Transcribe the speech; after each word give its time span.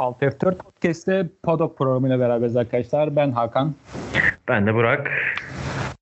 Alt 0.00 0.22
F4 0.22 0.54
Podcast'te 0.54 1.28
Paddock 1.42 1.78
programıyla 1.78 2.20
beraberiz 2.20 2.56
arkadaşlar. 2.56 3.16
Ben 3.16 3.32
Hakan. 3.32 3.74
Ben 4.48 4.66
de 4.66 4.74
Burak. 4.74 5.10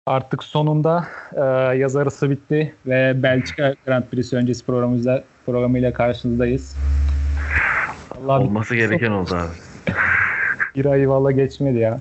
Artık 0.07 0.45
sonunda 0.45 1.07
e, 1.33 1.41
yaz 1.79 1.97
arası 1.97 2.31
bitti 2.31 2.75
ve 2.87 3.23
Belçika 3.23 3.75
Grand 3.87 4.05
Prix 4.05 4.33
öncesi 4.33 4.67
programımızda 4.67 5.25
programıyla 5.47 5.93
karşınızdayız. 5.93 6.77
Allah 8.11 8.41
Olması 8.41 8.75
bir, 8.75 8.79
gereken 8.79 9.11
oldu 9.11 9.35
abi. 9.35 9.93
Bir 10.77 10.87
ay 10.87 11.09
valla 11.09 11.33
geçmedi 11.33 11.79
ya. 11.79 12.01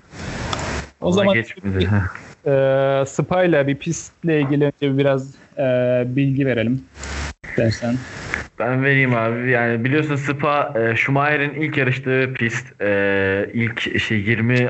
O 1.01 1.05
Vallahi 1.05 1.15
zaman 1.15 1.33
geçmedi. 1.33 1.89
e, 2.45 3.03
Spa 3.07 3.43
ile 3.43 3.67
bir 3.67 3.75
pistle 3.75 4.41
ilgili 4.41 4.65
önce 4.65 4.97
biraz 4.97 5.35
e, 5.57 6.03
bilgi 6.05 6.45
verelim. 6.45 6.83
Dersen. 7.57 7.95
Ben 8.59 8.83
vereyim 8.83 9.15
abi. 9.15 9.51
Yani 9.51 9.83
biliyorsun 9.83 10.15
Spa 10.15 10.73
e, 10.75 10.95
Schumacher'in 10.95 11.53
ilk 11.53 11.77
yarıştığı 11.77 12.33
pist. 12.33 12.81
E, 12.81 13.49
ilk 13.53 13.87
işte 13.87 14.15
20 14.15 14.69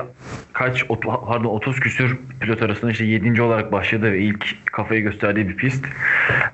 kaç 0.54 0.88
pardon 0.88 1.50
30 1.50 1.80
küsür 1.80 2.18
pilot 2.40 2.62
arasında 2.62 2.92
işte 2.92 3.06
7. 3.06 3.42
olarak 3.42 3.72
başladı 3.72 4.12
ve 4.12 4.20
ilk 4.20 4.66
kafayı 4.66 5.02
gösterdiği 5.02 5.50
bir 5.50 5.58
pist. 5.58 5.86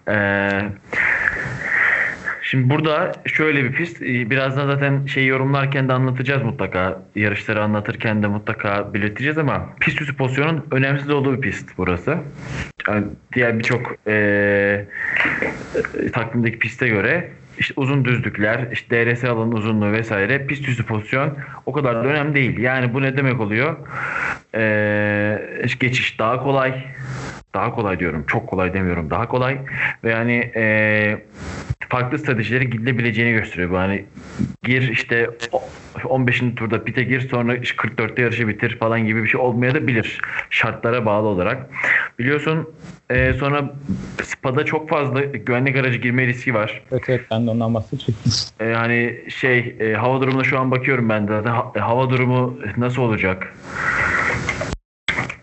E, 0.07 0.15
Şimdi 2.53 2.69
burada 2.69 3.11
şöyle 3.25 3.63
bir 3.63 3.71
pist. 3.71 4.01
E, 4.01 4.29
birazdan 4.29 4.67
zaten 4.67 5.05
şey 5.05 5.25
yorumlarken 5.25 5.89
de 5.89 5.93
anlatacağız 5.93 6.43
mutlaka. 6.43 7.01
Yarışları 7.15 7.63
anlatırken 7.63 8.23
de 8.23 8.27
mutlaka 8.27 8.93
belirteceğiz 8.93 9.37
ama 9.37 9.69
pist 9.79 10.01
üstü 10.01 10.15
pozisyonun 10.15 10.65
önemsiz 10.71 11.09
olduğu 11.09 11.35
bir 11.35 11.41
pist 11.41 11.69
burası. 11.77 12.17
Yani 12.87 13.05
diğer 13.35 13.59
birçok 13.59 13.95
e, 14.07 14.13
e, 16.03 16.11
takvimdeki 16.11 16.59
piste 16.59 16.87
göre 16.87 17.31
işte 17.57 17.73
uzun 17.77 18.05
düzlükler, 18.05 18.67
işte 18.71 19.05
DRS 19.05 19.23
alanın 19.23 19.51
uzunluğu 19.51 19.91
vesaire 19.91 20.45
pist 20.45 20.67
üstü 20.67 20.85
pozisyon 20.85 21.37
o 21.65 21.71
kadar 21.71 21.95
da 21.95 22.07
önemli 22.07 22.35
değil. 22.35 22.57
Yani 22.57 22.93
bu 22.93 23.01
ne 23.01 23.17
demek 23.17 23.39
oluyor? 23.39 23.77
Ee, 24.55 25.39
geçiş 25.79 26.19
daha 26.19 26.43
kolay. 26.43 26.83
Daha 27.53 27.75
kolay 27.75 27.99
diyorum. 27.99 28.23
Çok 28.27 28.47
kolay 28.47 28.73
demiyorum. 28.73 29.09
Daha 29.09 29.27
kolay. 29.27 29.57
Ve 30.03 30.11
yani 30.11 30.51
e, 30.55 31.25
farklı 31.89 32.19
stratejileri 32.19 32.69
gidilebileceğini 32.69 33.31
gösteriyor. 33.33 33.69
Bu 33.69 33.77
hani 33.77 34.05
gir 34.63 34.89
işte 34.89 35.29
15. 36.05 36.43
turda 36.55 36.83
pite 36.83 37.03
gir 37.03 37.29
sonra 37.29 37.55
44'te 37.55 38.21
yarışı 38.21 38.47
bitir 38.47 38.77
falan 38.77 39.05
gibi 39.05 39.23
bir 39.23 39.27
şey 39.27 39.39
olmaya 39.39 39.75
da 39.75 39.87
bilir. 39.87 40.21
Şartlara 40.49 41.05
bağlı 41.05 41.27
olarak. 41.27 41.69
Biliyorsun 42.19 42.69
e, 43.13 43.33
sonra 43.33 43.73
Spa'da 44.23 44.65
çok 44.65 44.89
fazla 44.89 45.21
güvenlik 45.21 45.75
aracı 45.75 45.97
girme 45.97 46.27
riski 46.27 46.53
var. 46.53 46.81
Evet 46.91 47.03
evet 47.07 47.21
ben 47.31 47.47
de 47.47 47.49
ondan 47.49 47.73
bahsedecektim. 47.73 48.31
E, 48.59 48.73
hani 48.73 49.21
şey 49.29 49.75
e, 49.79 49.93
hava 49.93 50.21
durumuna 50.21 50.43
şu 50.43 50.59
an 50.59 50.71
bakıyorum 50.71 51.09
ben 51.09 51.27
de. 51.27 51.49
Ha, 51.49 51.71
hava 51.79 52.09
durumu 52.09 52.59
nasıl 52.77 53.01
olacak? 53.01 53.53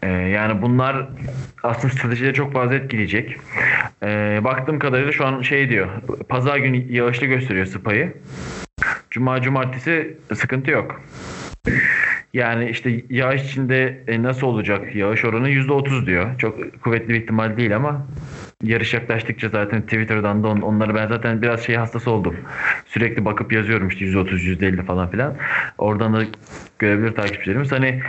E, 0.02 0.08
yani 0.08 0.62
bunlar 0.62 1.08
aslında 1.62 1.94
stratejileri 1.94 2.34
çok 2.34 2.52
fazla 2.52 2.74
etkileyecek. 2.74 3.36
E, 4.02 4.40
baktığım 4.44 4.78
kadarıyla 4.78 5.12
şu 5.12 5.26
an 5.26 5.42
şey 5.42 5.68
diyor. 5.68 5.88
Pazar 6.28 6.56
günü 6.56 6.92
yağışlı 6.92 7.26
gösteriyor 7.26 7.66
Spa'yı. 7.66 8.12
Cuma 9.10 9.40
cumartesi 9.42 10.18
sıkıntı 10.34 10.70
yok. 10.70 11.00
Yani 12.34 12.70
işte 12.70 13.02
yağış 13.10 13.42
içinde 13.44 14.04
e, 14.06 14.22
nasıl 14.22 14.46
olacak? 14.46 14.94
Yağış 14.96 15.24
oranı 15.24 15.50
%30 15.50 16.06
diyor. 16.06 16.38
Çok 16.38 16.82
kuvvetli 16.82 17.08
bir 17.08 17.22
ihtimal 17.22 17.56
değil 17.56 17.76
ama 17.76 18.06
yarış 18.64 18.94
yaklaştıkça 18.94 19.48
zaten 19.48 19.82
Twitter'dan 19.82 20.42
da 20.42 20.48
on, 20.48 20.60
onları 20.60 20.94
ben 20.94 21.08
zaten 21.08 21.42
biraz 21.42 21.60
şey 21.60 21.76
hastası 21.76 22.10
oldum. 22.10 22.36
Sürekli 22.86 23.24
bakıp 23.24 23.52
yazıyorum 23.52 23.88
işte 23.88 24.04
%30, 24.04 24.38
%50 24.38 24.84
falan 24.84 25.10
filan. 25.10 25.34
Oradan 25.78 26.14
da 26.14 26.22
görebilir 26.78 27.14
takipçilerimiz. 27.14 27.72
Hani 27.72 28.00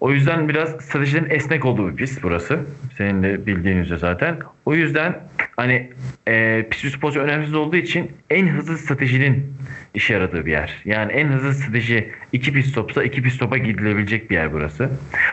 o 0.00 0.12
yüzden 0.12 0.48
biraz 0.48 0.70
stratejilerin 0.70 1.30
esnek 1.30 1.64
olduğu 1.64 1.88
bir 1.88 1.96
pist 1.96 2.22
burası. 2.22 2.60
Senin 2.98 3.22
de 3.22 3.46
bildiğin 3.46 3.76
üzere 3.76 3.98
zaten. 3.98 4.36
O 4.66 4.74
yüzden 4.74 5.20
hani 5.56 5.90
e, 6.28 6.66
pist 6.70 6.84
üst 6.84 7.00
pozisyon 7.00 7.24
önemsiz 7.24 7.54
olduğu 7.54 7.76
için 7.76 8.12
en 8.30 8.48
hızlı 8.48 8.78
stratejinin 8.78 9.54
işe 9.94 10.14
yaradığı 10.14 10.46
bir 10.46 10.50
yer. 10.50 10.82
Yani 10.84 11.12
en 11.12 11.28
hızlı 11.28 11.54
strateji 11.54 12.12
iki 12.32 12.52
pit 12.52 12.66
stopsa 12.66 13.02
iki 13.02 13.22
pit 13.22 13.32
stopa 13.32 13.58
gidilebilecek 13.58 14.30
bir 14.30 14.34
yer 14.34 14.52
burası. 14.52 14.90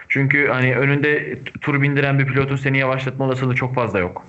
Çünkü 0.09 0.47
hani 0.47 0.75
önünde 0.75 1.38
tur 1.62 1.81
bindiren 1.81 2.19
bir 2.19 2.25
pilotun 2.25 2.56
seni 2.56 2.78
yavaşlatma 2.78 3.25
olasılığı 3.25 3.56
çok 3.56 3.75
fazla 3.75 4.00
yok. 4.00 4.25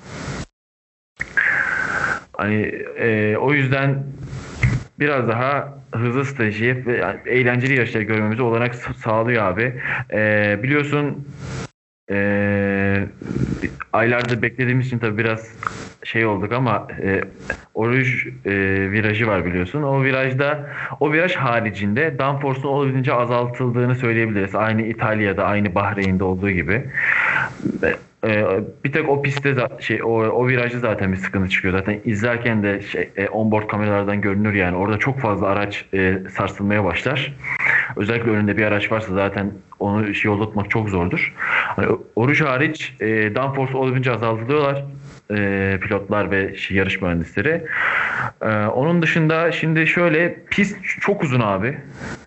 Hani 2.32 2.62
e, 2.98 3.36
o 3.36 3.52
yüzden 3.52 4.04
biraz 5.00 5.28
daha 5.28 5.78
hızlı 5.94 6.24
strateji 6.24 6.86
ve 6.86 7.20
eğlenceli 7.26 7.74
yarışlar 7.74 8.00
görmemizi 8.00 8.42
olarak 8.42 8.74
sağlıyor 8.74 9.44
abi. 9.44 9.82
E, 10.12 10.56
biliyorsun 10.62 11.28
e, 12.10 13.06
aylardır 13.92 14.42
beklediğimiz 14.42 14.86
için 14.86 14.98
tabii 14.98 15.18
biraz 15.18 15.52
şey 16.04 16.26
olduk 16.26 16.52
ama 16.52 16.88
e, 17.02 17.20
oruç 17.74 18.26
e, 18.26 18.52
virajı 18.90 19.26
var 19.26 19.44
biliyorsun. 19.44 19.82
O 19.82 20.04
virajda 20.04 20.66
o 21.00 21.12
viraj 21.12 21.34
haricinde 21.34 22.18
downforce'un 22.18 22.68
olabildiğince 22.68 23.14
azaltıldığını 23.14 23.94
söyleyebiliriz. 23.94 24.54
Aynı 24.54 24.82
İtalya'da, 24.82 25.44
aynı 25.44 25.74
Bahreyn'de 25.74 26.24
olduğu 26.24 26.50
gibi. 26.50 26.84
Ee, 28.24 28.44
bir 28.84 28.92
tek 28.92 29.08
o 29.08 29.22
pistte 29.22 29.54
şey 29.80 30.02
o, 30.02 30.08
o 30.08 30.48
virajda 30.48 30.78
zaten 30.78 31.12
bir 31.12 31.16
sıkıntı 31.16 31.48
çıkıyor. 31.48 31.74
Zaten 31.74 32.00
izlerken 32.04 32.62
de 32.62 32.82
şey, 32.82 33.10
e, 33.16 33.28
onboard 33.28 33.68
kameralardan 33.68 34.20
görünür 34.20 34.54
yani. 34.54 34.76
Orada 34.76 34.98
çok 34.98 35.20
fazla 35.20 35.46
araç 35.46 35.84
e, 35.94 36.18
sarsılmaya 36.36 36.84
başlar. 36.84 37.36
Özellikle 37.96 38.30
önünde 38.30 38.56
bir 38.56 38.64
araç 38.64 38.92
varsa 38.92 39.14
zaten 39.14 39.52
onu 39.78 40.14
şey 40.14 40.30
yollamak 40.30 40.70
çok 40.70 40.88
zordur. 40.88 41.34
Hani, 41.76 41.88
oruç 42.16 42.40
hariç 42.40 42.94
e, 43.00 43.06
downforce 43.34 43.76
olabildiğince 43.76 44.12
azaltılıyorlar 44.12 44.84
e, 45.30 45.78
pilotlar 45.82 46.30
ve 46.30 46.54
yarış 46.70 47.02
mühendisleri. 47.02 47.64
E, 48.42 48.48
onun 48.66 49.02
dışında 49.02 49.52
şimdi 49.52 49.86
şöyle 49.86 50.44
pist 50.50 50.76
çok 51.00 51.22
uzun 51.22 51.40
abi. 51.40 51.78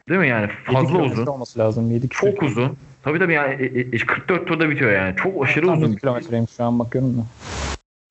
Değil 0.09 0.19
mi 0.19 0.27
yani 0.27 0.49
fazla 0.63 0.99
uzun. 0.99 1.25
olması 1.25 1.59
lazım. 1.59 1.91
7 1.91 2.09
çok 2.09 2.43
uzun. 2.43 2.77
Tabii 3.03 3.19
tabii 3.19 3.33
yani 3.33 3.91
44 4.07 4.47
turda 4.47 4.69
bitiyor 4.69 4.91
yani. 4.91 5.15
Çok 5.15 5.43
aşırı 5.43 5.65
Tam 5.65 5.77
uzun. 5.77 5.93
kilometreymiş 5.95 6.51
şu 6.57 6.63
an 6.63 6.79
bakıyorum 6.79 7.17
da. 7.17 7.21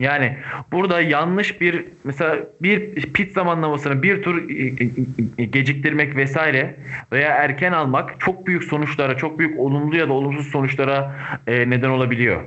Yani 0.00 0.36
burada 0.72 1.00
yanlış 1.00 1.60
bir 1.60 1.84
mesela 2.04 2.36
bir 2.62 2.94
pit 2.94 3.32
zamanlamasını 3.32 4.02
bir 4.02 4.22
tur 4.22 4.48
geciktirmek 5.38 6.16
vesaire 6.16 6.76
veya 7.12 7.30
erken 7.30 7.72
almak 7.72 8.20
çok 8.20 8.46
büyük 8.46 8.64
sonuçlara, 8.64 9.16
çok 9.16 9.38
büyük 9.38 9.60
olumlu 9.60 9.96
ya 9.96 10.08
da 10.08 10.12
olumsuz 10.12 10.46
sonuçlara 10.46 11.14
neden 11.46 11.88
olabiliyor. 11.88 12.42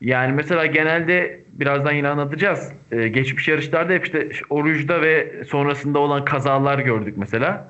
Yani 0.00 0.32
mesela 0.32 0.66
genelde 0.66 1.40
birazdan 1.52 1.92
yine 1.92 2.08
anlatacağız. 2.08 2.72
geçmiş 2.90 3.48
yarışlarda 3.48 3.92
hep 3.92 4.04
işte 4.04 4.28
Oruç'da 4.50 5.02
ve 5.02 5.32
sonrasında 5.48 5.98
olan 5.98 6.24
kazalar 6.24 6.78
gördük 6.78 7.14
mesela. 7.16 7.68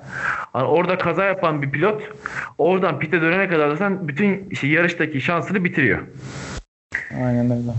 Hani 0.53 0.63
orada 0.63 0.97
kaza 0.97 1.25
yapan 1.25 1.61
bir 1.61 1.71
pilot 1.71 2.03
oradan 2.57 2.99
pite 2.99 3.21
dönene 3.21 3.47
kadar 3.47 3.71
da 3.71 3.77
sen 3.77 4.07
bütün 4.07 4.47
işte 4.49 4.67
yarıştaki 4.67 5.21
şansını 5.21 5.63
bitiriyor. 5.63 5.99
Aynen 7.15 7.45
öyle. 7.45 7.71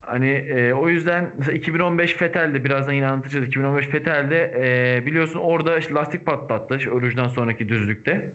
Hani 0.00 0.30
e, 0.30 0.72
o 0.72 0.88
yüzden 0.88 1.30
mesela 1.38 1.56
2015 1.56 2.14
Fetel'de 2.14 2.64
birazdan 2.64 2.92
yine 2.92 3.06
anlatacağız. 3.06 3.46
2015 3.46 3.86
Fetel'de 3.86 4.54
e, 4.60 5.06
biliyorsun 5.06 5.40
orada 5.40 5.78
işte 5.78 5.94
lastik 5.94 6.26
patlattı 6.26 6.76
işte 6.76 6.90
Örüc'den 6.90 7.28
sonraki 7.28 7.68
düzlükte. 7.68 8.32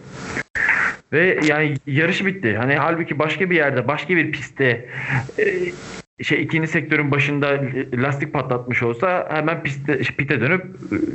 Ve 1.12 1.38
yani 1.48 1.74
yarış 1.86 2.26
bitti. 2.26 2.56
Hani 2.56 2.74
halbuki 2.74 3.18
başka 3.18 3.50
bir 3.50 3.56
yerde, 3.56 3.88
başka 3.88 4.16
bir 4.16 4.32
pistte 4.32 4.88
e, 5.38 5.44
şey 6.24 6.42
ikinci 6.42 6.68
sektörün 6.68 7.10
başında 7.10 7.60
lastik 7.94 8.32
patlatmış 8.32 8.82
olsa 8.82 9.28
hemen 9.30 9.62
piste, 9.62 9.98
pite 9.98 10.40
dönüp 10.40 10.64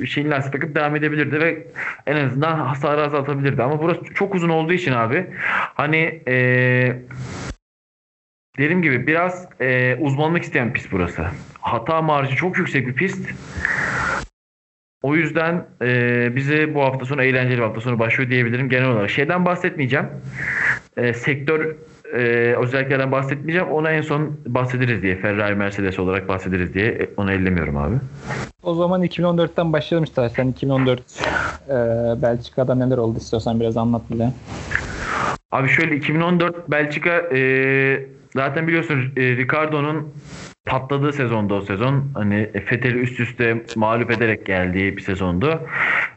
e, 0.01 0.05
şeyin 0.05 0.31
lastik 0.31 0.53
takıp 0.53 0.75
devam 0.75 0.95
edebilirdi 0.95 1.39
ve 1.39 1.67
en 2.07 2.15
azından 2.15 2.59
hasarı 2.59 3.03
azaltabilirdi. 3.03 3.63
Ama 3.63 3.81
burası 3.81 4.01
çok 4.13 4.35
uzun 4.35 4.49
olduğu 4.49 4.73
için 4.73 4.91
abi 4.91 5.25
hani 5.75 6.21
eee 6.27 7.01
dediğim 8.57 8.81
gibi 8.81 9.07
biraz 9.07 9.47
e, 9.61 9.95
uzmanlık 9.95 10.43
isteyen 10.43 10.73
pist 10.73 10.91
burası. 10.91 11.25
Hata 11.61 12.01
marjı 12.01 12.35
çok 12.35 12.57
yüksek 12.57 12.87
bir 12.87 12.93
pist. 12.93 13.29
O 15.03 15.15
yüzden 15.15 15.65
e, 15.81 16.35
bize 16.35 16.75
bu 16.75 16.81
hafta 16.81 17.05
sonu 17.05 17.23
eğlenceli 17.23 17.57
bir 17.57 17.63
hafta 17.63 17.81
sonu 17.81 17.99
başlıyor 17.99 18.29
diyebilirim 18.29 18.69
genel 18.69 18.89
olarak. 18.89 19.09
Şeyden 19.09 19.45
bahsetmeyeceğim. 19.45 20.05
E, 20.97 21.13
sektör 21.13 21.75
e, 22.13 22.17
özelliklerden 22.57 23.11
bahsetmeyeceğim. 23.11 23.67
Ona 23.67 23.91
en 23.91 24.01
son 24.01 24.37
bahsederiz 24.45 25.01
diye. 25.01 25.15
Ferrari 25.15 25.55
Mercedes 25.55 25.99
olarak 25.99 26.27
bahsederiz 26.27 26.73
diye. 26.73 26.87
E, 26.87 27.09
onu 27.17 27.31
ellemiyorum 27.31 27.77
abi. 27.77 27.95
O 28.63 28.73
zaman 28.73 29.03
2014'ten 29.03 29.73
başlayalım 29.73 30.03
işte. 30.03 30.29
Sen 30.29 30.47
2014 30.47 31.01
e, 31.01 31.73
Belçika'da 32.21 32.75
neler 32.75 32.97
oldu 32.97 33.17
istiyorsan 33.17 33.59
biraz 33.59 33.77
anlat 33.77 34.01
bile. 34.11 34.31
Abi 35.51 35.69
şöyle 35.69 35.95
2014 35.95 36.71
Belçika 36.71 37.11
e, 37.11 38.05
Zaten 38.33 38.67
biliyorsun 38.67 39.13
e, 39.17 39.21
Ricardo'nun 39.21 40.13
patladığı 40.65 41.13
sezonda 41.13 41.53
o 41.53 41.61
sezon. 41.61 42.11
Hani 42.13 42.49
Fethel'i 42.65 42.97
üst 42.97 43.19
üste 43.19 43.63
mağlup 43.75 44.11
ederek 44.11 44.45
geldiği 44.45 44.97
bir 44.97 45.01
sezondu. 45.01 45.61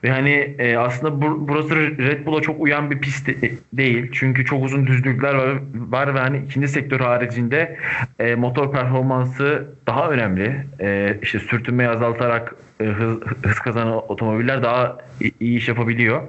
Ve 0.04 0.10
hani 0.10 0.54
e, 0.58 0.76
aslında 0.76 1.22
bu, 1.22 1.48
burası 1.48 1.76
Red 1.76 2.26
Bull'a 2.26 2.40
çok 2.40 2.60
uyan 2.60 2.90
bir 2.90 2.98
pist 3.00 3.26
de, 3.26 3.50
değil. 3.72 4.10
Çünkü 4.12 4.44
çok 4.44 4.64
uzun 4.64 4.86
düzlükler 4.86 5.34
var, 5.34 5.58
var 5.74 6.14
ve 6.14 6.18
hani 6.18 6.42
ikinci 6.46 6.68
sektör 6.68 7.00
haricinde 7.00 7.76
e, 8.18 8.34
motor 8.34 8.72
performansı 8.72 9.68
daha 9.86 10.10
önemli. 10.10 10.66
E, 10.80 11.16
işte 11.22 11.38
sürtünmeyi 11.38 11.88
azaltarak 11.88 12.54
e, 12.60 12.63
hız, 12.78 13.20
hız 13.46 13.58
kazanan 13.58 14.10
otomobiller 14.10 14.62
daha 14.62 14.98
iyi 15.40 15.58
iş 15.58 15.68
yapabiliyor. 15.68 16.22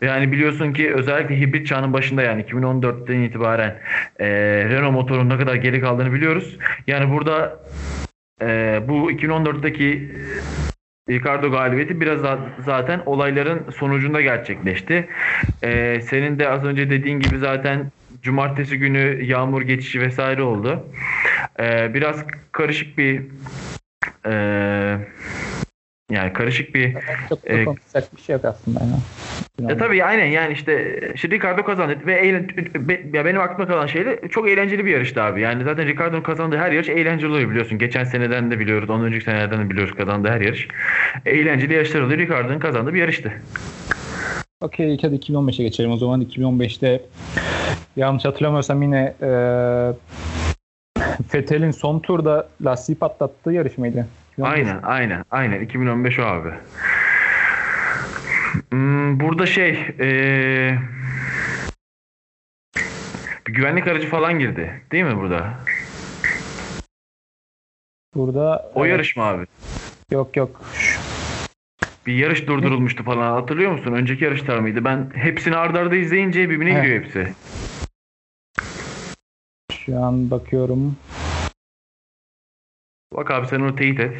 Yani 0.00 0.32
biliyorsun 0.32 0.72
ki 0.72 0.94
özellikle 0.94 1.40
hibrit 1.40 1.66
çağının 1.66 1.92
başında 1.92 2.22
yani 2.22 2.42
2014'ten 2.42 3.20
itibaren 3.20 3.78
e, 4.18 4.26
Renault 4.68 4.92
motorun 4.92 5.28
ne 5.28 5.38
kadar 5.38 5.54
geri 5.54 5.80
kaldığını 5.80 6.12
biliyoruz. 6.12 6.56
Yani 6.86 7.12
burada 7.12 7.60
e, 8.42 8.80
bu 8.88 9.12
2014'teki 9.12 10.10
Ricardo 11.10 11.50
galibiyeti 11.50 12.00
biraz 12.00 12.20
zaten 12.64 13.02
olayların 13.06 13.70
sonucunda 13.70 14.20
gerçekleşti. 14.20 15.08
Ee, 15.64 16.00
senin 16.00 16.38
de 16.38 16.48
az 16.48 16.64
önce 16.64 16.90
dediğin 16.90 17.20
gibi 17.20 17.38
zaten 17.38 17.92
cumartesi 18.22 18.78
günü 18.78 19.24
yağmur 19.24 19.62
geçişi 19.62 20.00
vesaire 20.00 20.42
oldu. 20.42 20.86
Ee, 21.60 21.94
biraz 21.94 22.24
karışık 22.52 22.98
bir 22.98 23.22
e, 24.26 24.32
yani 26.10 26.32
karışık 26.32 26.74
bir 26.74 26.96
çok 27.28 27.50
e, 27.50 27.66
bir 28.16 28.22
şey 28.22 28.32
yok 28.32 28.44
aslında. 28.44 28.80
Yani. 28.80 29.72
E 29.72 29.76
tabii 29.76 30.04
aynen 30.04 30.26
yani 30.26 30.52
işte, 30.52 31.00
işte 31.14 31.30
Ricardo 31.30 31.64
kazandı 31.64 31.96
ve 32.06 32.14
eğlen, 32.14 32.48
ya 33.12 33.24
benim 33.24 33.40
aklıma 33.40 33.66
kalan 33.68 33.86
şey 33.86 34.06
de 34.06 34.20
çok 34.30 34.48
eğlenceli 34.48 34.84
bir 34.84 34.90
yarıştı 34.90 35.22
abi. 35.22 35.40
Yani 35.40 35.64
zaten 35.64 35.86
Ricardo'nun 35.86 36.22
kazandığı 36.22 36.58
her 36.58 36.72
yarış 36.72 36.88
eğlenceli 36.88 37.30
oluyor 37.30 37.50
biliyorsun. 37.50 37.78
Geçen 37.78 38.04
seneden 38.04 38.50
de 38.50 38.58
biliyoruz, 38.58 38.90
ondan 38.90 39.06
önceki 39.06 39.24
senelerden 39.24 39.64
de 39.64 39.70
biliyoruz 39.70 39.94
kazandığı 39.94 40.28
her 40.28 40.40
yarış. 40.40 40.68
Eğlenceli 41.26 41.74
yarışlar 41.74 42.00
oluyor. 42.00 42.18
Ricardo'nun 42.18 42.58
kazandığı 42.58 42.94
bir 42.94 43.00
yarıştı. 43.00 43.32
Okey 44.60 44.98
hadi 45.02 45.14
2015'e 45.14 45.64
geçelim 45.64 45.90
o 45.90 45.96
zaman. 45.96 46.22
2015'te 46.22 47.00
yanlış 47.96 48.24
hatırlamıyorsam 48.24 48.82
yine 48.82 49.14
e, 49.22 49.30
Fethel'in 51.28 51.70
son 51.70 51.98
turda 51.98 52.48
lastiği 52.64 52.98
patlattığı 52.98 53.52
yarış 53.52 53.78
mıydı? 53.78 54.06
Aynen 54.42 54.80
aynen 54.82 55.24
aynen 55.30 55.60
2015 55.60 56.18
o 56.18 56.22
abi. 56.22 56.50
Hmm, 58.70 59.20
burada 59.20 59.46
şey 59.46 59.70
ee, 60.00 60.78
bir 63.46 63.52
güvenlik 63.52 63.86
aracı 63.88 64.08
falan 64.08 64.38
girdi 64.38 64.82
değil 64.92 65.04
mi 65.04 65.16
burada? 65.16 65.54
Burada 68.14 68.70
o 68.74 68.80
evet. 68.80 68.92
yarış 68.92 69.16
mı 69.16 69.22
abi? 69.22 69.46
Yok 70.10 70.36
yok. 70.36 70.60
Bir 72.06 72.14
yarış 72.14 72.46
durdurulmuştu 72.46 73.04
falan 73.04 73.32
hatırlıyor 73.32 73.72
musun? 73.72 73.92
Önceki 73.92 74.24
yarışlar 74.24 74.58
mıydı? 74.58 74.84
Ben 74.84 75.10
hepsini 75.14 75.56
ardarda 75.56 75.80
arda 75.80 75.96
izleyince 75.96 76.50
birbirine 76.50 76.78
He. 76.78 76.82
giriyor 76.82 77.04
hepsi. 77.04 77.34
Şu 79.72 80.04
an 80.04 80.30
bakıyorum. 80.30 80.96
Bak 83.16 83.30
abi 83.30 83.46
sen 83.46 83.60
onu 83.60 83.76
teyit 83.76 84.00
et. 84.00 84.12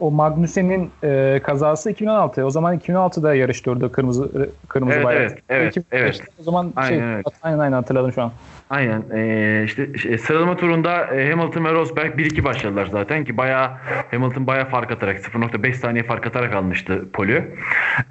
O 0.00 0.10
Magnussen'in 0.10 0.90
e, 1.04 1.40
kazası 1.42 1.90
2016. 1.90 2.44
O 2.44 2.50
zaman 2.50 2.78
2016'da 2.78 3.34
yarış 3.34 3.66
durdu 3.66 3.92
kırmızı 3.92 4.50
kırmızı 4.68 4.96
evet, 4.96 5.04
bayrak. 5.04 5.38
Evet, 5.48 5.76
evet, 5.76 5.86
evet. 5.90 6.22
O 6.40 6.42
zaman 6.42 6.72
aynen, 6.76 6.98
şey, 6.98 7.14
evet. 7.14 7.26
aynen 7.42 7.58
aynen 7.58 7.76
hatırladım 7.76 8.12
şu 8.12 8.22
an. 8.22 8.32
Aynen. 8.70 9.04
Ee, 9.14 9.62
işte 9.64 9.98
şey, 9.98 10.18
sıralama 10.18 10.56
turunda 10.56 11.14
e, 11.14 11.30
Hamilton 11.30 11.64
ve 11.64 11.72
Rosberg 11.72 12.20
1-2 12.20 12.44
başladılar 12.44 12.88
zaten 12.92 13.24
ki 13.24 13.36
bayağı 13.36 13.70
Hamilton 14.10 14.46
bayağı 14.46 14.68
fark 14.68 14.92
atarak 14.92 15.18
0.5 15.18 15.74
saniye 15.74 16.04
fark 16.04 16.26
atarak 16.26 16.54
almıştı 16.54 17.04
polü. 17.12 17.54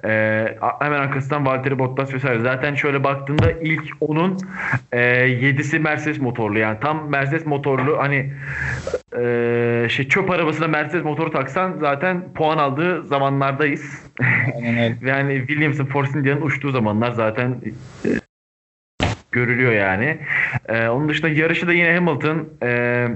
Ee, 0.04 0.56
hemen 0.78 1.00
arkasından 1.00 1.46
Valtteri 1.46 1.78
Bottas 1.78 2.14
vesaire. 2.14 2.40
Zaten 2.40 2.74
şöyle 2.74 3.04
baktığında 3.04 3.52
ilk 3.52 3.82
onun 4.00 4.38
e, 4.92 4.98
7'si 5.28 5.78
Mercedes 5.78 6.20
motorlu. 6.20 6.58
Yani 6.58 6.78
tam 6.80 7.10
Mercedes 7.10 7.46
motorlu 7.46 7.98
hani 7.98 8.32
e, 9.18 9.86
şey 9.90 10.08
çöp 10.08 10.30
arabasına 10.30 10.68
Mercedes 10.68 11.04
motoru 11.04 11.30
taksan 11.30 11.76
zaten 11.80 12.32
puan 12.34 12.58
aldığı 12.58 13.06
zamanlardayız. 13.06 14.12
Aynen 14.56 14.96
yani 15.02 15.38
Williams'ın 15.38 15.86
Force 15.86 16.18
India'nın 16.18 16.42
uçtuğu 16.42 16.70
zamanlar 16.70 17.10
zaten 17.10 17.56
e, 18.04 18.25
görülüyor 19.36 19.72
yani. 19.72 20.18
E, 20.68 20.88
onun 20.88 21.08
dışında 21.08 21.28
yarışı 21.28 21.66
da 21.66 21.72
yine 21.72 21.94
Hamilton 21.94 22.48
e, 22.62 23.08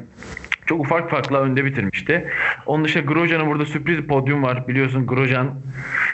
çok 0.67 0.81
ufak 0.81 1.11
farkla 1.11 1.41
önde 1.41 1.65
bitirmişti. 1.65 2.29
Onun 2.67 2.85
dışında 2.85 3.13
Grosjean'ın 3.13 3.47
burada 3.47 3.67
sürpriz 3.67 3.99
bir 3.99 4.07
podyum 4.07 4.43
var. 4.43 4.69
Biliyorsun 4.69 5.07
Grosjean 5.07 5.55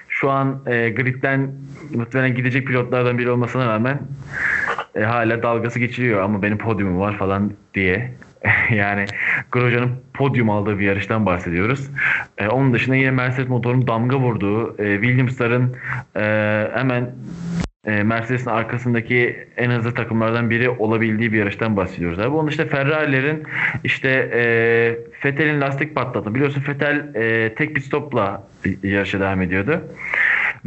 şu 0.09 0.31
an 0.31 0.63
e, 0.67 0.91
gridden 0.91 1.51
muhtemelen 1.95 2.35
gidecek 2.35 2.67
pilotlardan 2.67 3.19
biri 3.19 3.31
olmasına 3.31 3.67
rağmen 3.67 3.99
e, 4.95 5.01
hala 5.01 5.43
dalgası 5.43 5.79
geçiriyor 5.79 6.23
ama 6.23 6.43
benim 6.43 6.59
podyumum 6.59 7.01
var 7.01 7.17
falan 7.17 7.53
diye. 7.75 8.15
yani 8.71 9.05
Grosjean'ın 9.53 9.91
podyum 10.15 10.51
aldığı 10.51 10.79
bir 10.79 10.85
yarıştan 10.85 11.27
bahsediyoruz. 11.27 11.91
E, 12.39 12.49
onun 12.49 12.73
dışında 12.73 12.97
yine 12.97 13.11
Mercedes 13.11 13.49
motorunun 13.49 13.87
damga 13.87 14.17
vurduğu, 14.19 14.83
e, 14.83 15.01
Williams'ların 15.03 15.77
e, 16.17 16.23
hemen 16.75 17.11
Mercedes'in 17.87 18.51
arkasındaki 18.51 19.49
en 19.57 19.71
hızlı 19.71 19.95
takımlardan 19.95 20.51
biri 20.51 20.71
olabildiği 20.71 21.33
bir 21.33 21.39
yarıştan 21.39 21.77
bahsediyoruz 21.77 22.19
abi. 22.19 22.29
Onun 22.29 22.49
işte 22.49 22.67
Ferrari'lerin 22.67 23.43
işte 23.85 24.09
e, 24.33 24.41
Vettel'in 25.25 25.61
lastik 25.61 25.95
patladı. 25.95 26.35
Biliyorsun 26.35 26.63
Vettel 26.69 27.15
e, 27.15 27.55
tek 27.55 27.75
pit 27.75 27.85
stopla 27.85 28.49
yarışa 28.83 29.21
devam 29.21 29.43
ediyordu. 29.43 29.83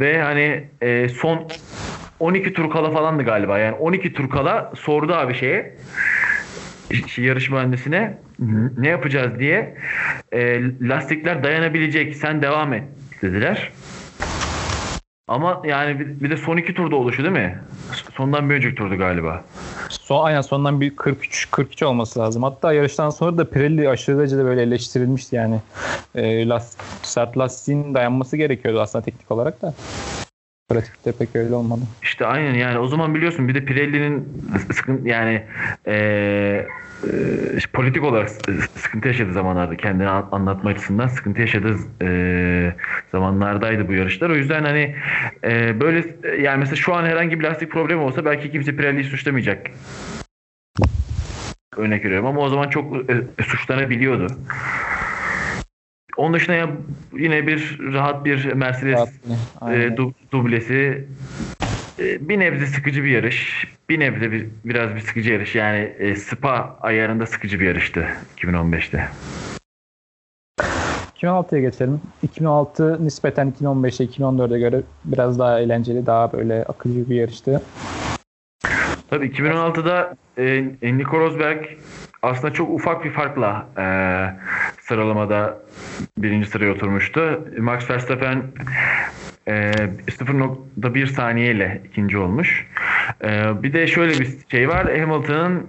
Ve 0.00 0.22
hani 0.22 0.64
e, 0.80 1.08
son 1.08 1.46
12 2.20 2.52
tur 2.52 2.70
kala 2.70 2.90
falandı 2.90 3.22
galiba. 3.22 3.58
Yani 3.58 3.74
12 3.74 4.12
tur 4.12 4.30
kala 4.30 4.72
sordu 4.76 5.14
abi 5.14 5.34
şeye 5.34 5.74
yarış 7.16 7.50
mühendisine 7.50 8.18
ne 8.78 8.88
yapacağız 8.88 9.38
diye 9.38 9.74
e, 10.32 10.62
lastikler 10.80 11.44
dayanabilecek 11.44 12.16
sen 12.16 12.42
devam 12.42 12.72
et 12.72 12.84
dediler. 13.22 13.72
Ama 15.30 15.62
yani 15.64 16.00
bir, 16.00 16.20
bir 16.20 16.30
de 16.30 16.36
son 16.36 16.56
iki 16.56 16.74
turda 16.74 16.96
oluşu 16.96 17.22
değil 17.22 17.32
mi? 17.32 17.58
Sondan 18.16 18.50
bir 18.50 18.54
önceki 18.54 18.74
turdu 18.74 18.98
galiba. 18.98 19.44
Son, 19.88 20.24
aynen 20.24 20.40
sondan 20.40 20.80
bir 20.80 20.96
43 20.96 21.48
43 21.50 21.82
olması 21.82 22.20
lazım. 22.20 22.42
Hatta 22.42 22.72
yarıştan 22.72 23.10
sonra 23.10 23.38
da 23.38 23.50
Pirelli 23.50 23.88
aşırı 23.88 24.18
derecede 24.18 24.44
böyle 24.44 24.62
eleştirilmişti 24.62 25.36
yani. 25.36 25.60
E, 26.14 26.48
last, 26.48 26.82
sert 27.02 27.38
lastiğin 27.38 27.94
dayanması 27.94 28.36
gerekiyordu 28.36 28.80
aslında 28.80 29.04
teknik 29.04 29.30
olarak 29.30 29.62
da. 29.62 29.74
Pratikte 30.70 31.12
pek 31.12 31.36
öyle 31.36 31.54
olmadı. 31.54 31.80
İşte 32.02 32.26
aynen 32.26 32.54
yani 32.54 32.78
o 32.78 32.86
zaman 32.86 33.14
biliyorsun 33.14 33.48
bir 33.48 33.54
de 33.54 33.64
Pirelli'nin 33.64 34.28
sıkıntı 34.72 35.08
yani 35.08 35.42
ee, 35.86 36.66
e, 37.04 37.58
politik 37.72 38.04
olarak 38.04 38.30
sıkıntı 38.74 39.08
yaşadığı 39.08 39.32
zamanlarda 39.32 39.76
kendini 39.76 40.08
anlatma 40.08 40.70
açısından 40.70 41.06
sıkıntı 41.06 41.40
yaşadığı 41.40 41.76
e, 42.02 42.72
zamanlardaydı 43.12 43.88
bu 43.88 43.92
yarışlar. 43.92 44.30
O 44.30 44.34
yüzden 44.34 44.64
hani 44.64 44.96
e, 45.44 45.80
böyle 45.80 46.04
yani 46.42 46.58
mesela 46.58 46.76
şu 46.76 46.94
an 46.94 47.04
herhangi 47.04 47.40
bir 47.40 47.44
lastik 47.44 47.70
problemi 47.70 48.00
olsa 48.00 48.24
belki 48.24 48.50
kimse 48.50 48.76
Pirelli'yi 48.76 49.04
suçlamayacak. 49.04 49.66
Örnek 51.76 52.04
veriyorum 52.04 52.26
ama 52.26 52.40
o 52.40 52.48
zaman 52.48 52.68
çok 52.68 53.10
e, 53.10 53.42
suçlanabiliyordu. 53.42 54.26
Onun 56.20 56.34
dışında 56.34 56.56
ya 56.56 56.70
yine 57.12 57.46
bir 57.46 57.78
rahat 57.92 58.24
bir 58.24 58.52
Mercedes 58.52 59.08
e, 59.72 59.96
du, 59.96 60.12
dublesi 60.32 61.04
e, 61.98 62.28
bir 62.28 62.38
nebze 62.38 62.66
sıkıcı 62.66 63.04
bir 63.04 63.10
yarış. 63.10 63.66
Bir 63.88 64.00
nebze 64.00 64.32
bir, 64.32 64.48
biraz 64.64 64.94
bir 64.94 65.00
sıkıcı 65.00 65.32
yarış. 65.32 65.54
Yani 65.54 65.78
e, 65.98 66.16
Spa 66.16 66.78
ayarında 66.80 67.26
sıkıcı 67.26 67.60
bir 67.60 67.66
yarıştı 67.66 68.06
2015'te. 68.36 69.08
2016'ya 71.16 71.60
geçelim. 71.60 72.00
2016 72.22 73.04
nispeten 73.04 73.54
2015'e 73.60 74.06
2014'e 74.06 74.58
göre 74.58 74.82
biraz 75.04 75.38
daha 75.38 75.60
eğlenceli, 75.60 76.06
daha 76.06 76.32
böyle 76.32 76.64
akıcı 76.64 77.10
bir 77.10 77.14
yarıştı. 77.14 77.62
Tabii 79.10 79.26
2016'da 79.26 80.16
e, 80.82 80.98
Nico 80.98 81.20
Rosberg 81.20 81.66
aslında 82.22 82.52
çok 82.52 82.70
ufak 82.70 83.04
bir 83.04 83.10
farkla 83.10 83.66
e, 83.78 83.84
sıralamada 84.80 85.58
birinci 86.18 86.48
sıraya 86.48 86.72
oturmuştu. 86.72 87.48
Max 87.58 87.90
Verstappen 87.90 88.42
e, 89.48 89.52
0.1 90.06 91.06
saniyeyle 91.06 91.82
ikinci 91.90 92.18
olmuş. 92.18 92.66
E, 93.24 93.62
bir 93.62 93.72
de 93.72 93.86
şöyle 93.86 94.20
bir 94.20 94.28
şey 94.50 94.68
var. 94.68 94.98
Hamilton'ın 94.98 95.66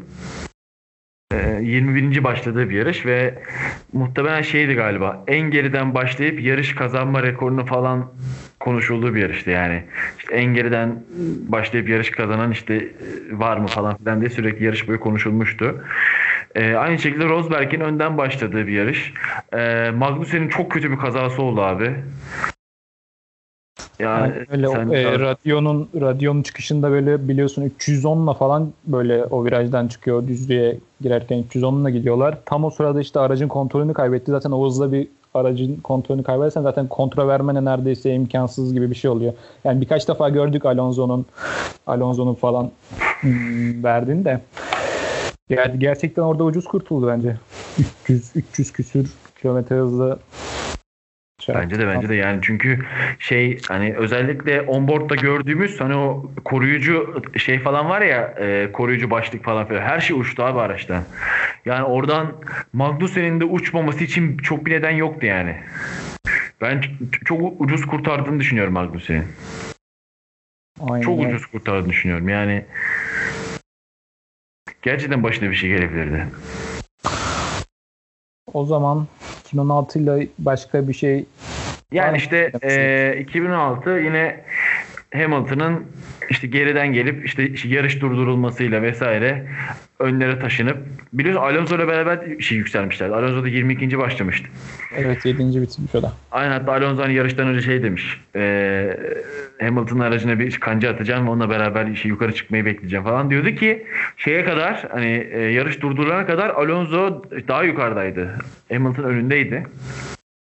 21. 1.61 2.17
E, 2.17 2.23
başladığı 2.23 2.69
bir 2.69 2.75
yarış 2.75 3.05
ve 3.05 3.43
muhtemelen 3.93 4.41
şeydi 4.41 4.73
galiba 4.73 5.23
en 5.27 5.51
geriden 5.51 5.93
başlayıp 5.93 6.41
yarış 6.41 6.75
kazanma 6.75 7.23
rekorunu 7.23 7.65
falan 7.65 8.11
konuşulduğu 8.59 9.15
bir 9.15 9.21
yarıştı 9.21 9.49
yani. 9.49 9.83
İşte 10.19 10.35
en 10.35 10.53
geriden 10.53 11.03
başlayıp 11.47 11.89
yarış 11.89 12.11
kazanan 12.11 12.51
işte 12.51 12.87
var 13.31 13.57
mı 13.57 13.67
falan 13.67 13.97
filan 13.97 14.19
diye 14.19 14.29
sürekli 14.29 14.65
yarış 14.65 14.87
boyu 14.87 14.99
konuşulmuştu. 14.99 15.83
Ee, 16.55 16.73
aynı 16.73 16.99
şekilde 16.99 17.25
Rosberg'in 17.25 17.79
önden 17.79 18.17
başladığı 18.17 18.67
bir 18.67 18.73
yarış. 18.73 19.13
Ee, 19.53 19.91
Magnussen'in 19.91 20.49
çok 20.49 20.71
kötü 20.71 20.91
bir 20.91 20.97
kazası 20.97 21.41
oldu 21.41 21.61
abi. 21.61 21.95
Yani 23.99 24.33
öyle 24.51 24.67
e, 24.99 25.19
radyonun 25.19 25.89
radyonun 26.01 26.43
çıkışında 26.43 26.91
böyle 26.91 27.27
biliyorsun 27.27 27.71
310'la 27.79 28.33
falan 28.33 28.73
böyle 28.87 29.25
o 29.25 29.45
virajdan 29.45 29.87
çıkıyor 29.87 30.27
düzlüğe 30.27 30.77
girerken 31.01 31.43
310'la 31.49 31.89
gidiyorlar. 31.89 32.37
Tam 32.45 32.63
o 32.63 32.69
sırada 32.69 33.01
işte 33.01 33.19
aracın 33.19 33.47
kontrolünü 33.47 33.93
kaybetti. 33.93 34.31
Zaten 34.31 34.51
o 34.51 34.65
hızla 34.65 34.91
bir 34.91 35.07
aracın 35.33 35.75
kontrolünü 35.75 36.23
kaybedersen 36.23 36.61
zaten 36.61 36.87
kontrol 36.87 37.27
vermene 37.27 37.65
neredeyse 37.65 38.13
imkansız 38.13 38.73
gibi 38.73 38.89
bir 38.89 38.95
şey 38.95 39.11
oluyor. 39.11 39.33
Yani 39.63 39.81
birkaç 39.81 40.07
defa 40.07 40.29
gördük 40.29 40.65
Alonso'nun 40.65 41.25
Alonso'nun 41.87 42.33
falan 42.33 42.71
hmm, 43.21 43.83
verdiğini 43.83 44.25
de. 44.25 44.41
Yani 45.51 45.79
gerçekten 45.79 46.21
orada 46.21 46.43
ucuz 46.43 46.65
kurtuldu 46.65 47.07
bence. 47.07 47.35
300 48.03 48.35
300 48.35 48.73
küsür 48.73 49.09
kilometre 49.41 49.75
hızla 49.75 50.19
şey 51.41 51.55
bence 51.55 51.79
de 51.79 51.87
bence 51.87 52.09
de 52.09 52.15
yani 52.15 52.39
çünkü 52.41 52.85
şey 53.19 53.57
hani 53.67 53.95
özellikle 53.97 54.61
onboard'da 54.61 55.15
gördüğümüz 55.15 55.81
hani 55.81 55.95
o 55.95 56.31
koruyucu 56.45 57.21
şey 57.37 57.59
falan 57.59 57.89
var 57.89 58.01
ya 58.01 58.33
e, 58.39 58.71
koruyucu 58.71 59.11
başlık 59.11 59.43
falan 59.43 59.67
filan 59.67 59.81
her 59.81 59.99
şey 59.99 60.19
uçtu 60.19 60.43
abi 60.43 60.59
araçtan. 60.59 61.03
Yani 61.65 61.83
oradan 61.83 62.33
Magnussen'in 62.73 63.39
de 63.39 63.45
uçmaması 63.45 64.03
için 64.03 64.37
çok 64.37 64.65
bir 64.65 64.71
neden 64.71 64.91
yoktu 64.91 65.25
yani. 65.25 65.55
Ben 66.61 66.83
çok 67.25 67.61
ucuz 67.61 67.85
kurtardığını 67.85 68.39
düşünüyorum 68.39 68.73
Magnussen'in. 68.73 69.25
Çok 71.01 71.19
ucuz 71.19 71.45
kurtardığını 71.45 71.89
düşünüyorum. 71.89 72.29
Yani 72.29 72.65
gerçekten 74.81 75.23
başına 75.23 75.49
bir 75.49 75.55
şey 75.55 75.69
gelebilirdi. 75.69 76.27
O 78.53 78.65
zaman 78.65 79.07
2016 79.45 79.99
ile 79.99 80.27
başka 80.39 80.87
bir 80.87 80.93
şey 80.93 81.25
yani 81.91 82.17
işte 82.17 82.51
e, 82.61 83.19
2016 83.19 83.89
yine 83.89 84.43
Hamilton'ın 85.13 85.85
işte 86.29 86.47
geriden 86.47 86.93
gelip 86.93 87.25
işte 87.25 87.51
yarış 87.67 88.01
durdurulmasıyla 88.01 88.81
vesaire 88.81 89.47
önlere 89.99 90.39
taşınıp 90.39 90.77
biliyorsun 91.13 91.41
Alonso 91.41 91.75
ile 91.75 91.87
beraber 91.87 92.39
şey 92.39 92.57
yükselmişler. 92.57 93.09
Alonso 93.09 93.43
da 93.43 93.47
22. 93.47 93.97
başlamıştı. 93.97 94.47
Evet 94.95 95.25
7. 95.25 95.39
bitirmiş 95.39 95.95
o 95.95 96.01
da. 96.01 96.13
Aynen 96.31 96.51
hatta 96.51 96.71
Alonso 96.71 97.03
hani 97.03 97.13
yarıştan 97.13 97.47
önce 97.47 97.61
şey 97.61 97.83
demiş. 97.83 98.21
E, 98.35 98.97
Hamilton'ın 99.61 99.99
aracına 99.99 100.39
bir 100.39 100.59
kanca 100.59 100.93
atacağım 100.93 101.25
ve 101.25 101.29
onunla 101.29 101.49
beraber 101.49 101.87
işi 101.87 102.07
yukarı 102.07 102.33
çıkmayı 102.35 102.65
bekleyeceğim 102.65 103.03
falan 103.03 103.29
diyordu 103.29 103.51
ki 103.51 103.85
şeye 104.17 104.45
kadar 104.45 104.87
hani 104.91 105.27
e, 105.31 105.39
yarış 105.39 105.81
durdurulana 105.81 106.25
kadar 106.25 106.49
Alonso 106.49 107.23
daha 107.47 107.63
yukarıdaydı. 107.63 108.35
Hamilton 108.71 109.03
önündeydi. 109.03 109.67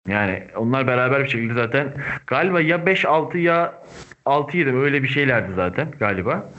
Yani 0.08 0.43
onlar 0.55 0.88
beraber 0.88 1.24
bir 1.24 1.29
şekilde 1.29 1.53
zaten 1.53 1.93
galiba 2.27 2.62
ya 2.62 2.77
5-6 2.77 3.38
ya 3.38 3.74
6-7 4.25 4.82
öyle 4.82 5.04
bir 5.04 5.08
şeylerdi 5.08 5.54
zaten 5.56 5.92
galiba. 6.00 6.50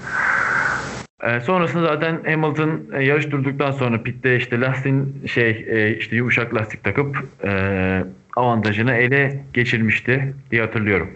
Ee, 1.23 1.41
sonrasında 1.41 1.87
zaten 1.87 2.21
Hamilton 2.25 2.81
e, 2.95 3.05
yarış 3.05 3.31
durduktan 3.31 3.71
sonra 3.71 4.03
pitte 4.03 4.37
işte 4.37 4.61
lastin 4.61 5.23
şey 5.27 5.51
e, 5.69 5.97
işte 5.97 6.17
yumuşak 6.17 6.55
lastik 6.55 6.85
takıp 6.85 7.29
e, 7.45 8.05
avantajını 8.37 8.93
ele 8.93 9.43
geçirmişti 9.53 10.35
diye 10.51 10.63
hatırlıyorum. 10.63 11.11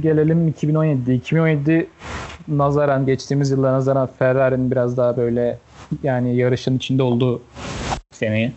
Gelelim 0.00 0.48
2017. 0.48 1.12
2017 1.12 1.86
nazaran 2.48 3.06
geçtiğimiz 3.06 3.50
yıllara 3.50 3.72
nazaran 3.72 4.08
Ferrari'nin 4.18 4.70
biraz 4.70 4.96
daha 4.96 5.16
böyle 5.16 5.58
yani 6.02 6.36
yarışın 6.36 6.76
içinde 6.76 7.02
olduğu 7.02 7.42
seneye. 8.12 8.52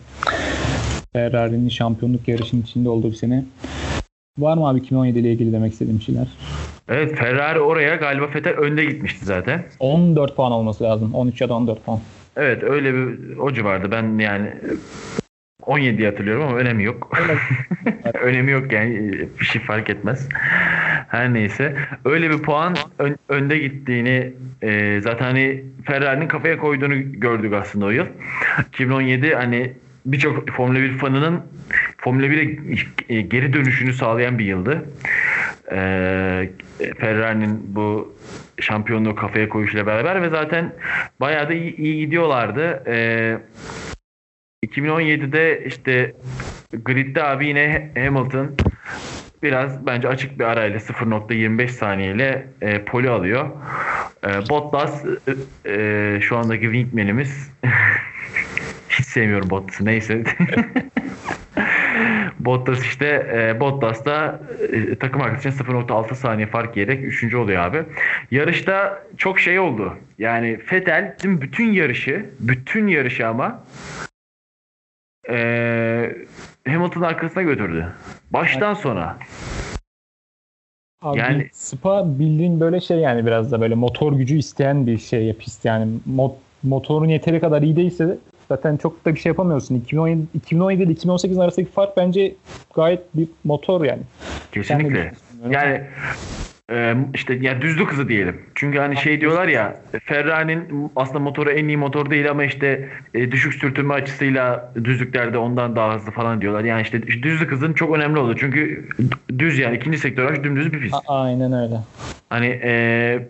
Ferrari'nin 1.12 1.68
şampiyonluk 1.68 2.28
yarışının 2.28 2.62
içinde 2.62 2.88
olduğu 2.88 3.10
bir 3.10 3.16
sene. 3.16 3.44
Var 4.38 4.56
mı 4.56 4.68
abi 4.68 4.78
2017 4.78 5.18
ile 5.18 5.32
ilgili 5.32 5.52
demek 5.52 5.72
istediğim 5.72 6.00
şeyler? 6.00 6.26
Evet 6.88 7.18
Ferrari 7.18 7.60
oraya 7.60 7.96
galiba 7.96 8.28
Vettel 8.34 8.54
önde 8.54 8.84
gitmişti 8.84 9.24
zaten. 9.24 9.64
14 9.80 10.36
puan 10.36 10.52
olması 10.52 10.84
lazım. 10.84 11.14
13 11.14 11.40
ya 11.40 11.48
da 11.48 11.54
14 11.54 11.84
puan. 11.84 12.00
Evet 12.36 12.62
öyle 12.62 12.94
bir 12.94 13.36
o 13.36 13.52
civarda. 13.52 13.90
Ben 13.90 14.18
yani 14.18 14.52
17 15.62 16.06
hatırlıyorum 16.06 16.44
ama 16.44 16.56
önemi 16.56 16.84
yok. 16.84 17.18
önemi 18.22 18.50
yok 18.50 18.72
yani 18.72 19.12
bir 19.40 19.44
şey 19.44 19.62
fark 19.62 19.90
etmez. 19.90 20.28
Her 21.08 21.34
neyse. 21.34 21.76
Öyle 22.04 22.30
bir 22.30 22.42
puan 22.42 22.74
ön, 22.98 23.16
önde 23.28 23.58
gittiğini 23.58 24.32
e, 24.62 25.00
zaten 25.00 25.24
hani 25.24 25.64
Ferrari'nin 25.84 26.28
kafaya 26.28 26.58
koyduğunu 26.58 27.12
gördük 27.12 27.52
aslında 27.52 27.86
o 27.86 27.90
yıl. 27.90 28.06
2017 28.68 29.34
hani 29.34 29.72
birçok 30.12 30.50
Formula 30.50 30.80
1 30.80 30.98
fanının 30.98 31.42
Formula 31.98 32.26
1'e 32.26 33.20
geri 33.20 33.52
dönüşünü 33.52 33.92
sağlayan 33.92 34.38
bir 34.38 34.44
yıldı. 34.44 34.84
Ee, 35.72 36.50
Ferrari'nin 36.98 37.62
bu 37.68 38.16
şampiyonluğu 38.60 39.14
kafaya 39.14 39.48
koyuşuyla 39.48 39.86
beraber 39.86 40.22
ve 40.22 40.28
zaten 40.28 40.72
bayağı 41.20 41.48
da 41.48 41.52
iyi, 41.54 41.76
iyi 41.76 41.98
gidiyorlardı. 41.98 42.82
Ee, 42.86 43.38
2017'de 44.66 45.64
işte 45.66 46.14
gridde 46.72 47.24
abi 47.24 47.46
yine 47.46 47.90
Hamilton 47.94 48.56
biraz 49.42 49.86
bence 49.86 50.08
açık 50.08 50.38
bir 50.38 50.44
arayla 50.44 50.78
0.25 50.78 51.68
saniyeyle 51.68 52.46
e, 52.60 52.84
poli 52.84 53.10
alıyor. 53.10 53.50
E, 54.24 54.28
Bottas 54.48 55.04
e, 55.04 55.08
e, 55.72 56.20
şu 56.20 56.36
andaki 56.36 56.62
wingman'imiz 56.62 57.50
hiç 58.98 59.06
sevmiyorum 59.06 59.50
Bottas'ı 59.50 59.84
neyse. 59.84 60.24
Bottas 62.38 62.84
işte 62.84 63.06
e, 63.34 63.60
Bottas 63.60 64.04
da 64.04 64.40
e, 64.72 64.94
takım 64.94 65.22
arkadaşına 65.22 65.52
0.6 65.52 66.14
saniye 66.14 66.46
fark 66.46 66.76
yiyerek 66.76 67.04
3. 67.04 67.34
oluyor 67.34 67.64
abi. 67.64 67.82
Yarışta 68.30 69.02
çok 69.16 69.40
şey 69.40 69.58
oldu. 69.58 69.96
Yani 70.18 70.58
Fetel 70.66 71.16
bütün 71.24 71.72
yarışı, 71.72 72.30
bütün 72.40 72.86
yarışı 72.86 73.28
ama 73.28 73.64
e, 75.30 76.16
Hamilton'ın 76.68 77.04
arkasına 77.04 77.42
götürdü. 77.42 77.92
Baştan 78.30 78.74
sona. 78.74 79.18
Abi 81.02 81.18
yani 81.18 81.48
Spa 81.52 82.18
bildiğin 82.18 82.60
böyle 82.60 82.80
şey 82.80 82.98
yani 82.98 83.26
biraz 83.26 83.52
da 83.52 83.60
böyle 83.60 83.74
motor 83.74 84.12
gücü 84.12 84.36
isteyen 84.36 84.86
bir 84.86 84.98
şey 84.98 85.32
pist 85.32 85.64
yani 85.64 85.98
mot, 86.06 86.36
motorun 86.62 87.08
yeteri 87.08 87.40
kadar 87.40 87.62
iyi 87.62 87.76
değilse 87.76 88.18
zaten 88.48 88.76
çok 88.76 89.04
da 89.04 89.14
bir 89.14 89.20
şey 89.20 89.30
yapamıyorsun. 89.30 89.74
2017, 89.74 90.26
2017 90.34 90.82
ile 90.82 90.92
2018 90.92 91.38
arasındaki 91.38 91.72
fark 91.72 91.96
bence 91.96 92.34
gayet 92.74 93.00
bir 93.14 93.28
motor 93.44 93.84
yani. 93.84 94.02
Kesinlikle. 94.52 95.12
Yani 95.50 95.82
e, 96.70 96.94
işte 97.14 97.34
ya 97.34 97.62
düzlük 97.62 97.92
hızı 97.92 98.08
diyelim. 98.08 98.40
Çünkü 98.54 98.78
hani 98.78 98.96
şey 98.96 99.20
diyorlar 99.20 99.48
ya 99.48 99.76
Ferrari'nin 100.04 100.90
aslında 100.96 101.18
motoru 101.18 101.50
en 101.50 101.68
iyi 101.68 101.76
motor 101.76 102.10
değil 102.10 102.30
ama 102.30 102.44
işte 102.44 102.88
e, 103.14 103.32
düşük 103.32 103.54
sürtünme 103.54 103.94
açısıyla 103.94 104.72
düzlüklerde 104.84 105.38
ondan 105.38 105.76
daha 105.76 105.94
hızlı 105.94 106.10
falan 106.10 106.40
diyorlar. 106.40 106.64
Yani 106.64 106.82
işte 106.82 107.02
düzlük 107.06 107.52
hızın 107.52 107.72
çok 107.72 107.96
önemli 107.96 108.18
oldu. 108.18 108.36
Çünkü 108.38 108.88
düz 109.38 109.58
yani 109.58 109.76
ikinci 109.76 109.98
sektör 109.98 110.24
araç 110.24 110.44
dümdüz 110.44 110.72
bir 110.72 110.80
pist. 110.80 110.94
A- 110.94 111.22
aynen 111.22 111.52
öyle. 111.52 111.74
Hani 112.30 112.60
e, 112.62 113.28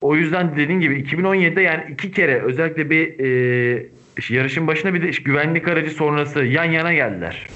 o 0.00 0.16
yüzden 0.16 0.56
dediğin 0.56 0.80
gibi 0.80 1.00
2017'de 1.00 1.60
yani 1.62 1.82
iki 1.92 2.12
kere 2.12 2.42
özellikle 2.42 2.90
bir 2.90 3.18
e, 3.20 3.86
yarışın 4.30 4.66
başına 4.66 4.94
bir 4.94 5.02
de 5.02 5.10
güvenlik 5.24 5.68
aracı 5.68 5.90
sonrası 5.90 6.44
yan 6.44 6.64
yana 6.64 6.92
geldiler. 6.92 7.46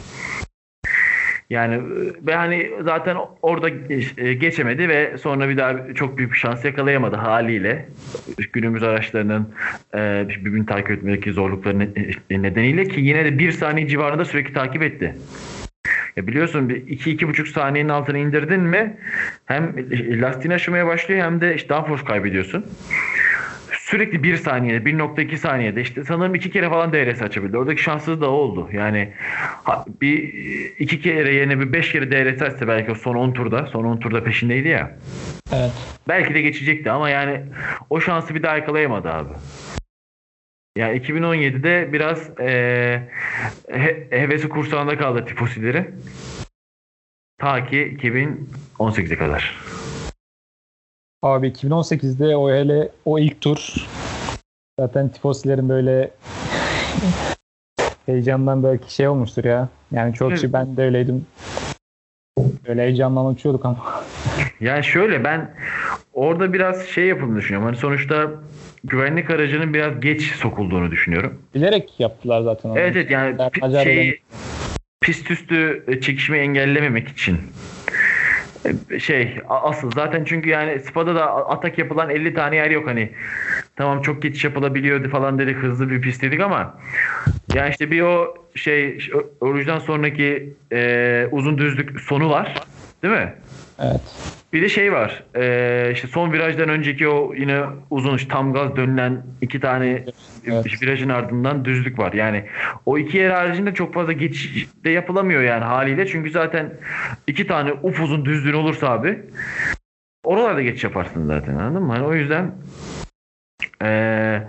Yani 1.50 1.80
ve 2.26 2.34
hani 2.34 2.70
zaten 2.80 3.16
orada 3.42 3.68
e, 4.16 4.34
geçemedi 4.34 4.88
ve 4.88 5.18
sonra 5.18 5.48
bir 5.48 5.56
daha 5.56 5.94
çok 5.94 6.18
büyük 6.18 6.32
bir 6.32 6.36
şans 6.36 6.64
yakalayamadı 6.64 7.16
haliyle. 7.16 7.88
Günümüz 8.52 8.82
araçlarının 8.82 9.54
e, 9.94 10.24
birbirini 10.28 10.66
takip 10.66 10.90
etmedeki 10.90 11.32
zorlukları 11.32 11.78
nedeniyle 12.30 12.84
ki 12.84 13.00
yine 13.00 13.24
de 13.24 13.38
bir 13.38 13.52
saniye 13.52 13.88
civarında 13.88 14.24
sürekli 14.24 14.54
takip 14.54 14.82
etti. 14.82 15.14
Ya 16.16 16.26
biliyorsun 16.26 16.68
bir 16.68 16.76
iki 16.76 17.10
iki 17.10 17.28
buçuk 17.28 17.48
saniyenin 17.48 17.88
altına 17.88 18.18
indirdin 18.18 18.60
mi 18.60 18.96
hem 19.46 19.74
lastiğini 20.22 20.54
aşımaya 20.54 20.86
başlıyor 20.86 21.24
hem 21.24 21.40
de 21.40 21.54
işte 21.54 21.68
daha 21.68 21.84
force 21.84 22.04
kaybediyorsun 22.04 22.66
sürekli 23.92 24.22
bir 24.22 24.36
saniyede, 24.36 24.90
1.2 24.90 25.36
saniyede 25.36 25.80
işte 25.80 26.04
sanırım 26.04 26.34
iki 26.34 26.50
kere 26.50 26.68
falan 26.68 26.92
DRS 26.92 27.22
açabildi. 27.22 27.58
Oradaki 27.58 27.82
şanssız 27.82 28.20
da 28.20 28.30
oldu. 28.30 28.68
Yani 28.72 29.12
bir 30.00 30.18
iki 30.78 31.00
kere 31.00 31.34
yerine 31.34 31.60
bir 31.60 31.72
beş 31.72 31.92
kere 31.92 32.10
DRS 32.10 32.42
açsa 32.42 32.68
belki 32.68 32.90
o 32.90 32.94
son 32.94 33.14
10 33.14 33.32
turda, 33.32 33.66
son 33.66 33.84
10 33.84 33.96
turda 33.96 34.24
peşindeydi 34.24 34.68
ya. 34.68 34.98
Evet. 35.54 35.72
Belki 36.08 36.34
de 36.34 36.42
geçecekti 36.42 36.90
ama 36.90 37.10
yani 37.10 37.42
o 37.90 38.00
şansı 38.00 38.34
bir 38.34 38.42
daha 38.42 38.56
yakalayamadı 38.56 39.08
abi. 39.08 39.32
Yani 40.76 40.98
2017'de 40.98 41.92
biraz 41.92 42.40
e, 42.40 42.48
he, 43.70 44.06
hevesi 44.10 44.48
kursağında 44.48 44.98
kaldı 44.98 45.24
tifosilerin. 45.24 45.94
Ta 47.38 47.66
ki 47.66 47.96
2018'e 48.00 49.16
kadar. 49.16 49.56
Abi 51.22 51.46
2018'de 51.48 52.36
o 52.36 52.50
hele 52.50 52.88
o 53.04 53.18
ilk 53.18 53.40
tur 53.40 53.88
zaten 54.80 55.08
tifosilerin 55.08 55.68
böyle 55.68 56.10
heyecandan 58.06 58.62
belki 58.62 58.94
şey 58.94 59.08
olmuştur 59.08 59.44
ya. 59.44 59.68
Yani 59.92 60.14
çok 60.14 60.32
kişi 60.32 60.52
ben 60.52 60.76
de 60.76 60.82
öyleydim. 60.82 61.26
Böyle 62.68 62.82
heyecandan 62.82 63.26
uçuyorduk 63.26 63.64
ama. 63.64 64.04
Yani 64.60 64.84
şöyle 64.84 65.24
ben 65.24 65.54
orada 66.12 66.52
biraz 66.52 66.86
şey 66.86 67.06
yapıldığını 67.06 67.36
düşünüyorum. 67.36 67.66
Hani 67.66 67.76
sonuçta 67.76 68.30
güvenlik 68.84 69.30
aracının 69.30 69.74
biraz 69.74 70.00
geç 70.00 70.22
sokulduğunu 70.22 70.90
düşünüyorum. 70.90 71.42
Bilerek 71.54 72.00
yaptılar 72.00 72.42
zaten 72.42 72.68
onu. 72.70 72.78
Evet 72.78 72.96
evet 72.96 73.10
yani 73.10 73.36
pi- 73.36 73.64
acayip 73.64 73.88
şey 73.88 74.20
pist 75.00 75.30
üstü 75.30 75.84
çekişmeyi 76.02 76.42
engellememek 76.42 77.08
için. 77.08 77.38
E, 78.90 78.98
Şey 78.98 79.38
asıl 79.48 79.90
zaten 79.90 80.24
çünkü 80.24 80.48
yani 80.48 80.80
Spa'da 80.80 81.14
da 81.14 81.48
atak 81.48 81.78
yapılan 81.78 82.10
50 82.10 82.34
tane 82.34 82.56
yer 82.56 82.70
yok 82.70 82.86
hani. 82.86 83.10
Tamam 83.76 84.02
çok 84.02 84.22
geçiş 84.22 84.44
yapılabiliyordu 84.44 85.08
falan 85.08 85.38
dedik 85.38 85.56
hızlı 85.56 85.90
bir 85.90 86.00
pist 86.00 86.22
dedik 86.22 86.40
ama 86.40 86.74
yani 87.54 87.70
işte 87.70 87.90
bir 87.90 88.02
o 88.02 88.34
şey 88.54 88.98
oruçtan 89.40 89.78
sonraki 89.78 90.54
e, 90.72 91.26
uzun 91.30 91.58
düzlük 91.58 92.00
sonu 92.00 92.30
var. 92.30 92.54
Değil 93.02 93.14
mi? 93.14 93.32
Evet. 93.80 94.00
Bir 94.52 94.62
de 94.62 94.68
şey 94.68 94.92
var. 94.92 95.24
Ee, 95.36 95.90
işte 95.92 96.08
son 96.08 96.32
virajdan 96.32 96.68
önceki 96.68 97.08
o 97.08 97.34
yine 97.34 97.62
uzun 97.90 98.16
işte 98.16 98.28
tam 98.28 98.52
gaz 98.52 98.76
dönülen 98.76 99.22
iki 99.40 99.60
tane 99.60 100.04
Evet. 100.46 100.82
virajın 100.82 101.08
ardından 101.08 101.64
düzlük 101.64 101.98
var. 101.98 102.12
Yani 102.12 102.44
o 102.86 102.98
iki 102.98 103.16
yer 103.16 103.30
haricinde 103.30 103.74
çok 103.74 103.94
fazla 103.94 104.12
geçiş 104.12 104.68
de 104.84 104.90
yapılamıyor 104.90 105.42
yani 105.42 105.64
haliyle. 105.64 106.06
Çünkü 106.06 106.30
zaten 106.30 106.74
iki 107.26 107.46
tane 107.46 107.72
upuzun 107.72 108.24
düzlüğün 108.24 108.52
olursa 108.52 108.88
abi 108.90 109.22
oralarda 110.24 110.62
geçiş 110.62 110.84
yaparsın 110.84 111.26
zaten 111.26 111.54
anladın 111.56 111.82
mı? 111.86 111.92
Hani 111.92 112.04
o 112.06 112.14
yüzden 112.14 112.54
ee, 113.82 114.42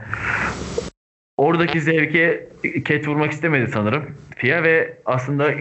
oradaki 1.38 1.82
zevke 1.82 2.50
ket 2.86 3.08
vurmak 3.08 3.32
istemedi 3.32 3.72
sanırım. 3.72 4.06
FIA 4.36 4.64
ve 4.64 4.98
aslında 5.06 5.52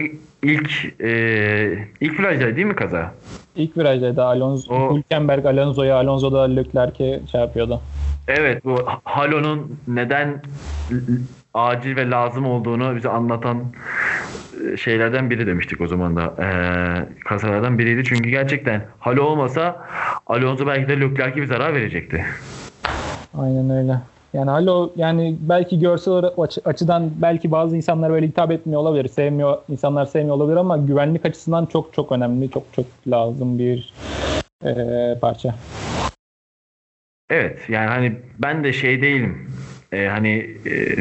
ilk 0.43 0.71
ee, 1.01 1.77
ilk 2.01 2.19
virajda 2.19 2.55
değil 2.55 2.67
mi 2.67 2.75
kaza? 2.75 3.13
İlk 3.55 3.77
virajda 3.77 4.15
da 4.15 4.25
Alonso, 4.25 4.73
O- 4.73 4.97
Hülkenberg 4.97 5.45
Alonso'ya, 5.45 5.95
Alonso 5.95 6.31
da 6.31 6.41
Leclerc'e 6.41 7.19
şey 7.31 7.41
yapıyordu. 7.41 7.81
Evet 8.27 8.65
bu 8.65 8.75
Halo'nun 9.03 9.79
neden 9.87 10.41
acil 11.53 11.95
ve 11.95 12.09
lazım 12.09 12.45
olduğunu 12.45 12.95
bize 12.95 13.09
anlatan 13.09 13.57
e, 14.73 14.77
şeylerden 14.77 15.29
biri 15.29 15.47
demiştik 15.47 15.81
o 15.81 15.87
zaman 15.87 16.15
da. 16.15 16.33
Ee, 16.39 16.45
kasalardan 17.25 17.79
biriydi. 17.79 18.03
Çünkü 18.03 18.29
gerçekten 18.29 18.85
Halo 18.99 19.23
olmasa 19.23 19.87
Alonso 20.27 20.67
belki 20.67 20.87
de 20.89 20.99
Leclerc'e 20.99 21.35
bir 21.41 21.45
zarar 21.45 21.73
verecekti. 21.73 22.25
Aynen 23.37 23.69
öyle. 23.69 23.97
Yani 24.33 24.51
alo 24.51 24.93
yani 24.95 25.35
belki 25.39 25.79
görsel 25.79 26.23
açıdan 26.65 27.11
belki 27.21 27.51
bazı 27.51 27.75
insanlar 27.77 28.11
böyle 28.11 28.27
hitap 28.27 28.51
etmiyor 28.51 28.81
olabilir. 28.81 29.07
Sevmiyor 29.07 29.57
insanlar 29.69 30.05
sevmiyor 30.05 30.35
olabilir 30.35 30.57
ama 30.57 30.77
güvenlik 30.77 31.25
açısından 31.25 31.65
çok 31.65 31.93
çok 31.93 32.11
önemli. 32.11 32.51
Çok 32.51 32.63
çok 32.73 32.85
lazım 33.07 33.59
bir 33.59 33.93
eee, 34.65 35.17
parça. 35.21 35.55
Evet 37.29 37.59
yani 37.69 37.87
hani 37.87 38.15
ben 38.39 38.63
de 38.63 38.73
şey 38.73 39.01
değilim. 39.01 39.49
Ee, 39.91 40.07
hani 40.07 40.29
e, 40.65 40.95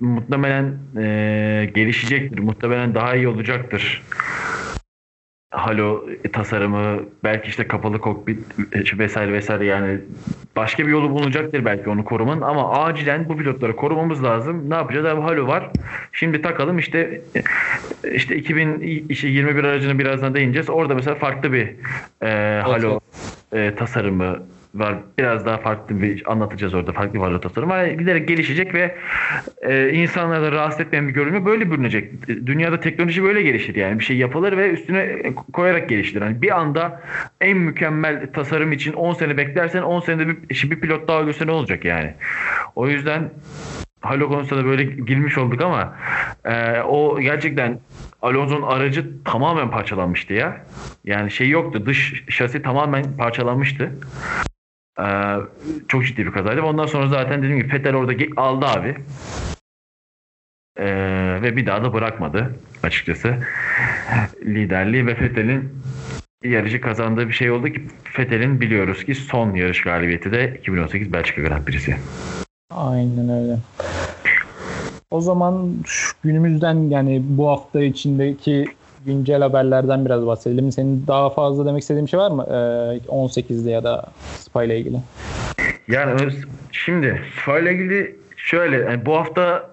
muhtemelen 0.00 0.78
e, 1.00 1.70
gelişecektir. 1.74 2.38
Muhtemelen 2.38 2.94
daha 2.94 3.16
iyi 3.16 3.28
olacaktır. 3.28 4.02
Halo 5.52 6.06
tasarımı 6.32 7.00
belki 7.24 7.48
işte 7.48 7.68
kapalı 7.68 7.98
kokpit 7.98 8.38
e, 8.72 8.98
vesaire 8.98 9.32
vesaire 9.32 9.66
yani 9.66 9.98
başka 10.56 10.86
bir 10.86 10.92
yolu 10.92 11.10
bulunacaktır 11.10 11.64
belki 11.64 11.90
onu 11.90 12.04
korumanın 12.04 12.40
ama 12.40 12.84
acilen 12.84 13.28
bu 13.28 13.36
pilotları 13.36 13.76
korumamız 13.76 14.24
lazım. 14.24 14.70
Ne 14.70 14.74
yapacağız? 14.74 15.06
Abi 15.06 15.20
Halo 15.20 15.46
var. 15.46 15.70
Şimdi 16.12 16.42
takalım 16.42 16.78
işte 16.78 17.20
e, 18.04 18.14
işte 18.14 18.36
2021 18.36 19.64
aracını 19.64 19.98
birazdan 19.98 20.34
değineceğiz. 20.34 20.70
Orada 20.70 20.94
mesela 20.94 21.16
farklı 21.16 21.52
bir 21.52 21.68
e, 22.22 22.60
Halo 22.60 23.00
e, 23.52 23.74
tasarımı 23.74 24.42
var. 24.74 24.94
Biraz 25.18 25.46
daha 25.46 25.58
farklı 25.58 26.02
bir 26.02 26.32
anlatacağız 26.32 26.74
orada. 26.74 26.92
Farklı 26.92 27.14
bir 27.14 27.18
Halo 27.18 27.40
tasarımı. 27.40 27.72
var. 27.72 27.86
giderek 27.86 28.28
gelişecek 28.28 28.74
ve 28.74 28.96
e, 29.62 29.92
insanları 29.92 30.42
da 30.42 30.52
rahatsız 30.52 30.80
etmeyen 30.80 31.08
bir 31.08 31.14
görünümü 31.14 31.46
böyle 31.46 31.70
bürünecek. 31.70 32.28
Dünyada 32.28 32.80
teknoloji 32.80 33.22
böyle 33.22 33.42
gelişir 33.42 33.74
yani. 33.74 33.98
Bir 33.98 34.04
şey 34.04 34.16
yapılır 34.16 34.56
ve 34.56 34.70
üstüne 34.70 35.22
koyarak 35.52 35.88
geliştirir. 35.88 36.24
Yani 36.24 36.42
bir 36.42 36.58
anda 36.58 37.02
en 37.40 37.58
mükemmel 37.58 38.32
tasarım 38.32 38.72
için 38.72 38.92
10 38.92 39.12
sene 39.14 39.36
beklersen 39.36 39.82
10 39.82 40.00
senede 40.00 40.28
bir, 40.28 40.70
bir 40.70 40.80
pilot 40.80 41.08
daha 41.08 41.22
ölürse 41.22 41.46
ne 41.46 41.50
olacak 41.50 41.84
yani. 41.84 42.14
O 42.76 42.88
yüzden 42.88 43.30
Halo 44.00 44.28
konusunda 44.28 44.62
da 44.62 44.66
böyle 44.66 44.84
girmiş 44.84 45.38
olduk 45.38 45.62
ama 45.62 45.96
e, 46.44 46.80
o 46.80 47.20
gerçekten 47.20 47.78
Alonso'nun 48.22 48.62
aracı 48.62 49.24
tamamen 49.24 49.70
parçalanmıştı 49.70 50.34
ya. 50.34 50.66
Yani 51.04 51.30
şey 51.30 51.48
yoktu. 51.48 51.86
Dış 51.86 52.24
şasi 52.28 52.62
tamamen 52.62 53.16
parçalanmıştı. 53.18 53.90
E, 55.00 55.06
çok 55.88 56.06
ciddi 56.06 56.26
bir 56.26 56.32
kazaydı. 56.32 56.62
Ondan 56.62 56.86
sonra 56.86 57.08
zaten 57.08 57.42
dediğim 57.42 57.58
gibi 57.58 57.72
Vettel 57.72 57.96
orada 57.96 58.12
aldı 58.36 58.66
abi. 58.66 58.96
E, 60.76 60.86
ve 61.42 61.56
bir 61.56 61.66
daha 61.66 61.84
da 61.84 61.92
bırakmadı 61.92 62.54
açıkçası. 62.82 63.34
Liderliği 64.44 65.06
ve 65.06 65.20
Vettel'in 65.20 65.82
yarışı 66.44 66.80
kazandığı 66.80 67.28
bir 67.28 67.32
şey 67.32 67.50
oldu 67.50 67.68
ki 67.68 67.86
Vettel'in 68.18 68.60
biliyoruz 68.60 69.04
ki 69.04 69.14
son 69.14 69.54
yarış 69.54 69.82
galibiyeti 69.82 70.32
de 70.32 70.56
2018 70.58 71.12
Belçika 71.12 71.42
Grand 71.42 71.64
Prix'si. 71.64 71.96
Aynen 72.70 73.28
öyle. 73.28 73.58
O 75.10 75.20
zaman 75.20 75.74
şu 75.86 76.12
günümüzden 76.24 76.74
yani 76.74 77.22
bu 77.24 77.48
hafta 77.48 77.82
içindeki 77.82 78.66
güncel 79.06 79.42
haberlerden 79.42 80.04
biraz 80.04 80.26
bahsedelim. 80.26 80.72
Senin 80.72 81.04
daha 81.06 81.30
fazla 81.30 81.66
demek 81.66 81.82
istediğin 81.82 82.06
bir 82.06 82.10
şey 82.10 82.20
var 82.20 82.30
mı? 82.30 82.46
Ee, 82.48 82.52
18'de 83.08 83.70
ya 83.70 83.84
da 83.84 84.04
Spa 84.38 84.64
ile 84.64 84.78
ilgili. 84.78 84.96
Yani 85.88 86.20
şimdi 86.72 87.22
Spa 87.42 87.58
ile 87.58 87.72
ilgili 87.74 88.16
şöyle 88.36 88.76
yani 88.76 89.06
bu 89.06 89.14
hafta 89.16 89.70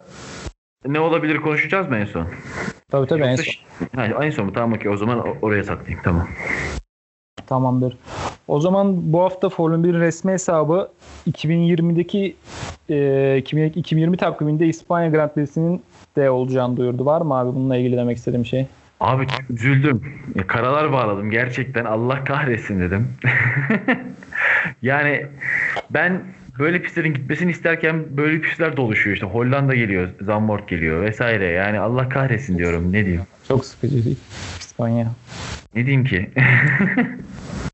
ne 0.87 0.99
olabilir 0.99 1.37
konuşacağız 1.41 1.87
mı 1.89 1.97
en 1.97 2.05
son? 2.05 2.25
Tabii 2.91 3.07
tabii 3.07 3.21
en 3.21 3.29
Yoksa 3.29 3.43
son. 3.43 3.51
ş- 3.51 3.59
Ha, 3.95 4.25
en 4.25 4.29
son 4.29 4.45
mu? 4.45 4.53
Tamam 4.53 4.73
okey 4.73 4.91
o 4.91 4.97
zaman 4.97 5.23
oraya 5.41 5.63
saklayayım 5.63 6.01
tamam. 6.03 6.27
Tamamdır. 7.47 7.97
O 8.47 8.59
zaman 8.59 9.13
bu 9.13 9.21
hafta 9.21 9.49
Formula 9.49 9.83
1 9.83 9.93
resmi 9.93 10.31
hesabı 10.31 10.89
2020'deki 11.31 12.35
e, 12.89 13.37
2020, 13.37 13.79
2020 13.79 14.17
takviminde 14.17 14.67
İspanya 14.67 15.09
Grand 15.09 15.29
Prix'sinin 15.29 15.81
de 16.15 16.29
olacağını 16.29 16.77
duyurdu. 16.77 17.05
Var 17.05 17.21
mı 17.21 17.33
abi 17.33 17.55
bununla 17.55 17.77
ilgili 17.77 17.97
demek 17.97 18.17
istediğim 18.17 18.45
şey? 18.45 18.65
Abi 18.99 19.27
üzüldüm. 19.49 20.01
Ya, 20.35 20.47
karalar 20.47 20.91
bağladım 20.91 21.31
gerçekten 21.31 21.85
Allah 21.85 22.23
kahretsin 22.23 22.81
dedim. 22.81 23.07
yani 24.81 25.25
ben 25.89 26.21
böyle 26.59 26.81
pistlerin 26.81 27.13
gitmesini 27.13 27.51
isterken 27.51 28.17
böyle 28.17 28.41
pistler 28.41 28.77
doluşuyor 28.77 29.15
işte. 29.15 29.27
Hollanda 29.27 29.75
geliyor, 29.75 30.09
Zandvoort 30.21 30.67
geliyor 30.67 31.01
vesaire. 31.01 31.45
Yani 31.45 31.79
Allah 31.79 32.09
kahretsin 32.09 32.57
diyorum. 32.57 32.93
Ne 32.93 33.05
diyeyim? 33.05 33.23
Çok 33.47 33.65
sıkıcı 33.65 34.05
değil. 34.05 34.17
İspanya. 34.59 35.07
Ne 35.75 35.85
diyeyim 35.85 36.05
ki? 36.05 36.29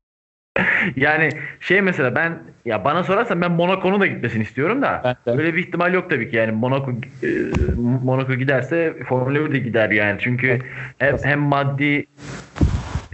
yani 0.96 1.28
şey 1.60 1.80
mesela 1.80 2.14
ben 2.14 2.38
ya 2.64 2.84
bana 2.84 3.04
sorarsan 3.04 3.40
ben 3.40 3.50
Monaco'nun 3.50 4.00
da 4.00 4.06
gitmesini 4.06 4.42
istiyorum 4.42 4.82
da 4.82 5.16
de. 5.26 5.30
öyle 5.30 5.54
bir 5.54 5.58
ihtimal 5.58 5.94
yok 5.94 6.10
tabii 6.10 6.30
ki 6.30 6.36
yani 6.36 6.52
Monaco 6.52 6.90
e, 7.22 7.28
Monaco 8.04 8.34
giderse 8.34 8.94
Formula 9.08 9.44
1 9.50 9.52
de 9.52 9.58
gider 9.58 9.90
yani 9.90 10.18
çünkü 10.20 10.58
hem, 10.98 11.16
hem 11.22 11.38
maddi 11.40 12.06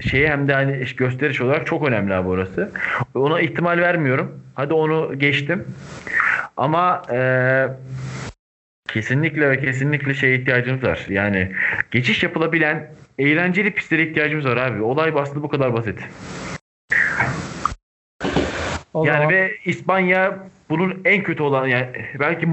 şeyi 0.00 0.28
hem 0.28 0.48
de 0.48 0.54
hani 0.54 0.78
iş- 0.78 0.96
gösteriş 0.96 1.40
olarak 1.40 1.66
çok 1.66 1.88
önemli 1.88 2.14
abi 2.14 2.28
orası. 2.28 2.70
Ona 3.14 3.40
ihtimal 3.40 3.78
vermiyorum. 3.78 4.40
Hadi 4.54 4.74
onu 4.74 5.18
geçtim. 5.18 5.64
Ama 6.56 7.02
e, 7.12 7.18
kesinlikle 8.88 9.50
ve 9.50 9.60
kesinlikle 9.60 10.14
şeye 10.14 10.36
ihtiyacımız 10.36 10.82
var. 10.82 11.06
Yani 11.08 11.52
geçiş 11.90 12.22
yapılabilen 12.22 12.90
eğlenceli 13.18 13.70
pistlere 13.70 14.02
ihtiyacımız 14.02 14.46
var 14.46 14.56
abi. 14.56 14.82
Olay 14.82 15.12
aslında 15.16 15.42
bu 15.42 15.48
kadar 15.48 15.74
basit. 15.74 15.98
O 18.94 19.04
yani 19.04 19.16
zaman 19.16 19.32
ve 19.32 19.52
İspanya 19.64 20.38
bunun 20.70 21.00
en 21.04 21.22
kötü 21.22 21.42
olan 21.42 21.66
yani 21.66 21.86
belki 22.20 22.48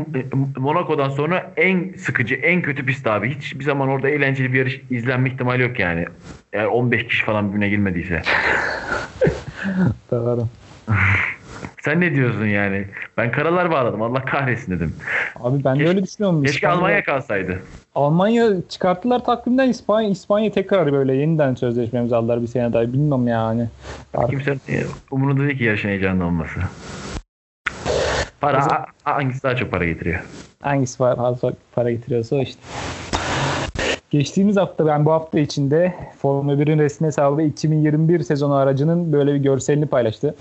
Monaco'dan 0.58 1.10
sonra 1.10 1.52
en 1.58 1.94
sıkıcı, 1.98 2.36
en 2.36 2.62
kötü 2.62 2.86
pist 2.86 3.08
abi. 3.08 3.36
Hiçbir 3.36 3.64
zaman 3.64 3.90
orada 3.90 4.10
eğlenceli 4.10 4.54
bir 4.54 4.60
yarış 4.60 4.82
izlenme 4.90 5.30
ihtimali 5.30 5.62
yok 5.62 5.80
yani. 5.80 6.06
Eğer 6.54 6.66
15 6.66 7.08
kişi 7.08 7.26
falan 7.26 7.50
birbirine 7.50 7.70
girmediyse. 7.70 8.22
doğru. 10.12 10.48
Sen 11.82 12.02
ne 12.02 12.16
diyorsun 12.16 12.46
yani? 12.46 12.86
Ben 13.18 13.32
karalar 13.32 13.72
bağladım. 13.72 14.02
Allah 14.02 14.26
kahretsin 14.26 14.72
dedim. 14.72 14.96
Abi 15.40 15.64
ben 15.64 15.74
Keşke- 15.76 15.86
de 15.86 15.90
öyle 15.90 16.04
düşünüyorum. 16.04 16.44
Keşke 16.44 16.58
İspanya- 16.68 16.74
Almanya 16.78 17.04
kalsaydı. 17.04 17.60
Almanya 17.96 18.48
çıkarttılar 18.70 19.24
takvimden 19.26 19.70
İspanya 19.70 20.10
İspanya 20.10 20.52
tekrar 20.52 20.92
böyle 20.94 21.14
yeniden 21.16 21.56
sözleşme 21.56 22.00
imzaladılar 22.00 22.42
bir 22.42 22.48
sene 22.48 22.74
daha. 22.74 22.82
Bilmiyorum 22.84 23.28
yani. 23.28 23.68
Artık 24.14 24.30
Kimsenin 24.30 24.62
e, 24.70 24.84
umurunda 25.12 25.44
değil 25.44 25.58
ki 25.58 25.64
yarışın 25.64 25.90
heyecanlı 25.90 26.26
olması. 26.26 26.60
Para 28.42 28.86
hangisi 29.04 29.44
daha 29.44 29.56
çok 29.56 29.72
para 29.72 29.86
getiriyor? 29.86 30.20
hangisi 30.62 31.04
var 31.04 31.16
fazla 31.16 31.54
para 31.76 31.92
getiriyorsa 31.92 32.36
o 32.36 32.40
işte. 32.42 32.62
Geçtiğimiz 34.10 34.58
hafta 34.58 34.86
ben 34.86 35.06
bu 35.06 35.12
hafta 35.12 35.40
içinde 35.40 35.94
Formula 36.18 36.54
1'in 36.54 36.80
resmi 36.80 37.08
hesabı 37.08 37.42
2021 37.42 38.20
sezonu 38.20 38.54
aracının 38.54 39.14
böyle 39.14 39.34
bir 39.34 39.40
görselini 39.40 39.86
paylaştı. 39.86 40.36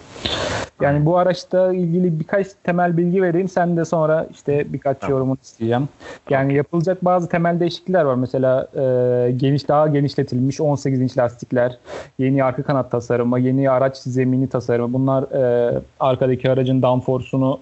Yani 0.81 1.07
bu 1.07 1.19
araçta 1.19 1.73
ilgili 1.73 2.21
birkaç 2.21 2.47
temel 2.65 2.97
bilgi 2.97 3.23
vereyim. 3.23 3.49
Sen 3.49 3.77
de 3.77 3.85
sonra 3.85 4.27
işte 4.31 4.73
birkaç 4.73 4.99
Tamam. 5.01 5.17
yorumunu 5.17 5.39
isteyeceğim. 5.43 5.89
Yani 6.31 6.55
yapılacak 6.55 7.05
bazı 7.05 7.29
temel 7.29 7.61
değişiklikler 7.61 8.05
var. 8.05 8.15
Mesela 8.15 8.69
e, 8.75 9.31
geniş 9.33 9.69
daha 9.69 9.89
genişletilmiş 9.89 10.61
18 10.61 11.01
inç 11.01 11.19
lastikler, 11.19 11.79
yeni 12.19 12.45
arka 12.45 12.63
kanat 12.63 12.91
tasarımı, 12.91 13.41
yeni 13.41 13.71
araç 13.71 13.97
zemini 13.97 14.49
tasarımı. 14.49 14.93
Bunlar 14.93 15.23
e, 15.23 15.81
arkadaki 16.01 16.51
aracın 16.51 16.83
downforce'unu 16.83 17.61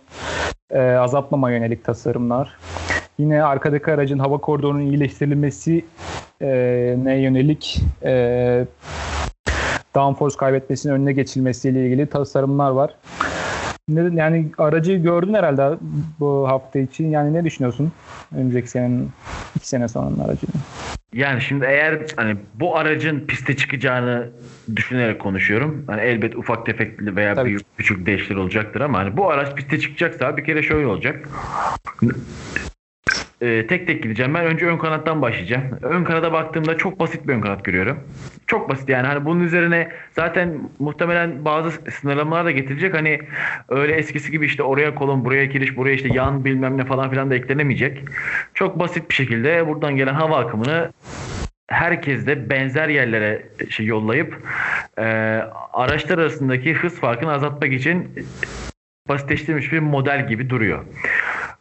e, 0.71 0.81
azaltmama 0.81 1.51
yönelik 1.51 1.85
tasarımlar. 1.85 2.57
Yine 3.19 3.43
arkadaki 3.43 3.91
aracın 3.93 4.19
hava 4.19 4.39
koridorunun 4.39 4.81
iyileştirilmesi 4.81 5.85
e, 6.43 6.47
ne 7.05 7.17
yönelik 7.17 7.81
e, 8.05 8.65
downforce 9.95 10.37
kaybetmesinin 10.37 10.93
önüne 10.93 11.13
geçilmesiyle 11.13 11.87
ilgili 11.87 12.07
tasarımlar 12.07 12.71
var. 12.71 12.95
Ne- 13.89 14.21
Yani 14.21 14.51
aracı 14.59 14.93
gördün 14.93 15.35
herhalde 15.35 15.79
bu 16.21 16.49
hafta 16.49 16.79
için. 16.79 17.11
Yani 17.11 17.35
ne 17.35 17.45
düşünüyorsun? 17.45 17.93
Önümüzdeki 18.37 18.71
senenin 18.71 19.11
iki 19.57 19.69
sene 19.69 19.89
sonranın 19.89 20.19
aracını. 20.19 20.51
Yani 21.15 21.41
şimdi 21.41 21.65
eğer 21.65 21.99
hani 22.17 22.37
bu 22.55 22.77
aracın 22.77 23.21
piste 23.21 23.57
çıkacağını 23.57 24.31
düşünerek 24.77 25.21
konuşuyorum. 25.21 25.85
Hani 25.87 26.01
elbet 26.01 26.37
ufak 26.37 26.67
tefek 26.67 27.01
veya 27.17 27.35
Tabii. 27.35 27.49
büyük 27.49 27.63
küçük 27.79 28.07
değişiklikler 28.07 28.37
olacaktır 28.43 28.81
ama 28.81 28.99
hani 28.99 29.17
bu 29.17 29.31
araç 29.31 29.55
piste 29.55 29.81
çıkacaksa 29.81 30.37
bir 30.37 30.45
kere 30.45 30.63
şöyle 30.63 30.87
olacak. 30.87 31.29
Ee, 33.41 33.67
tek 33.67 33.87
tek 33.87 34.03
gideceğim. 34.03 34.35
Ben 34.35 34.45
önce 34.45 34.67
ön 34.67 34.79
kanattan 34.79 35.23
başlayacağım. 35.23 35.63
Ön 35.83 36.05
kanada 36.05 36.33
baktığımda 36.33 36.77
çok 36.77 37.01
basit 37.01 37.29
bir 37.29 37.33
ön 37.33 37.41
kanat 37.41 37.65
görüyorum. 37.65 38.01
Çok 38.47 38.69
basit 38.69 38.89
yani 38.89 39.07
hani 39.07 39.25
bunun 39.25 39.41
üzerine 39.41 39.89
zaten 40.13 40.71
muhtemelen 40.79 41.45
bazı 41.45 41.71
sınırlamalar 41.71 42.45
da 42.45 42.51
getirecek. 42.51 42.95
Hani 42.95 43.21
öyle 43.69 43.95
eskisi 43.95 44.31
gibi 44.31 44.47
işte 44.47 44.63
oraya 44.63 44.95
kolon, 44.95 45.25
buraya 45.25 45.45
giriş, 45.45 45.77
buraya 45.77 45.95
işte 45.95 46.09
yan 46.13 46.45
bilmem 46.45 46.79
ne 46.79 46.85
falan 46.85 47.11
filan 47.11 47.31
da 47.31 47.35
eklenemeyecek. 47.35 48.05
Çok 48.55 48.79
basit 48.79 49.11
bir 49.11 49.15
şekilde 49.15 49.67
buradan 49.69 49.97
gelen 49.97 50.15
hava 50.15 50.39
akımını 50.39 50.93
herkes 51.69 52.27
de 52.27 52.51
benzer 52.51 52.89
yerlere 52.89 53.47
şey 53.71 53.87
yollayıp 53.87 54.43
e, 54.99 55.03
araçlar 55.73 56.19
arasındaki 56.19 56.75
hız 56.75 57.01
farkını 57.01 57.33
azaltmak 57.33 57.73
için 57.73 58.09
basitleştirilmiş 59.09 59.73
bir 59.73 59.79
model 59.79 60.29
gibi 60.29 60.51
duruyor. 60.51 60.85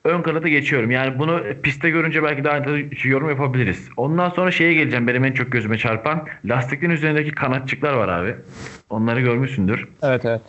Ön 0.05 0.21
kanada 0.21 0.47
geçiyorum. 0.47 0.91
Yani 0.91 1.19
bunu 1.19 1.43
pistte 1.63 1.89
görünce 1.89 2.23
belki 2.23 2.43
daha 2.43 2.55
net 2.55 3.05
yorum 3.05 3.29
yapabiliriz. 3.29 3.89
Ondan 3.97 4.29
sonra 4.29 4.51
şeye 4.51 4.73
geleceğim. 4.73 5.07
Benim 5.07 5.25
en 5.25 5.31
çok 5.31 5.51
gözüme 5.51 5.77
çarpan 5.77 6.27
lastiklerin 6.45 6.93
üzerindeki 6.93 7.31
kanatçıklar 7.31 7.93
var 7.93 8.07
abi. 8.07 8.35
Onları 8.89 9.21
görmüşsündür. 9.21 9.87
Evet 10.03 10.25
evet. 10.25 10.41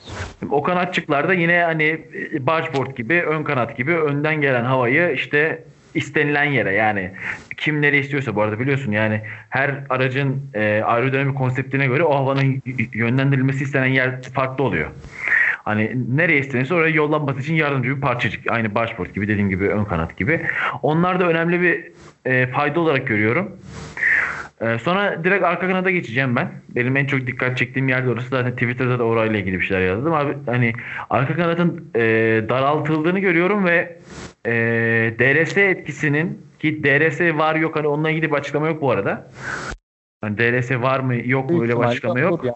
O 0.50 0.62
kanatçıklarda 0.62 1.34
yine 1.34 1.62
hani 1.62 2.00
bargeboard 2.40 2.96
gibi, 2.96 3.22
ön 3.22 3.42
kanat 3.44 3.76
gibi 3.76 3.96
önden 3.96 4.40
gelen 4.40 4.64
havayı 4.64 5.12
işte 5.14 5.64
istenilen 5.94 6.44
yere 6.44 6.72
yani 6.72 7.10
kim 7.56 7.82
nereye 7.82 8.00
istiyorsa 8.00 8.34
bu 8.34 8.42
arada 8.42 8.60
biliyorsun 8.60 8.92
yani 8.92 9.20
her 9.48 9.74
aracın 9.88 10.50
e, 10.54 10.82
aerodinamik 10.84 11.38
konseptine 11.38 11.86
göre 11.86 12.02
o 12.02 12.14
havanın 12.14 12.62
yönlendirilmesi 12.92 13.64
istenen 13.64 13.86
yer 13.86 14.22
farklı 14.22 14.64
oluyor. 14.64 14.90
Hani 15.66 15.92
nereye 16.16 16.38
istenirse 16.38 16.74
oraya 16.74 16.90
yollanması 16.90 17.40
için 17.40 17.54
yardımcı 17.54 17.96
bir 17.96 18.00
parçacık. 18.00 18.50
Aynı 18.50 18.74
bargeboard 18.74 19.14
gibi 19.14 19.28
dediğim 19.28 19.50
gibi 19.50 19.68
ön 19.68 19.84
kanat 19.84 20.16
gibi. 20.16 20.46
Onlar 20.82 21.20
da 21.20 21.28
önemli 21.28 21.60
bir 21.60 21.92
e, 22.24 22.46
fayda 22.46 22.80
olarak 22.80 23.06
görüyorum. 23.06 23.52
Ee, 24.60 24.78
sonra 24.78 25.24
direkt 25.24 25.44
arka 25.44 25.68
kanada 25.68 25.90
geçeceğim 25.90 26.36
ben. 26.36 26.50
Benim 26.68 26.96
en 26.96 27.06
çok 27.06 27.26
dikkat 27.26 27.58
çektiğim 27.58 27.88
yer 27.88 28.06
de 28.06 28.10
orası. 28.10 28.28
Zaten 28.28 28.52
Twitter'da 28.52 28.98
da 28.98 29.04
orayla 29.04 29.38
ilgili 29.38 29.60
bir 29.60 29.64
şeyler 29.64 29.86
yazdım. 29.86 30.12
Abi 30.12 30.36
hani 30.46 30.72
arka 31.10 31.36
kanadın 31.36 31.90
e, 31.94 32.00
daraltıldığını 32.48 33.18
görüyorum 33.18 33.64
ve 33.64 33.98
e, 34.46 34.52
DRS 35.18 35.56
etkisinin 35.56 36.42
ki 36.58 36.84
DRS 36.84 37.20
var 37.20 37.54
yok 37.54 37.76
hani 37.76 37.86
onunla 37.86 38.10
ilgili 38.10 38.30
bir 38.30 38.36
açıklama 38.36 38.66
yok 38.66 38.80
bu 38.82 38.90
arada. 38.90 39.30
Hani 40.26 40.38
DRS 40.38 40.70
var 40.70 41.00
mı 41.00 41.14
yok 41.24 41.50
mu 41.50 41.62
öyle 41.62 41.76
bir 41.76 41.84
açıklama 41.84 42.20
yok. 42.20 42.32
olur 42.32 42.44
ya. 42.44 42.54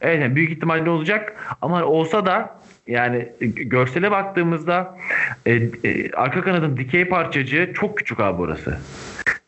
Evet 0.00 0.22
yani 0.22 0.36
büyük 0.36 0.50
ihtimalle 0.50 0.90
olacak 0.90 1.36
ama 1.62 1.84
olsa 1.84 2.26
da 2.26 2.60
yani 2.86 3.28
görsele 3.40 4.10
baktığımızda 4.10 4.98
e, 5.46 5.54
e, 5.54 6.10
arka 6.12 6.42
kanadın 6.42 6.76
dikey 6.76 7.04
parçacığı 7.04 7.72
çok 7.74 7.98
küçük 7.98 8.20
abi 8.20 8.38
burası. 8.38 8.78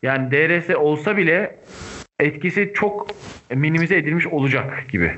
Yani 0.03 0.31
DRS 0.31 0.77
olsa 0.77 1.17
bile 1.17 1.57
etkisi 2.21 2.73
çok 2.75 3.07
minimize 3.55 3.97
edilmiş 3.97 4.27
olacak 4.27 4.85
gibi. 4.89 5.15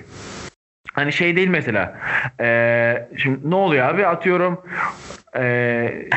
Hani 0.93 1.13
şey 1.13 1.37
değil 1.37 1.49
mesela. 1.49 1.99
e, 2.41 3.09
şimdi 3.17 3.51
ne 3.51 3.55
oluyor 3.55 3.89
abi? 3.89 4.07
Atıyorum 4.07 4.63
e, 5.37 6.09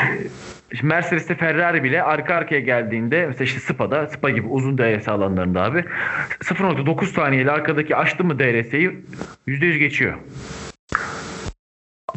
şimdi 0.74 0.86
Mercedes'te 0.86 1.36
Ferrari 1.36 1.84
bile 1.84 2.04
arka 2.04 2.36
arkaya 2.36 2.62
geldiğinde 2.62 3.26
mesela 3.28 3.44
işte 3.44 3.60
Spa'da 3.60 4.08
Spa 4.08 4.30
gibi 4.30 4.48
uzun 4.48 4.78
DRS 4.78 5.08
alanlarında 5.08 5.64
abi 5.64 5.86
0.9 6.44 7.06
saniyeli 7.06 7.52
arkadaki 7.52 7.96
açtı 7.96 8.24
mı 8.24 8.40
DRS'yi 8.40 9.06
%100 9.48 9.78
geçiyor. 9.78 10.14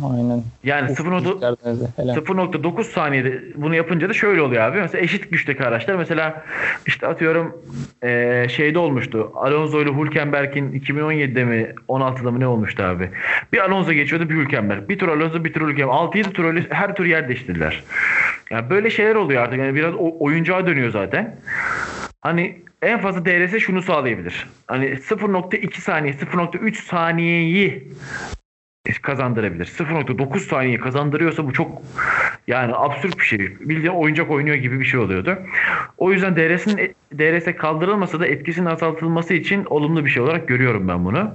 Aynen. 0.02 0.42
Yani 0.64 0.92
Uf, 0.92 1.00
0.9 1.00 1.32
çıkardınız 1.32 1.80
da, 1.80 1.88
helal. 1.96 2.14
0.9 2.16 2.84
saniyede 2.84 3.42
bunu 3.54 3.74
yapınca 3.74 4.08
da 4.08 4.12
şöyle 4.12 4.42
oluyor 4.42 4.62
abi. 4.62 4.80
Mesela 4.80 5.04
eşit 5.04 5.30
güçteki 5.30 5.64
araçlar 5.64 5.94
mesela 5.94 6.44
işte 6.86 7.06
atıyorum 7.06 7.62
eee, 8.02 8.46
şeyde 8.50 8.78
olmuştu. 8.78 9.32
Alonso 9.34 9.82
ile 9.82 9.92
Hülkenberg'in 9.92 10.72
2017'de 10.72 11.44
mi 11.44 11.74
16'da 11.88 12.30
mı 12.30 12.40
ne 12.40 12.46
olmuştu 12.46 12.82
abi? 12.82 13.10
Bir 13.52 13.58
Alonso 13.58 13.92
geçiyordu 13.92 14.28
bir 14.28 14.34
Hülkenberg. 14.34 14.88
Bir 14.88 14.98
tur 14.98 15.08
Alonso 15.08 15.44
bir 15.44 15.52
tur 15.52 15.68
Hülkenberg. 15.68 15.96
6-7 16.14 16.32
tur 16.32 16.64
her 16.70 16.94
tur 16.94 17.04
yer 17.04 17.28
değiştirdiler. 17.28 17.82
Yani 18.50 18.70
böyle 18.70 18.90
şeyler 18.90 19.14
oluyor 19.14 19.42
artık. 19.42 19.58
Yani 19.58 19.74
biraz 19.74 19.94
oyuncağa 19.94 20.66
dönüyor 20.66 20.90
zaten. 20.90 21.36
Hani 22.20 22.58
en 22.82 23.00
fazla 23.00 23.24
DRS 23.24 23.58
şunu 23.58 23.82
sağlayabilir. 23.82 24.46
Hani 24.66 24.84
0.2 24.86 25.80
saniye, 25.80 26.12
0.3 26.14 26.74
saniyeyi 26.74 27.88
kazandırabilir. 29.02 29.66
0.9 29.66 30.38
saniye 30.38 30.78
kazandırıyorsa 30.78 31.46
bu 31.46 31.52
çok 31.52 31.82
yani 32.46 32.72
absürt 32.74 33.18
bir 33.18 33.24
şey. 33.24 33.38
Bildiğin 33.60 33.92
oyuncak 33.92 34.30
oynuyor 34.30 34.56
gibi 34.56 34.80
bir 34.80 34.84
şey 34.84 35.00
oluyordu. 35.00 35.38
O 35.98 36.12
yüzden 36.12 36.36
DRS'in 36.36 36.94
DRS 37.12 37.56
kaldırılmasa 37.56 38.20
da 38.20 38.26
etkisinin 38.26 38.66
azaltılması 38.66 39.34
için 39.34 39.64
olumlu 39.64 40.04
bir 40.04 40.10
şey 40.10 40.22
olarak 40.22 40.48
görüyorum 40.48 40.88
ben 40.88 41.04
bunu. 41.04 41.30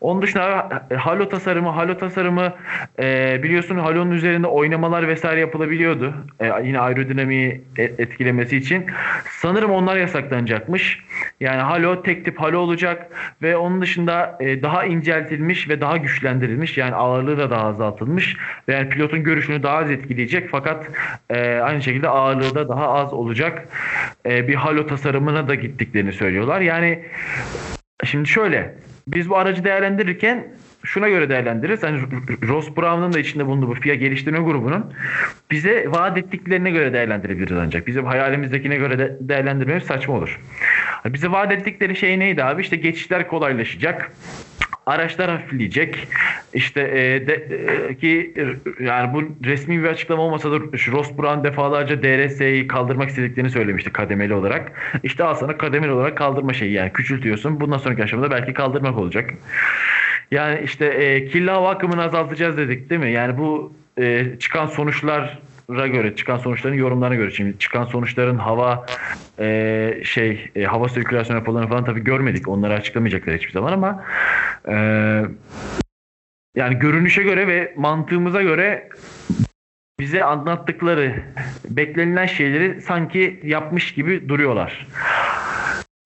Onun 0.00 0.22
dışında 0.22 0.68
e, 0.90 0.94
halo 0.94 1.28
tasarımı, 1.28 1.68
halo 1.68 1.98
tasarımı 1.98 2.52
e, 2.98 3.40
biliyorsun 3.42 3.78
halonun 3.78 4.10
üzerinde 4.10 4.46
oynamalar 4.46 5.08
vesaire 5.08 5.40
yapılabiliyordu. 5.40 6.14
E, 6.40 6.52
yine 6.64 6.80
aerodinamiği 6.80 7.62
e- 7.78 7.82
etkilemesi 7.82 8.56
için. 8.56 8.86
Sanırım 9.30 9.70
onlar 9.70 9.96
yasaklanacakmış. 9.96 11.04
Yani 11.40 11.60
halo 11.60 12.02
tek 12.02 12.24
tip 12.24 12.40
halo 12.40 12.58
olacak 12.58 13.10
ve 13.42 13.56
onun 13.56 13.80
dışında 13.80 14.36
e, 14.40 14.62
daha 14.62 14.84
inceltilmiş 14.84 15.68
ve 15.68 15.80
daha 15.80 15.96
güçlendirilmiş 15.96 16.78
yani 16.78 16.94
ağırlığı 16.94 17.38
da 17.38 17.50
daha 17.50 17.66
azaltılmış 17.66 18.36
yani 18.68 18.88
pilotun 18.88 19.24
görüşünü 19.24 19.62
daha 19.62 19.76
az 19.76 19.90
etkileyecek 19.90 20.48
fakat 20.50 20.86
e, 21.30 21.58
aynı 21.58 21.82
şekilde 21.82 22.08
ağırlığı 22.08 22.54
da 22.54 22.68
daha 22.68 22.88
az 22.88 23.12
olacak 23.12 23.68
e, 24.26 24.48
bir 24.48 24.54
halo 24.54 24.86
tasarımına 25.14 25.48
da 25.48 25.54
gittiklerini 25.54 26.12
söylüyorlar. 26.12 26.60
Yani 26.60 27.02
şimdi 28.04 28.28
şöyle 28.28 28.74
biz 29.08 29.30
bu 29.30 29.36
aracı 29.36 29.64
değerlendirirken 29.64 30.46
şuna 30.84 31.08
göre 31.08 31.28
değerlendiririz. 31.28 31.82
Hani 31.82 32.00
Ross 32.48 32.76
Brown'un 32.76 33.12
da 33.12 33.18
içinde 33.18 33.46
bulunduğu 33.46 33.68
bu 33.68 33.74
FIA 33.74 33.94
geliştirme 33.94 34.38
grubunun 34.38 34.92
bize 35.50 35.90
vaat 35.90 36.18
ettiklerine 36.18 36.70
göre 36.70 36.92
değerlendirebiliriz 36.92 37.56
ancak. 37.56 37.86
Bizim 37.86 38.04
hayalimizdekine 38.04 38.76
göre 38.76 38.98
de 38.98 39.16
değerlendirmemiz 39.20 39.84
saçma 39.84 40.14
olur. 40.14 40.40
Bize 41.04 41.30
vaat 41.30 41.52
ettikleri 41.52 41.96
şey 41.96 42.18
neydi 42.18 42.44
abi? 42.44 42.62
İşte 42.62 42.76
geçişler 42.76 43.28
kolaylaşacak. 43.28 44.12
Araçlar 44.86 45.30
hafifleyecek. 45.30 46.08
İşte 46.54 46.80
e, 46.80 47.26
de, 47.26 47.34
e, 47.34 47.94
ki 47.94 48.34
e, 48.36 48.84
yani 48.84 49.14
bu 49.14 49.46
resmi 49.46 49.82
bir 49.82 49.88
açıklama 49.88 50.22
olmasa 50.22 50.52
da 50.52 50.76
şu 50.76 50.92
Ross 50.92 51.18
Brown 51.18 51.44
defalarca 51.44 52.02
DRS'yi 52.02 52.66
kaldırmak 52.66 53.08
istediklerini 53.08 53.50
söylemişti 53.50 53.92
kademeli 53.92 54.34
olarak. 54.34 54.72
İşte 55.02 55.24
al 55.24 55.34
sana 55.34 55.58
kademeli 55.58 55.92
olarak 55.92 56.16
kaldırma 56.16 56.52
şeyi 56.52 56.72
yani 56.72 56.92
küçültüyorsun. 56.92 57.60
Bundan 57.60 57.78
sonraki 57.78 58.02
aşamada 58.02 58.30
belki 58.30 58.52
kaldırmak 58.52 58.98
olacak. 58.98 59.30
Yani 60.30 60.60
işte 60.64 60.86
e, 60.86 61.26
kirli 61.26 61.50
hava 61.50 61.70
akımını 61.70 62.02
azaltacağız 62.02 62.56
dedik 62.56 62.90
değil 62.90 63.00
mi? 63.00 63.12
Yani 63.12 63.38
bu 63.38 63.72
e, 63.98 64.26
çıkan 64.38 64.66
sonuçlar 64.66 65.38
göre 65.68 66.16
çıkan 66.16 66.38
sonuçların 66.38 66.74
yorumlarına 66.74 67.14
göre 67.14 67.30
şimdi 67.30 67.58
çıkan 67.58 67.84
sonuçların 67.84 68.38
hava 68.38 68.86
e, 69.38 70.00
şey 70.04 70.50
e, 70.56 70.64
hava 70.64 70.88
sirkülasyon 70.88 71.36
raporlarını 71.36 71.68
falan 71.68 71.84
tabii 71.84 72.04
görmedik. 72.04 72.48
Onları 72.48 72.74
açıklamayacaklar 72.74 73.36
hiçbir 73.36 73.52
zaman 73.52 73.72
ama 73.72 74.04
e, 74.68 74.74
yani 76.56 76.78
görünüşe 76.78 77.22
göre 77.22 77.46
ve 77.46 77.74
mantığımıza 77.76 78.42
göre 78.42 78.88
bize 80.00 80.24
anlattıkları 80.24 81.22
beklenilen 81.68 82.26
şeyleri 82.26 82.80
sanki 82.80 83.40
yapmış 83.44 83.94
gibi 83.94 84.28
duruyorlar. 84.28 84.86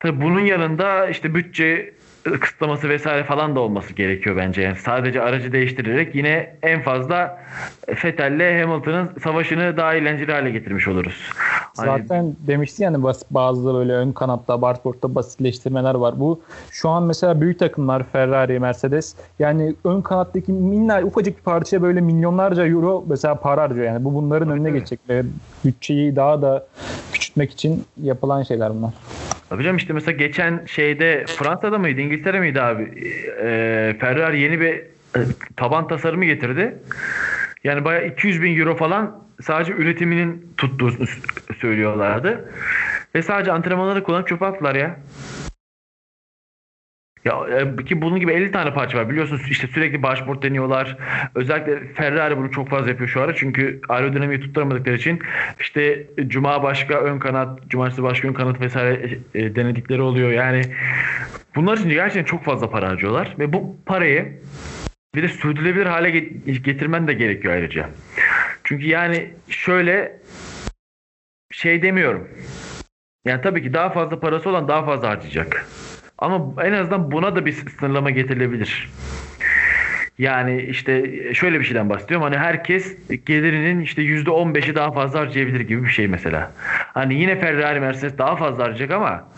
Tabii 0.00 0.20
bunun 0.20 0.40
yanında 0.40 1.08
işte 1.08 1.34
bütçe 1.34 1.94
kısıtlaması 2.40 2.88
vesaire 2.88 3.24
falan 3.24 3.56
da 3.56 3.60
olması 3.60 3.92
gerekiyor 3.92 4.36
bence. 4.36 4.62
Yani 4.62 4.76
sadece 4.76 5.22
aracı 5.22 5.52
değiştirerek 5.52 6.14
yine 6.14 6.56
en 6.62 6.82
fazla 6.82 7.38
Vettel'le 8.04 8.62
Hamilton'ın 8.62 9.10
savaşını 9.22 9.76
daha 9.76 9.94
eğlenceli 9.94 10.32
hale 10.32 10.50
getirmiş 10.50 10.88
oluruz. 10.88 11.30
Hani... 11.76 11.86
Zaten 11.86 12.36
demişti 12.46 12.82
yani 12.82 13.04
bazı 13.30 13.74
böyle 13.74 13.92
ön 13.92 14.12
kanatta, 14.12 14.62
barsportta 14.62 15.14
basitleştirmeler 15.14 15.94
var. 15.94 16.20
Bu 16.20 16.40
şu 16.70 16.88
an 16.88 17.02
mesela 17.02 17.40
büyük 17.40 17.58
takımlar 17.58 18.02
Ferrari, 18.12 18.60
Mercedes 18.60 19.14
yani 19.38 19.74
ön 19.84 20.00
kanattaki 20.00 20.52
minnak 20.52 21.04
ufacık 21.04 21.38
bir 21.38 21.42
parçaya 21.42 21.82
böyle 21.82 22.00
milyonlarca 22.00 22.66
euro 22.66 23.04
mesela 23.08 23.34
para 23.34 23.62
harcıyor. 23.62 23.86
Yani 23.86 24.04
bu 24.04 24.14
bunların 24.14 24.50
önüne 24.50 24.70
geçecek 24.70 25.00
bütçeyi 25.64 26.16
daha 26.16 26.42
da 26.42 26.66
küçültmek 27.12 27.52
için 27.52 27.84
yapılan 28.02 28.42
şeyler 28.42 28.70
bunlar. 28.70 28.92
Tabii 29.48 29.76
işte 29.76 29.92
mesela 29.92 30.16
geçen 30.16 30.64
şeyde 30.66 31.24
Fransa'da 31.26 31.78
mıydı 31.78 32.00
İngiltere 32.00 32.40
miydi 32.40 32.62
abi? 32.62 32.82
Ee, 33.42 33.96
Ferrari 34.00 34.40
yeni 34.40 34.60
bir 34.60 34.74
e, 35.16 35.20
taban 35.56 35.88
tasarımı 35.88 36.24
getirdi. 36.24 36.78
Yani 37.64 37.84
bayağı 37.84 38.06
200 38.06 38.42
bin 38.42 38.60
euro 38.60 38.76
falan 38.76 39.24
sadece 39.42 39.72
üretiminin 39.72 40.52
tuttuğunu 40.56 41.06
söylüyorlardı. 41.60 42.52
Ve 43.14 43.22
sadece 43.22 43.52
antrenmanları 43.52 44.04
kullanıp 44.04 44.28
çöpe 44.28 44.46
attılar 44.46 44.74
ya. 44.74 44.96
Ya 47.28 47.60
e, 47.60 47.84
ki 47.84 48.02
bunun 48.02 48.20
gibi 48.20 48.32
50 48.32 48.52
tane 48.52 48.74
parça 48.74 48.98
var. 48.98 49.10
Biliyorsunuz 49.10 49.42
işte 49.50 49.66
sürekli 49.66 50.02
başbort 50.02 50.42
deniyorlar. 50.42 50.96
Özellikle 51.34 51.92
Ferrari 51.94 52.36
bunu 52.36 52.50
çok 52.50 52.68
fazla 52.68 52.90
yapıyor 52.90 53.08
şu 53.08 53.20
ara. 53.20 53.34
Çünkü 53.34 53.80
aerodinamiği 53.88 54.40
tutturamadıkları 54.40 54.96
için 54.96 55.20
işte 55.60 56.06
cuma 56.26 56.62
başka 56.62 56.94
ön 56.94 57.18
kanat, 57.18 57.68
cumartesi 57.68 58.02
başka 58.02 58.28
ön 58.28 58.32
kanat 58.32 58.60
vesaire 58.60 59.18
e, 59.34 59.54
denedikleri 59.54 60.02
oluyor. 60.02 60.30
Yani 60.30 60.62
bunlar 61.56 61.78
için 61.78 61.90
gerçekten 61.90 62.24
çok 62.24 62.44
fazla 62.44 62.70
para 62.70 62.88
harcıyorlar 62.88 63.34
ve 63.38 63.52
bu 63.52 63.76
parayı 63.86 64.38
bir 65.14 65.22
de 65.22 65.28
sürdürülebilir 65.28 65.86
hale 65.86 66.10
getirmen 66.64 67.08
de 67.08 67.12
gerekiyor 67.12 67.54
ayrıca. 67.54 67.90
Çünkü 68.64 68.86
yani 68.86 69.30
şöyle 69.48 70.20
şey 71.52 71.82
demiyorum. 71.82 72.28
Yani 73.24 73.42
tabii 73.42 73.62
ki 73.62 73.74
daha 73.74 73.90
fazla 73.90 74.20
parası 74.20 74.50
olan 74.50 74.68
daha 74.68 74.84
fazla 74.84 75.08
harcayacak. 75.08 75.66
Ama 76.18 76.64
en 76.64 76.72
azından 76.72 77.12
buna 77.12 77.36
da 77.36 77.46
bir 77.46 77.52
sınırlama 77.52 78.10
getirilebilir. 78.10 78.90
Yani 80.18 80.62
işte 80.62 81.12
şöyle 81.34 81.60
bir 81.60 81.64
şeyden 81.64 81.90
bahsediyorum. 81.90 82.24
Hani 82.24 82.38
herkes 82.38 82.96
gelirinin 83.26 83.80
işte 83.80 84.02
yüzde 84.02 84.30
15'i 84.30 84.74
daha 84.74 84.92
fazla 84.92 85.20
harcayabilir 85.20 85.60
gibi 85.60 85.84
bir 85.84 85.88
şey 85.88 86.08
mesela. 86.08 86.52
Hani 86.94 87.14
yine 87.14 87.40
Ferrari 87.40 87.80
Mercedes 87.80 88.18
daha 88.18 88.36
fazla 88.36 88.64
harcayacak 88.64 88.90
ama 88.90 89.28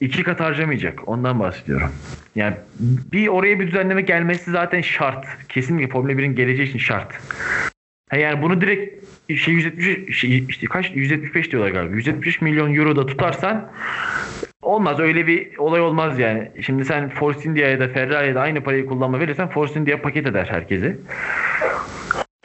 iki 0.00 0.22
kat 0.22 0.40
harcamayacak. 0.40 1.08
Ondan 1.08 1.40
bahsediyorum. 1.40 1.92
Yani 2.34 2.56
bir 3.12 3.28
oraya 3.28 3.60
bir 3.60 3.66
düzenleme 3.66 4.02
gelmesi 4.02 4.50
zaten 4.50 4.80
şart. 4.80 5.26
Kesinlikle 5.48 5.92
Formula 5.92 6.12
1'in 6.12 6.34
geleceği 6.34 6.68
için 6.68 6.78
şart. 6.78 7.20
Yani 8.12 8.42
bunu 8.42 8.60
direkt 8.60 9.04
şey 9.36 9.54
170 9.54 10.16
şey, 10.16 10.44
işte 10.48 10.66
kaç 10.66 10.90
175 10.94 11.52
diyorlar 11.52 11.70
galiba. 11.70 11.94
175 11.94 12.40
milyon 12.40 12.74
euro 12.74 12.96
da 12.96 13.06
tutarsan 13.06 13.70
olmaz. 14.62 15.00
Öyle 15.00 15.26
bir 15.26 15.58
olay 15.58 15.80
olmaz 15.80 16.18
yani. 16.18 16.50
Şimdi 16.60 16.84
sen 16.84 17.08
Force 17.08 17.48
India'ya 17.48 17.80
da 17.80 17.88
Ferrari'ye 17.88 18.34
de 18.34 18.38
aynı 18.38 18.60
parayı 18.60 18.86
kullanma 18.86 19.20
verirsen 19.20 19.48
Force 19.48 19.80
India 19.80 20.00
paket 20.00 20.26
eder 20.26 20.46
herkesi. 20.50 20.98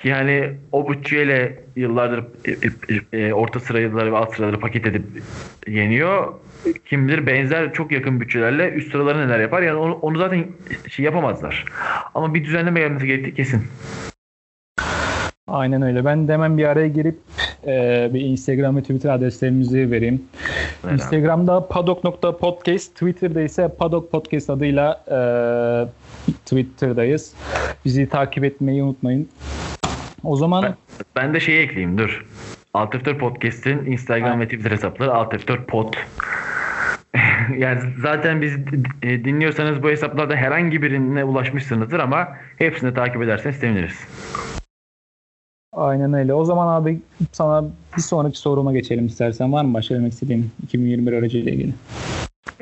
Yani 0.03 0.53
o 0.71 0.89
bütçeyle 0.89 1.63
yıllardır 1.75 2.23
e, 2.45 2.51
e, 3.13 3.27
e, 3.27 3.33
orta 3.33 3.59
sıra 3.59 3.79
yılları 3.79 4.11
ve 4.11 4.17
alt 4.17 4.35
sıraları 4.35 4.59
paket 4.59 4.87
edip 4.87 5.03
yeniyor. 5.67 6.33
Kim 6.85 7.07
bilir 7.07 7.25
benzer 7.25 7.73
çok 7.73 7.91
yakın 7.91 8.21
bütçelerle 8.21 8.69
üst 8.69 8.91
sıraları 8.91 9.27
neler 9.27 9.39
yapar. 9.39 9.61
Yani 9.61 9.77
onu, 9.77 9.93
onu 9.93 10.17
zaten 10.17 10.45
şey 10.89 11.05
yapamazlar. 11.05 11.65
Ama 12.15 12.33
bir 12.33 12.45
düzenleme 12.45 12.79
gelmesi 12.79 13.07
gerektiği 13.07 13.33
kesin. 13.33 13.63
Aynen 15.47 15.81
öyle. 15.81 16.05
Ben 16.05 16.27
de 16.27 16.33
hemen 16.33 16.57
bir 16.57 16.65
araya 16.65 16.87
girip 16.87 17.17
e, 17.67 18.09
bir 18.13 18.21
Instagram 18.21 18.77
ve 18.77 18.81
Twitter 18.81 19.09
adreslerimizi 19.09 19.91
vereyim. 19.91 20.23
Ver 20.85 20.93
Instagram'da 20.93 21.67
padok.podcast, 21.67 22.93
Twitter'da 22.93 23.41
ise 23.41 23.69
padok 23.79 24.11
podcast 24.11 24.49
adıyla 24.49 25.03
e, 25.07 25.19
Twitter'dayız. 26.45 27.33
Bizi 27.85 28.09
takip 28.09 28.43
etmeyi 28.43 28.83
unutmayın. 28.83 29.29
O 30.23 30.35
zaman 30.35 30.63
ben, 30.63 30.75
ben 31.15 31.33
de 31.33 31.39
şeyi 31.39 31.59
ekleyeyim 31.59 31.97
dur. 31.97 32.25
Alt 32.73 32.95
F4 32.95 33.17
Podcast'in 33.17 33.85
Instagram 33.85 34.33
ha. 34.33 34.39
ve 34.39 34.45
Twitter 34.45 34.71
hesapları 34.71 35.13
Alt 35.13 35.33
F4 35.33 35.65
Pod. 35.65 35.93
yani 37.57 37.79
zaten 38.01 38.41
biz 38.41 38.57
e, 39.01 39.25
dinliyorsanız 39.25 39.83
bu 39.83 39.89
hesaplarda 39.89 40.35
herhangi 40.35 40.81
birine 40.81 41.23
ulaşmışsınızdır 41.23 41.99
ama 41.99 42.27
hepsini 42.57 42.93
takip 42.93 43.21
ederseniz 43.21 43.55
seviniriz. 43.55 43.99
Aynen 45.73 46.13
öyle. 46.13 46.33
O 46.33 46.45
zaman 46.45 46.81
abi 46.81 46.99
sana 47.31 47.65
bir 47.97 48.01
sonraki 48.01 48.37
soruma 48.37 48.73
geçelim 48.73 49.05
istersen. 49.05 49.53
Var 49.53 49.65
mı 49.65 49.73
başka 49.73 49.95
demek 49.95 50.13
istediğin 50.13 50.51
2021 50.63 51.13
aracıyla 51.13 51.51
ilgili? 51.51 51.73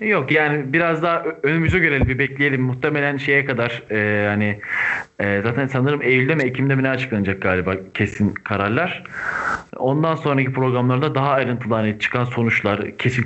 Yok 0.01 0.31
yani 0.31 0.73
biraz 0.73 1.03
daha 1.03 1.23
önümüzü 1.43 1.79
görelim 1.79 2.07
bir 2.07 2.19
bekleyelim. 2.19 2.61
Muhtemelen 2.61 3.17
şeye 3.17 3.45
kadar 3.45 3.83
e, 3.91 4.27
hani 4.27 4.59
e, 5.19 5.41
zaten 5.41 5.67
sanırım 5.67 6.01
Eylül'de 6.01 6.35
mi 6.35 6.43
Ekim'de 6.43 6.75
mi 6.75 6.83
ne 6.83 6.89
açıklanacak 6.89 7.41
galiba 7.41 7.73
kesin 7.93 8.33
kararlar. 8.33 9.03
Ondan 9.77 10.15
sonraki 10.15 10.53
programlarda 10.53 11.15
daha 11.15 11.29
ayrıntılı 11.29 11.73
hani 11.73 11.99
çıkan 11.99 12.25
sonuçlar 12.25 12.97
kesin 12.97 13.25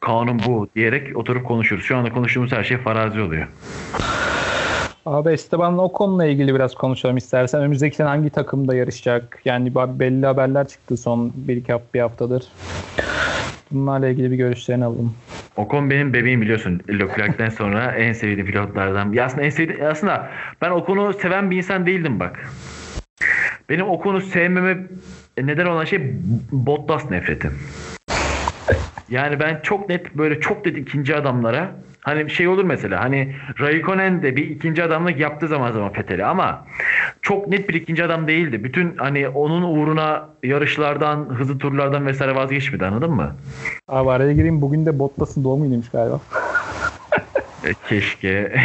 kanun 0.00 0.40
bu 0.46 0.68
diyerek 0.74 1.16
oturup 1.16 1.44
konuşuruz. 1.46 1.84
Şu 1.84 1.96
anda 1.96 2.12
konuştuğumuz 2.12 2.52
her 2.52 2.64
şey 2.64 2.76
farazi 2.76 3.20
oluyor. 3.20 3.46
Abi 5.06 5.30
Esteban 5.30 5.78
Ocon'la 5.78 6.26
ilgili 6.26 6.54
biraz 6.54 6.74
konuşalım 6.74 7.16
istersen. 7.16 7.60
Önümüzdeki 7.60 7.96
sene 7.96 8.08
hangi 8.08 8.30
takımda 8.30 8.74
yarışacak? 8.74 9.40
Yani 9.44 9.74
belli 9.74 10.26
haberler 10.26 10.68
çıktı 10.68 10.96
son 10.96 11.32
bir 11.34 11.56
iki 11.56 11.74
bir 11.94 12.00
haftadır. 12.00 12.44
Bunlarla 13.70 14.08
ilgili 14.08 14.30
bir 14.30 14.36
görüşlerini 14.36 14.84
alalım. 14.84 15.14
Ocon 15.56 15.90
benim 15.90 16.12
bebeğim 16.12 16.40
biliyorsun. 16.40 16.80
Leclerc'ten 16.88 17.48
sonra 17.48 17.92
en 17.98 18.12
sevdiğim 18.12 18.46
pilotlardan. 18.46 19.12
Ya 19.12 19.24
aslında 19.24 19.42
en 19.42 19.50
sevdiğim, 19.50 19.84
aslında 19.84 20.30
ben 20.62 20.70
Ocon'u 20.70 21.12
seven 21.12 21.50
bir 21.50 21.56
insan 21.56 21.86
değildim 21.86 22.20
bak. 22.20 22.50
Benim 23.68 23.90
Ocon'u 23.90 24.20
sevmeme 24.20 24.76
neden 25.38 25.66
olan 25.66 25.84
şey 25.84 26.00
Bottas 26.52 27.10
nefretim. 27.10 27.52
Yani 29.10 29.40
ben 29.40 29.60
çok 29.62 29.88
net 29.88 30.14
böyle 30.14 30.40
çok 30.40 30.66
net 30.66 30.76
ikinci 30.76 31.16
adamlara 31.16 31.70
Hani 32.06 32.30
şey 32.30 32.48
olur 32.48 32.64
mesela 32.64 33.00
hani 33.00 33.34
Raikkonen 33.60 34.22
de 34.22 34.36
bir 34.36 34.50
ikinci 34.50 34.82
adamlık 34.82 35.20
yaptı 35.20 35.48
zaman 35.48 35.72
zaman 35.72 35.92
Fethel'e 35.92 36.24
ama 36.24 36.66
çok 37.22 37.48
net 37.48 37.68
bir 37.68 37.74
ikinci 37.74 38.04
adam 38.04 38.28
değildi. 38.28 38.64
Bütün 38.64 38.96
hani 38.96 39.28
onun 39.28 39.62
uğruna 39.62 40.28
yarışlardan, 40.42 41.28
hızlı 41.38 41.58
turlardan 41.58 42.06
vesaire 42.06 42.34
vazgeçmedi 42.34 42.86
anladın 42.86 43.10
mı? 43.10 43.36
Abi 43.88 44.10
araya 44.10 44.32
gireyim 44.32 44.60
bugün 44.60 44.86
de 44.86 44.98
Bottas'ın 44.98 45.44
doğum 45.44 45.62
günüymüş 45.62 45.90
galiba. 45.90 46.20
E, 47.64 47.74
keşke. 47.88 48.56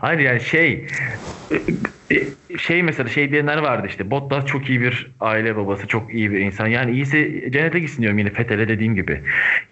Hayır 0.00 0.18
yani 0.18 0.40
şey 0.40 0.86
şey 2.58 2.82
mesela 2.82 3.08
şey 3.08 3.30
diyenler 3.30 3.58
vardı 3.58 3.86
işte 3.88 4.10
Bottas 4.10 4.46
çok 4.46 4.68
iyi 4.70 4.80
bir 4.80 5.10
aile 5.20 5.56
babası 5.56 5.86
çok 5.86 6.14
iyi 6.14 6.32
bir 6.32 6.40
insan 6.40 6.66
yani 6.66 6.90
iyisi 6.92 7.48
cennete 7.52 7.78
gitsin 7.78 8.02
diyorum 8.02 8.18
yine 8.18 8.30
Fethel'e 8.30 8.68
dediğim 8.68 8.94
gibi 8.94 9.22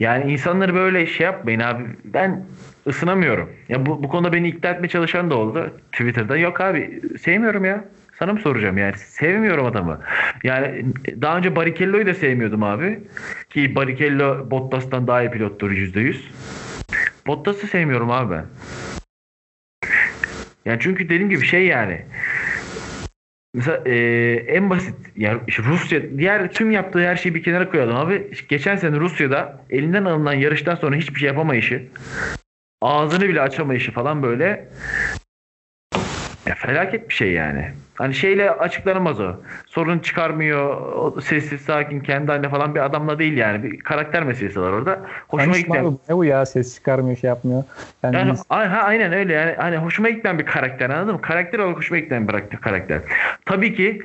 yani 0.00 0.32
insanları 0.32 0.74
böyle 0.74 1.06
şey 1.06 1.24
yapmayın 1.24 1.60
abi 1.60 1.84
ben 2.04 2.44
ısınamıyorum 2.86 3.50
ya 3.68 3.86
bu, 3.86 4.02
bu 4.02 4.08
konuda 4.08 4.32
beni 4.32 4.48
ikna 4.48 4.70
etmeye 4.70 4.88
çalışan 4.88 5.30
da 5.30 5.36
oldu 5.36 5.80
Twitter'da 5.92 6.36
yok 6.36 6.60
abi 6.60 7.00
sevmiyorum 7.18 7.64
ya 7.64 7.84
sana 8.18 8.32
mı 8.32 8.40
soracağım 8.40 8.78
yani 8.78 8.94
sevmiyorum 8.96 9.66
adamı. 9.66 10.00
Yani 10.44 10.84
daha 11.20 11.38
önce 11.38 11.56
Barrichello'yu 11.56 12.06
da 12.06 12.14
sevmiyordum 12.14 12.62
abi. 12.62 13.00
Ki 13.50 13.74
Barrichello 13.74 14.50
Bottas'tan 14.50 15.06
daha 15.06 15.22
iyi 15.22 15.30
pilottur 15.30 15.70
%100. 15.70 16.16
Bottas'ı 17.26 17.66
sevmiyorum 17.66 18.10
abi 18.10 18.34
ben. 18.34 18.44
Yani 20.64 20.78
çünkü 20.80 21.04
dediğim 21.04 21.30
gibi 21.30 21.44
şey 21.44 21.66
yani 21.66 22.00
Mesela 23.56 23.82
e, 23.86 23.94
en 24.48 24.70
basit 24.70 24.94
yani 25.16 25.40
işte 25.46 25.62
Rusya 25.62 26.18
diğer 26.18 26.52
tüm 26.52 26.70
yaptığı 26.70 27.00
her 27.00 27.16
şeyi 27.16 27.34
bir 27.34 27.42
kenara 27.42 27.70
koyalım 27.70 27.96
abi. 27.96 28.30
Geçen 28.48 28.76
sene 28.76 28.96
Rusya'da 28.96 29.60
elinden 29.70 30.04
alınan 30.04 30.32
yarıştan 30.32 30.74
sonra 30.74 30.96
hiçbir 30.96 31.20
şey 31.20 31.26
yapamayışı 31.26 31.82
ağzını 32.82 33.28
bile 33.28 33.40
açamayışı 33.40 33.92
falan 33.92 34.22
böyle 34.22 34.68
Ya 36.46 36.54
felaket 36.54 37.08
bir 37.08 37.14
şey 37.14 37.32
yani. 37.32 37.72
Hani 37.96 38.14
şeyle 38.14 38.50
açıklanamaz 38.50 39.20
o. 39.20 39.32
Sorun 39.66 39.98
çıkarmıyor. 39.98 40.80
O 40.94 41.20
sessiz 41.20 41.60
sakin 41.60 42.00
kendi 42.00 42.30
haline 42.32 42.48
falan 42.48 42.74
bir 42.74 42.80
adamla 42.80 43.18
değil 43.18 43.36
yani. 43.36 43.62
Bir 43.62 43.78
karakter 43.78 44.22
meselesi 44.22 44.60
var 44.60 44.70
orada. 44.70 45.00
Hoşuma 45.28 45.54
abi, 45.54 45.96
Ne 46.08 46.16
bu 46.16 46.24
ya 46.24 46.46
ses 46.46 46.74
çıkarmıyor 46.74 47.16
şey 47.16 47.28
yapmıyor. 47.28 47.64
Yani, 48.02 48.16
Yani, 48.16 48.32
ha, 48.48 48.82
aynen 48.82 49.12
öyle 49.12 49.32
yani 49.32 49.54
hani 49.58 49.76
hoşuma 49.76 50.08
giden 50.08 50.38
bir 50.38 50.46
karakter 50.46 50.90
anladın 50.90 51.14
mı? 51.14 51.20
Karakter 51.22 51.58
olarak 51.58 51.76
hoşuma 51.76 51.98
giden 51.98 52.28
bir 52.28 52.56
karakter. 52.56 53.00
Tabii 53.46 53.74
ki 53.74 54.02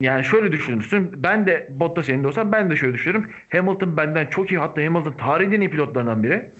yani 0.00 0.24
şöyle 0.24 0.52
düşünürsün. 0.52 1.10
Ben 1.16 1.46
de 1.46 1.66
Bottas 1.70 2.08
yerinde 2.08 2.26
olsam 2.28 2.52
ben 2.52 2.70
de 2.70 2.76
şöyle 2.76 2.94
düşünürüm. 2.94 3.30
Hamilton 3.52 3.96
benden 3.96 4.26
çok 4.26 4.52
iyi 4.52 4.58
hatta 4.58 4.82
Hamilton 4.82 5.12
tarihin 5.12 5.52
en 5.52 5.60
iyi 5.60 5.70
pilotlarından 5.70 6.22
biri. 6.22 6.50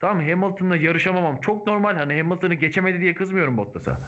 Tamam? 0.00 0.28
Hamilton'la 0.28 0.76
yarışamamam 0.76 1.40
çok 1.40 1.66
normal. 1.66 1.96
Hani 1.96 2.16
Hamilton'ı 2.22 2.54
geçemedi 2.54 3.00
diye 3.00 3.14
kızmıyorum 3.14 3.56
Bottas'a. 3.56 3.98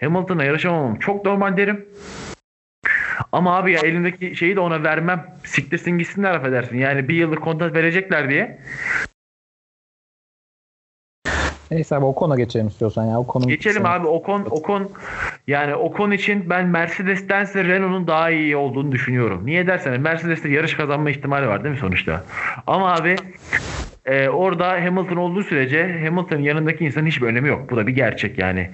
Hamilton'la 0.00 0.44
yarışamamam 0.44 0.96
çok 0.98 1.24
normal 1.24 1.55
derim. 1.56 1.86
Ama 3.32 3.56
abi 3.56 3.72
ya 3.72 3.80
elimdeki 3.80 4.36
şeyi 4.36 4.56
de 4.56 4.60
ona 4.60 4.82
vermem. 4.82 5.26
Siktirsin 5.44 5.98
gitsinler 5.98 6.34
affedersin. 6.34 6.78
Yani 6.78 7.08
bir 7.08 7.14
yıllık 7.14 7.42
kontrat 7.42 7.74
verecekler 7.74 8.30
diye. 8.30 8.58
Neyse 11.70 11.96
abi 11.96 12.04
o 12.04 12.14
konu 12.14 12.36
geçelim 12.36 12.66
istiyorsan 12.66 13.04
ya. 13.04 13.20
O 13.20 13.26
konu 13.26 13.48
Geçelim 13.48 13.86
abi 13.86 14.06
Ocon 14.06 14.46
Ocon 14.50 14.90
yani 15.46 15.74
Ocon 15.74 16.10
için 16.10 16.50
ben 16.50 16.66
Mercedes'tense 16.66 17.64
Renault'un 17.64 18.06
daha 18.06 18.30
iyi 18.30 18.56
olduğunu 18.56 18.92
düşünüyorum. 18.92 19.46
Niye 19.46 19.66
dersen 19.66 20.00
Mercedes'te 20.00 20.48
yarış 20.48 20.74
kazanma 20.74 21.10
ihtimali 21.10 21.48
var 21.48 21.64
değil 21.64 21.74
mi 21.74 21.80
sonuçta? 21.80 22.24
Ama 22.66 22.94
abi 22.94 23.16
e, 24.04 24.28
orada 24.28 24.70
Hamilton 24.84 25.16
olduğu 25.16 25.42
sürece 25.42 26.00
Hamilton'ın 26.04 26.42
yanındaki 26.42 26.84
insanın 26.84 27.06
hiçbir 27.06 27.26
önemi 27.26 27.48
yok. 27.48 27.70
Bu 27.70 27.76
da 27.76 27.86
bir 27.86 27.92
gerçek 27.92 28.38
yani. 28.38 28.70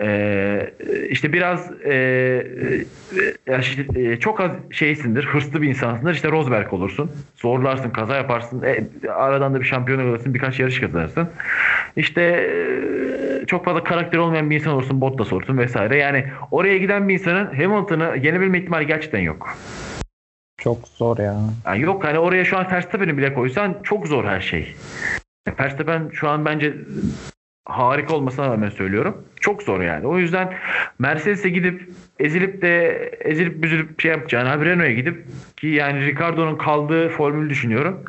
E, 0.00 0.70
işte 1.10 1.32
biraz 1.32 1.70
e, 1.84 1.94
e, 3.46 3.60
e, 3.94 4.16
çok 4.20 4.40
az 4.40 4.50
şeysindir, 4.70 5.24
hırslı 5.24 5.62
bir 5.62 5.68
insansındır. 5.68 6.14
İşte 6.14 6.30
Rosberg 6.30 6.72
olursun. 6.72 7.10
Zorlarsın, 7.36 7.90
kaza 7.90 8.16
yaparsın. 8.16 8.62
E, 8.62 8.88
aradan 9.10 9.54
da 9.54 9.60
bir 9.60 9.64
şampiyon 9.64 9.98
alırsın, 10.08 10.34
birkaç 10.34 10.60
yarış 10.60 10.80
kazanırsın. 10.80 11.28
İşte 11.96 12.22
e, 12.22 13.46
çok 13.46 13.64
fazla 13.64 13.84
karakter 13.84 14.18
olmayan 14.18 14.50
bir 14.50 14.54
insan 14.56 14.72
olursun, 14.72 15.00
Bottas 15.00 15.32
olursun 15.32 15.58
vesaire. 15.58 15.96
Yani 15.96 16.24
oraya 16.50 16.78
giden 16.78 17.08
bir 17.08 17.14
insanın 17.14 17.54
Hamilton'ı 17.54 18.16
yenebilme 18.22 18.58
ihtimali 18.58 18.86
gerçekten 18.86 19.20
yok. 19.20 19.56
çok 20.58 20.88
zor 20.88 21.18
ya. 21.18 21.36
Yani 21.66 21.80
yok 21.80 22.04
hani 22.04 22.18
oraya 22.18 22.44
şu 22.44 22.58
an 22.58 22.66
Verstappen'i 22.72 23.18
bile 23.18 23.34
koysan 23.34 23.74
çok 23.82 24.06
zor 24.08 24.24
her 24.24 24.40
şey. 24.40 24.74
Verstappen 25.60 26.10
şu 26.12 26.28
an 26.28 26.44
bence 26.44 26.74
harika 27.66 28.14
olmasına 28.14 28.46
rağmen 28.48 28.68
söylüyorum. 28.68 29.24
Çok 29.40 29.62
zor 29.62 29.80
yani. 29.80 30.06
O 30.06 30.18
yüzden 30.18 30.54
Mercedes'e 30.98 31.48
gidip 31.48 31.90
ezilip 32.18 32.62
de 32.62 32.88
ezilip 33.20 33.62
büzülüp 33.62 34.00
şey 34.00 34.10
yapacağını 34.10 34.50
abi 34.50 34.64
Renault'a 34.64 34.90
gidip 34.90 35.24
ki 35.56 35.66
yani 35.66 36.06
Ricardo'nun 36.06 36.56
kaldığı 36.56 37.08
formülü 37.08 37.50
düşünüyorum. 37.50 38.04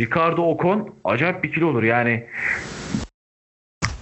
Ricardo 0.00 0.42
Ocon 0.42 0.94
acayip 1.04 1.44
bir 1.44 1.52
kilo 1.52 1.66
olur. 1.66 1.82
Yani 1.82 2.24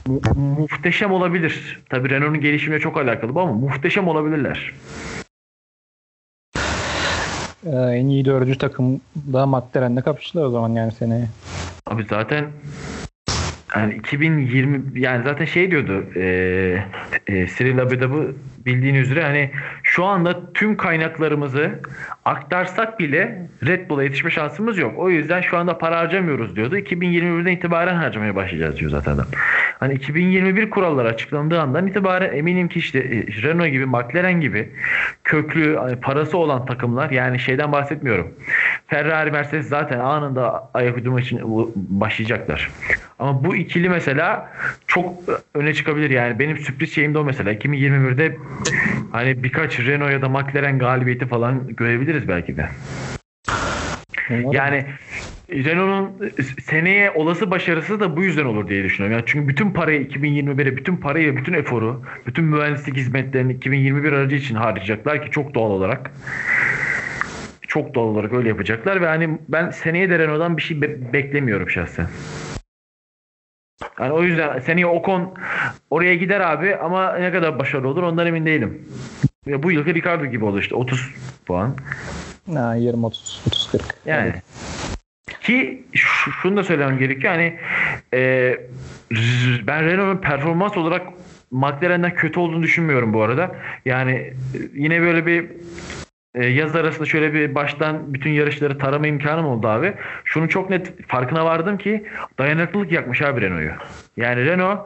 mu- 0.06 0.20
muhteşem 0.58 1.12
olabilir. 1.12 1.82
Tabii 1.90 2.10
Renault'un 2.10 2.40
gelişimine 2.40 2.80
çok 2.80 2.96
alakalı 2.96 3.34
bu 3.34 3.40
ama 3.40 3.52
muhteşem 3.52 4.08
olabilirler. 4.08 4.72
Ee, 7.66 7.70
en 7.76 8.06
iyi 8.06 8.24
dördüncü 8.24 8.58
takım 8.58 9.00
da 9.32 9.46
McLaren'le 9.46 10.00
kapıştılar 10.00 10.44
o 10.44 10.50
zaman 10.50 10.70
yani 10.70 10.92
seneye. 10.92 11.28
Abi 11.86 12.04
zaten 12.10 12.44
yani 13.80 13.94
2020 13.94 15.00
yani 15.00 15.24
zaten 15.24 15.44
şey 15.44 15.70
diyordu 15.70 16.06
e, 16.16 16.22
e, 17.26 17.46
Cyril 17.46 17.82
Abedab'ı 17.82 18.34
bildiğin 18.66 18.94
üzere 18.94 19.22
hani 19.22 19.50
şu 19.82 20.04
anda 20.04 20.52
tüm 20.52 20.76
kaynaklarımızı 20.76 21.70
aktarsak 22.24 22.98
bile 22.98 23.48
Red 23.66 23.90
Bull'a 23.90 24.02
yetişme 24.02 24.30
şansımız 24.30 24.78
yok. 24.78 24.94
O 24.98 25.10
yüzden 25.10 25.40
şu 25.40 25.58
anda 25.58 25.78
para 25.78 25.98
harcamıyoruz 25.98 26.56
diyordu. 26.56 26.78
2021'den 26.78 27.52
itibaren 27.52 27.94
harcamaya 27.94 28.36
başlayacağız 28.36 28.76
diyor 28.76 28.90
zaten 28.90 29.12
adam. 29.12 29.26
Hani 29.78 29.94
2021 29.94 30.70
kuralları 30.70 31.08
açıklandığı 31.08 31.60
andan 31.60 31.86
itibaren 31.86 32.36
eminim 32.36 32.68
ki 32.68 32.78
işte 32.78 32.98
e, 32.98 33.42
Renault 33.42 33.70
gibi 33.70 33.86
McLaren 33.86 34.40
gibi 34.40 34.68
köklü 35.24 35.76
hani 35.76 35.96
parası 35.96 36.38
olan 36.38 36.66
takımlar 36.66 37.10
yani 37.10 37.38
şeyden 37.38 37.72
bahsetmiyorum. 37.72 38.34
Ferrari 38.86 39.30
Mercedes 39.30 39.68
zaten 39.68 39.98
anında 39.98 40.70
ayak 40.74 40.96
uydurmak 40.96 41.24
için 41.24 41.40
başlayacaklar. 41.76 42.70
Ama 43.18 43.44
bu 43.44 43.56
ikili 43.56 43.88
mesela 43.88 44.52
çok 44.86 45.12
öne 45.54 45.74
çıkabilir 45.74 46.10
yani. 46.10 46.38
Benim 46.38 46.58
sürpriz 46.58 46.94
şeyim 46.94 47.14
de 47.14 47.18
o 47.18 47.24
mesela. 47.24 47.52
2021'de 47.52 48.36
hani 49.12 49.42
birkaç 49.42 49.80
Renault 49.80 50.12
ya 50.12 50.22
da 50.22 50.28
McLaren 50.28 50.78
galibiyeti 50.78 51.26
falan 51.26 51.66
görebiliriz 51.76 52.28
belki 52.28 52.56
de. 52.56 52.68
Yani 54.52 54.84
Renault'un 55.50 56.30
seneye 56.62 57.10
olası 57.10 57.50
başarısı 57.50 58.00
da 58.00 58.16
bu 58.16 58.24
yüzden 58.24 58.44
olur 58.44 58.68
diye 58.68 58.84
düşünüyorum. 58.84 59.16
Yani 59.18 59.24
çünkü 59.26 59.48
bütün 59.48 59.70
parayı 59.70 60.02
2021'e, 60.02 60.76
bütün 60.76 60.96
parayı 60.96 61.32
ve 61.32 61.36
bütün 61.36 61.52
eforu, 61.52 62.02
bütün 62.26 62.44
mühendislik 62.44 62.96
hizmetlerini 62.96 63.52
2021 63.52 64.12
aracı 64.12 64.36
için 64.36 64.54
harcayacaklar 64.54 65.24
ki 65.24 65.30
çok 65.30 65.54
doğal 65.54 65.70
olarak. 65.70 66.10
Çok 67.68 67.94
doğal 67.94 68.04
olarak 68.04 68.32
öyle 68.32 68.48
yapacaklar 68.48 69.00
ve 69.00 69.06
hani 69.06 69.38
ben 69.48 69.70
seneye 69.70 70.10
de 70.10 70.18
Renault'dan 70.18 70.56
bir 70.56 70.62
şey 70.62 70.82
be- 70.82 71.12
beklemiyorum 71.12 71.70
şahsen. 71.70 72.06
Yani 74.00 74.12
o 74.12 74.22
yüzden 74.22 74.58
seneye 74.58 74.86
Ocon 74.86 75.34
oraya 75.90 76.14
gider 76.14 76.40
abi 76.40 76.76
ama 76.76 77.16
ne 77.16 77.32
kadar 77.32 77.58
başarılı 77.58 77.88
olur 77.88 78.02
ondan 78.02 78.26
emin 78.26 78.46
değilim. 78.46 78.88
Ya 79.46 79.62
bu 79.62 79.70
yılki 79.70 79.94
Ricardo 79.94 80.26
gibi 80.26 80.44
oldu 80.44 80.58
işte 80.60 80.74
30 80.74 81.14
puan. 81.46 81.76
Ha, 82.54 82.74
20 82.74 83.06
30 83.06 83.42
30 83.46 83.70
40. 83.70 83.82
Yani. 84.06 84.32
Ki 85.40 85.84
şu- 85.92 86.30
şunu 86.32 86.56
da 86.56 86.64
söylemem 86.64 86.98
gerekiyor. 86.98 87.32
Hani 87.32 87.58
e, 88.14 88.52
ben 89.66 89.84
Renault'un 89.84 90.20
performans 90.22 90.76
olarak 90.76 91.02
McLaren'den 91.50 92.14
kötü 92.14 92.40
olduğunu 92.40 92.62
düşünmüyorum 92.62 93.12
bu 93.12 93.22
arada. 93.22 93.54
Yani 93.84 94.12
e, 94.12 94.34
yine 94.74 95.00
böyle 95.00 95.26
bir 95.26 95.46
e, 96.36 96.46
yaz 96.46 96.76
arasında 96.76 97.04
şöyle 97.04 97.34
bir 97.34 97.54
baştan 97.54 98.14
bütün 98.14 98.30
yarışları 98.30 98.78
tarama 98.78 99.06
imkanım 99.06 99.46
oldu 99.46 99.68
abi. 99.68 99.94
Şunu 100.24 100.48
çok 100.48 100.70
net 100.70 101.08
farkına 101.08 101.44
vardım 101.44 101.78
ki 101.78 102.06
dayanıklılık 102.38 102.92
yakmış 102.92 103.22
abi 103.22 103.40
Renault'u. 103.40 103.84
Yani 104.16 104.44
Renault 104.44 104.80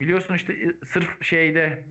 biliyorsun 0.00 0.34
işte 0.34 0.52
e, 0.52 0.84
sırf 0.84 1.24
şeyde 1.24 1.84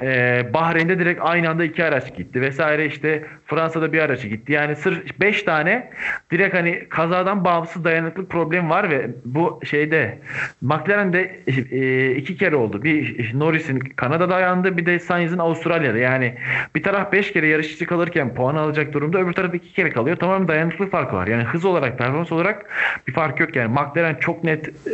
e, 0.00 0.42
Bahreyn'de 0.54 0.98
direkt 0.98 1.20
aynı 1.22 1.50
anda 1.50 1.64
iki 1.64 1.84
araç 1.84 2.16
gitti 2.16 2.40
vesaire 2.40 2.86
işte 2.86 3.24
Fransa'da 3.46 3.92
bir 3.92 3.98
araç 3.98 4.22
gitti. 4.22 4.52
Yani 4.52 4.76
sırf 4.76 5.20
5 5.20 5.42
tane 5.42 5.90
direkt 6.30 6.54
hani 6.54 6.88
kazadan 6.88 7.44
bağımsız 7.44 7.84
dayanıklık 7.84 8.30
problemi 8.30 8.70
var 8.70 8.90
ve 8.90 9.10
bu 9.24 9.60
şeyde 9.64 10.18
McLaren'de 10.60 11.40
e, 11.46 12.10
iki 12.10 12.36
kere 12.36 12.56
oldu. 12.56 12.82
Bir 12.82 13.30
Norris'in 13.34 13.78
Kanada'da 13.78 14.30
dayandı 14.30 14.76
bir 14.76 14.86
de 14.86 14.98
Sainz'in 14.98 15.38
Avustralya'da. 15.38 15.98
Yani 15.98 16.34
bir 16.74 16.82
taraf 16.82 17.12
5 17.12 17.32
kere 17.32 17.46
yarışçı 17.46 17.86
kalırken 17.86 18.34
puan 18.34 18.56
alacak 18.56 18.92
durumda 18.92 19.18
öbür 19.18 19.32
taraf 19.32 19.54
iki 19.54 19.72
kere 19.72 19.90
kalıyor. 19.90 20.16
Tamam 20.16 20.48
dayanıklık 20.48 20.90
farkı 20.90 21.16
var. 21.16 21.26
Yani 21.26 21.44
hız 21.44 21.64
olarak 21.64 21.98
performans 21.98 22.32
olarak 22.32 22.66
bir 23.08 23.12
fark 23.12 23.40
yok 23.40 23.56
yani. 23.56 23.68
McLaren 23.68 24.14
çok 24.14 24.44
net 24.44 24.68
e, 24.68 24.92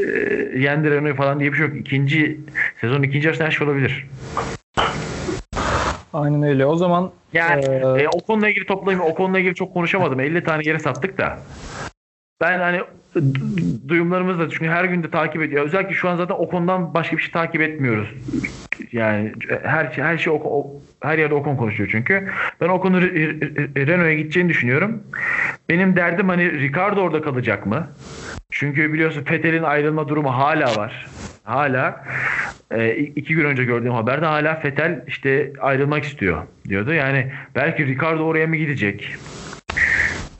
yendi 0.58 1.14
falan 1.14 1.40
diye 1.40 1.52
bir 1.52 1.56
şey 1.56 1.66
yok. 1.66 1.76
İkinci 1.76 2.40
sezon 2.80 3.02
ikinci 3.02 3.26
yarısında 3.26 3.46
her 3.46 3.52
şey 3.52 3.66
olabilir. 3.66 4.06
Aynen 6.12 6.42
öyle. 6.42 6.66
O 6.66 6.76
zaman 6.76 7.10
Yani 7.32 7.64
Ee, 7.64 8.02
e, 8.02 8.08
o 8.08 8.20
konuyla 8.20 8.48
ilgili 8.48 8.66
toplayayım. 8.66 9.06
O 9.10 9.14
konuyla 9.14 9.40
ilgili 9.40 9.54
çok 9.54 9.74
konuşamadım. 9.74 10.20
50 10.20 10.44
tane 10.44 10.62
yere 10.66 10.78
sattık 10.78 11.18
da. 11.18 11.38
Ben 12.40 12.58
hani 12.58 12.80
d- 13.16 13.88
duyumlarımızı 13.88 14.38
da 14.40 14.50
çünkü 14.50 14.66
her 14.68 14.84
gün 14.84 15.02
de 15.02 15.10
takip 15.10 15.42
ediyor. 15.42 15.64
Özellikle 15.64 15.94
şu 15.94 16.08
an 16.08 16.16
zaten 16.16 16.34
o 16.38 16.48
konudan 16.48 16.94
başka 16.94 17.16
bir 17.16 17.22
şey 17.22 17.32
takip 17.32 17.60
etmiyoruz. 17.60 18.08
Yani 18.92 19.32
her 19.62 19.84
her 19.84 20.18
şey 20.18 20.32
o, 20.32 20.36
o- 20.36 20.82
her 21.02 21.18
yerde 21.18 21.34
Ocon 21.34 21.56
konuşuyor 21.56 21.88
çünkü. 21.92 22.28
Ben 22.60 22.68
Re- 23.00 23.86
Renault'a 23.86 24.12
gideceğini 24.12 24.48
düşünüyorum. 24.48 25.02
Benim 25.68 25.96
derdim 25.96 26.28
hani 26.28 26.52
Ricardo 26.52 27.00
orada 27.00 27.22
kalacak 27.22 27.66
mı? 27.66 27.86
Çünkü 28.50 28.92
biliyorsun 28.92 29.24
Vettel'in 29.30 29.62
ayrılma 29.62 30.08
durumu 30.08 30.36
hala 30.36 30.76
var. 30.76 31.06
Hala 31.44 32.04
e, 32.70 32.96
iki 32.96 33.34
gün 33.34 33.44
önce 33.44 33.64
gördüğüm 33.64 33.92
haberde 33.92 34.26
hala 34.26 34.62
Vettel 34.64 35.04
işte 35.06 35.52
ayrılmak 35.60 36.04
istiyor 36.04 36.46
diyordu. 36.68 36.92
Yani 36.92 37.32
belki 37.54 37.86
Ricardo 37.86 38.22
oraya 38.22 38.46
mı 38.46 38.56
gidecek? 38.56 39.14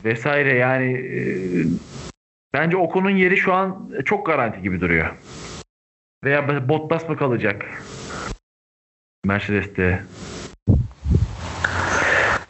Vesaire 0.05 0.55
yani 0.55 0.93
e, 0.93 1.21
bence 2.55 2.77
Ocon'un 2.77 3.11
yeri 3.11 3.37
şu 3.37 3.55
an 3.55 3.91
çok 4.05 4.27
garanti 4.27 4.63
gibi 4.63 4.81
duruyor. 4.81 5.07
Veya 6.25 6.69
Bottas 6.69 7.09
mı 7.09 7.17
kalacak? 7.17 7.67
Mercedes'te. 9.25 10.03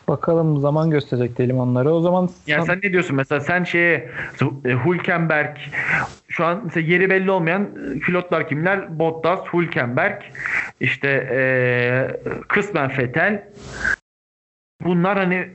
Bakalım 0.08 0.60
zaman 0.60 0.90
gösterecek 0.90 1.38
diyelim 1.38 1.58
onları. 1.58 1.92
O 1.92 2.00
zaman 2.00 2.30
Ya 2.46 2.62
sen 2.62 2.80
ne 2.82 2.92
diyorsun 2.92 3.16
mesela 3.16 3.40
sen 3.40 3.64
şeye 3.64 4.10
e, 4.64 4.70
Hülkenberg 4.84 5.56
şu 6.28 6.44
an 6.44 6.60
mesela 6.64 6.86
yeri 6.86 7.10
belli 7.10 7.30
olmayan 7.30 7.62
e, 7.62 7.98
pilotlar 7.98 8.48
kimler? 8.48 8.98
Bottas, 8.98 9.40
Hülkenberg, 9.52 10.22
işte 10.80 11.08
e, 11.32 11.40
kısmen 12.48 12.90
Vettel. 12.98 13.48
Bunlar 14.84 15.18
hani 15.18 15.48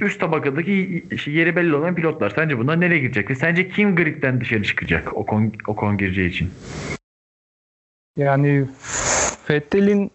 üst 0.00 0.20
tabakadaki 0.20 1.04
yeri 1.26 1.56
belli 1.56 1.74
olmayan 1.74 1.94
pilotlar. 1.94 2.30
Sence 2.30 2.58
bunlar 2.58 2.80
nereye 2.80 2.98
girecek? 2.98 3.30
Ve 3.30 3.34
sence 3.34 3.68
kim 3.68 3.96
gridden 3.96 4.40
dışarı 4.40 4.62
çıkacak 4.62 5.16
o 5.16 5.26
kon, 5.26 5.52
o 5.66 5.76
kon 5.76 5.98
gireceği 5.98 6.28
için? 6.28 6.50
Yani 8.16 8.64
Fettel'in 9.44 10.10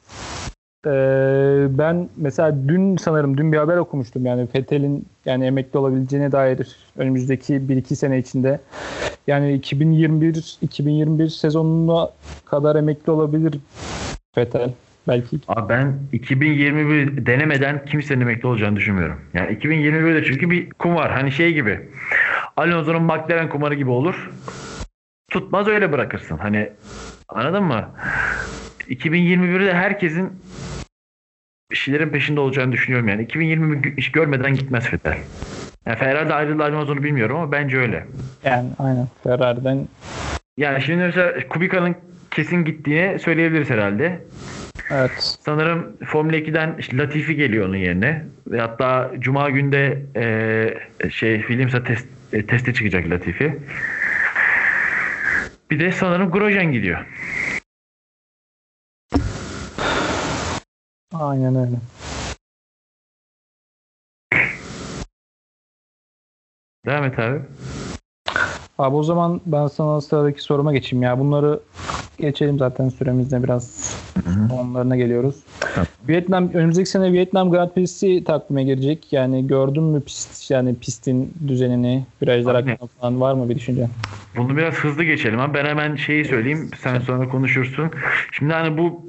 e, 0.86 1.78
ben 1.78 2.10
mesela 2.18 2.56
dün 2.68 2.98
sanırım 2.98 3.38
dün 3.38 3.52
bir 3.52 3.58
haber 3.58 3.78
okumuştum 3.78 4.26
yani 4.26 4.48
Fettel'in 4.48 5.06
yani 5.26 5.46
emekli 5.46 5.80
olabileceğine 5.80 6.32
dair 6.32 6.78
önümüzdeki 6.98 7.54
1-2 7.54 7.96
sene 7.96 8.20
içinde 8.20 8.60
yani 9.28 9.54
2021 9.54 10.58
2021 10.62 11.30
sezonuna 11.30 12.10
kadar 12.46 12.76
emekli 12.76 13.12
olabilir 13.12 13.60
Fettel 14.36 14.74
belki. 15.08 15.40
Abi 15.48 15.70
ben 15.70 16.00
2021 16.14 17.26
denemeden 17.26 17.86
kimsenin 17.86 18.22
emekli 18.22 18.48
olacağını 18.48 18.76
düşünmüyorum. 18.76 19.22
Yani 19.34 19.58
2021'de 19.58 20.24
çünkü 20.24 20.50
bir 20.50 20.70
kum 20.70 20.96
var. 20.96 21.12
Hani 21.12 21.32
şey 21.32 21.54
gibi. 21.54 21.90
Alonso'nun 22.58 23.04
McLaren 23.04 23.50
kumarı 23.50 23.76
gibi 23.76 23.90
olur. 23.90 24.32
Tutmaz 25.32 25.68
öyle 25.68 25.92
bırakırsın. 25.92 26.38
Hani 26.38 26.70
anladın 27.30 27.64
mı? 27.64 27.90
2021'de 28.90 29.74
herkesin 29.74 30.30
bir 31.72 31.76
şeylerin 31.76 32.10
peşinde 32.10 32.40
olacağını 32.40 32.72
düşünüyorum 32.72 33.08
yani. 33.08 33.24
2020 33.24 33.94
iş 33.98 34.12
görmeden 34.12 34.54
gitmez 34.54 34.94
Vettel. 34.94 35.18
Yani 35.86 35.98
Ferrari'de 35.98 36.34
ayrıldı 36.34 36.64
ayrılmaz 36.64 37.04
biliyorum 37.04 37.38
ama 37.38 37.52
bence 37.52 37.78
öyle. 37.78 38.06
Yani 38.44 38.70
aynen 38.80 39.08
Ferrari'den. 39.24 39.88
Yani 40.58 40.82
şimdi 40.82 41.04
mesela 41.04 41.48
Kubica'nın 41.50 41.96
kesin 42.32 42.66
gittiğini 42.66 43.20
söyleyebiliriz 43.20 43.70
herhalde. 43.70 44.22
Evet. 44.92 45.12
Sanırım 45.46 45.98
Formula 46.06 46.36
2'den 46.36 46.76
işte 46.80 46.98
Latifi 46.98 47.36
geliyor 47.36 47.68
onun 47.68 47.76
yerine. 47.76 48.26
Ve 48.48 48.60
hatta 48.60 49.12
Cuma 49.20 49.50
günde 49.50 50.02
e, 50.16 51.10
şey 51.10 51.40
Williams'a 51.40 51.84
test, 51.84 52.08
e, 52.34 52.46
teste 52.46 52.74
çıkacak 52.74 53.10
Latifi. 53.10 53.58
Bir 55.72 55.80
de 55.80 55.92
sanırım 55.92 56.32
Grosjean 56.32 56.72
gidiyor. 56.72 57.06
Aynen 61.20 61.56
öyle. 61.56 61.76
Devam 66.86 67.04
et 67.04 67.20
abi. 67.20 67.42
Abi 68.78 68.96
o 68.96 69.04
zaman 69.04 69.42
ben 69.46 69.68
sana 69.68 70.02
sıradaki 70.02 70.42
soruma 70.42 70.74
geçeyim 70.74 71.04
ya. 71.04 71.20
Bunları 71.20 71.60
geçelim 72.18 72.60
zaten 72.60 72.90
süremizde 72.90 73.44
biraz 73.44 73.96
onlarına 74.60 74.96
geliyoruz. 74.96 75.36
Tamam. 75.60 75.88
Vietnam 76.08 76.50
önümüzdeki 76.54 76.90
sene 76.90 77.14
Vietnam 77.14 77.52
Grand 77.52 77.70
Prix'si 77.70 78.24
takvime 78.24 78.64
girecek. 78.64 79.14
Yani 79.14 79.48
gördün 79.48 79.84
mü 79.84 80.02
pist 80.02 80.52
yani 80.52 80.76
pistin 80.76 81.34
düzenini, 81.48 82.06
virajlar 82.22 82.56
hakkında 82.56 82.90
falan 83.00 83.22
var 83.22 83.34
mı 83.34 83.50
bir 83.50 83.56
düşüncen? 83.56 83.90
Bunu 84.38 84.58
biraz 84.58 84.74
hızlı 84.74 85.04
geçelim 85.04 85.40
ama 85.40 85.54
ben 85.54 85.66
hemen 85.66 85.96
şeyi 85.96 86.26
söyleyeyim 86.26 86.70
sen 86.80 87.00
sonra 87.00 87.30
konuşursun. 87.30 87.92
Şimdi 88.32 88.54
hani 88.54 88.78
bu 88.78 89.06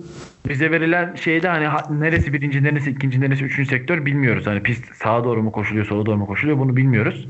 bize 0.49 0.71
verilen 0.71 1.15
şeyde 1.15 1.49
hani 1.49 1.67
ha- 1.67 1.87
neresi 1.91 2.33
birinci 2.33 2.65
neresi 2.65 2.91
ikinci 2.91 3.21
neresi 3.21 3.45
üçüncü 3.45 3.71
sektör 3.71 4.07
bilmiyoruz. 4.07 4.47
Hani 4.47 4.63
pist 4.63 4.95
sağa 4.95 5.25
doğru 5.25 5.43
mu 5.43 5.53
koşuluyor 5.53 5.87
sola 5.87 6.07
doğru 6.07 6.17
mu 6.17 6.27
koşuluyor 6.27 6.59
bunu 6.59 6.77
bilmiyoruz. 6.77 7.29